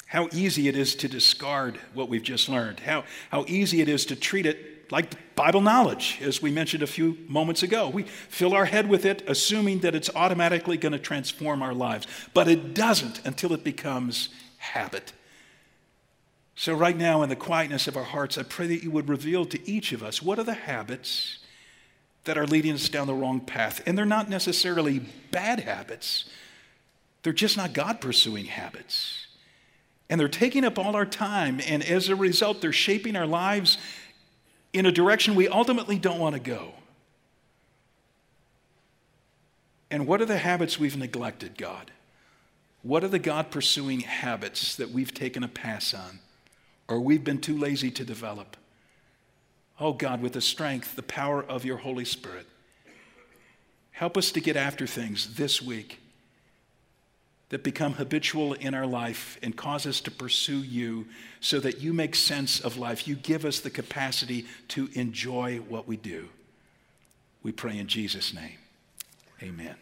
How 0.07 0.29
easy 0.33 0.69
it 0.69 0.77
is 0.77 0.95
to 0.97 1.09
discard 1.09 1.79
what 1.95 2.09
we've 2.09 2.23
just 2.23 2.49
learned. 2.49 2.81
How, 2.81 3.05
how 3.31 3.45
easy 3.49 3.81
it 3.81 3.89
is 3.89 4.07
to 4.07 4.17
treat 4.17 4.47
it 4.47 4.93
like 4.93 5.28
Bible 5.39 5.61
knowledge, 5.61 6.19
as 6.21 6.43
we 6.43 6.51
mentioned 6.51 6.83
a 6.83 6.87
few 6.89 7.17
moments 7.29 7.63
ago. 7.63 7.89
We 7.89 8.03
fill 8.03 8.55
our 8.55 8.65
head 8.65 8.89
with 8.89 9.05
it, 9.05 9.23
assuming 9.29 9.79
that 9.81 9.95
it's 9.95 10.11
automatically 10.17 10.77
going 10.77 10.95
to 10.95 10.99
transform 10.99 11.63
our 11.63 11.73
lives. 11.73 12.09
But 12.35 12.49
it 12.49 12.75
doesn't 12.75 13.25
until 13.25 13.53
it 13.53 13.63
becomes 13.63 14.31
habit. 14.57 15.13
So, 16.57 16.75
right 16.75 16.97
now, 16.97 17.23
in 17.23 17.29
the 17.29 17.37
quietness 17.37 17.87
of 17.87 17.97
our 17.97 18.03
hearts, 18.03 18.37
I 18.37 18.43
pray 18.43 18.67
that 18.67 18.83
you 18.83 18.91
would 18.91 19.09
reveal 19.09 19.45
to 19.45 19.71
each 19.71 19.93
of 19.93 20.03
us 20.03 20.21
what 20.21 20.41
are 20.41 20.45
the 20.45 20.55
habits 20.55 21.39
that 22.25 22.37
are 22.37 22.47
leading 22.47 22.75
us 22.75 22.89
down 22.89 23.07
the 23.07 23.15
wrong 23.15 23.39
path. 23.39 23.81
And 23.87 23.97
they're 23.97 24.05
not 24.05 24.29
necessarily 24.29 25.03
bad 25.31 25.61
habits, 25.61 26.29
they're 27.23 27.33
just 27.33 27.57
not 27.57 27.73
God 27.73 28.01
pursuing 28.01 28.47
habits. 28.47 29.29
And 30.11 30.19
they're 30.19 30.27
taking 30.27 30.65
up 30.65 30.79
all 30.79 30.97
our 30.97 31.07
time. 31.07 31.61
And 31.65 31.85
as 31.85 32.09
a 32.09 32.17
result, 32.17 32.63
they're 32.63 32.73
shaping 32.73 33.15
our 33.15 33.27
lives 33.27 33.77
in 34.73 34.87
a 34.87 34.93
direction 34.93 35.35
we 35.35 35.49
ultimately 35.49 35.99
don't 35.99 36.19
want 36.19 36.35
to 36.35 36.41
go. 36.41 36.73
And 39.91 40.07
what 40.07 40.21
are 40.21 40.27
the 40.27 40.39
habits 40.39 40.79
we've 40.79 40.97
neglected, 40.97 41.57
God? 41.57 41.91
What 42.83 43.03
are 43.03 43.09
the 43.09 43.19
God 43.19 43.51
pursuing 43.51 44.01
habits 44.01 44.77
that 44.77 44.91
we've 44.91 45.13
taken 45.13 45.43
a 45.43 45.49
pass 45.49 45.95
on 45.95 46.21
or 46.87 47.01
we've 47.01 47.25
been 47.25 47.41
too 47.41 47.57
lazy 47.57 47.91
to 47.93 48.05
develop? 48.05 48.57
Oh 49.81 49.93
God, 49.93 50.21
with 50.21 50.33
the 50.35 50.41
strength, 50.41 50.97
the 50.97 51.03
power 51.03 51.43
of 51.43 51.65
your 51.65 51.79
Holy 51.79 52.05
Spirit, 52.05 52.47
help 53.93 54.17
us 54.17 54.31
to 54.33 54.41
get 54.41 54.57
after 54.57 54.87
things 54.87 55.35
this 55.35 55.63
week 55.63 56.01
that 57.51 57.65
become 57.65 57.95
habitual 57.95 58.53
in 58.55 58.75
our 58.75 58.87
life 58.87 59.39
and 59.43 59.57
cause 59.57 59.87
us 59.87 60.01
to 60.03 60.11
pursue 60.11 60.59
you 60.59 61.07
so 61.41 61.59
that 61.61 61.81
you 61.81 61.93
make 61.93 62.15
sense 62.15 62.61
of 62.61 62.77
life. 62.77 63.09
You 63.09 63.15
give 63.15 63.45
us 63.45 63.61
the 63.61 63.71
capacity 63.71 64.47
to 64.69 64.89
enjoy 64.93 65.59
what 65.69 65.89
we 65.89 65.97
do. 65.97 66.29
We 67.43 67.53
pray 67.53 67.79
in 67.79 67.87
Jesus' 67.87 68.35
name. 68.35 68.59
Amen. 69.43 69.77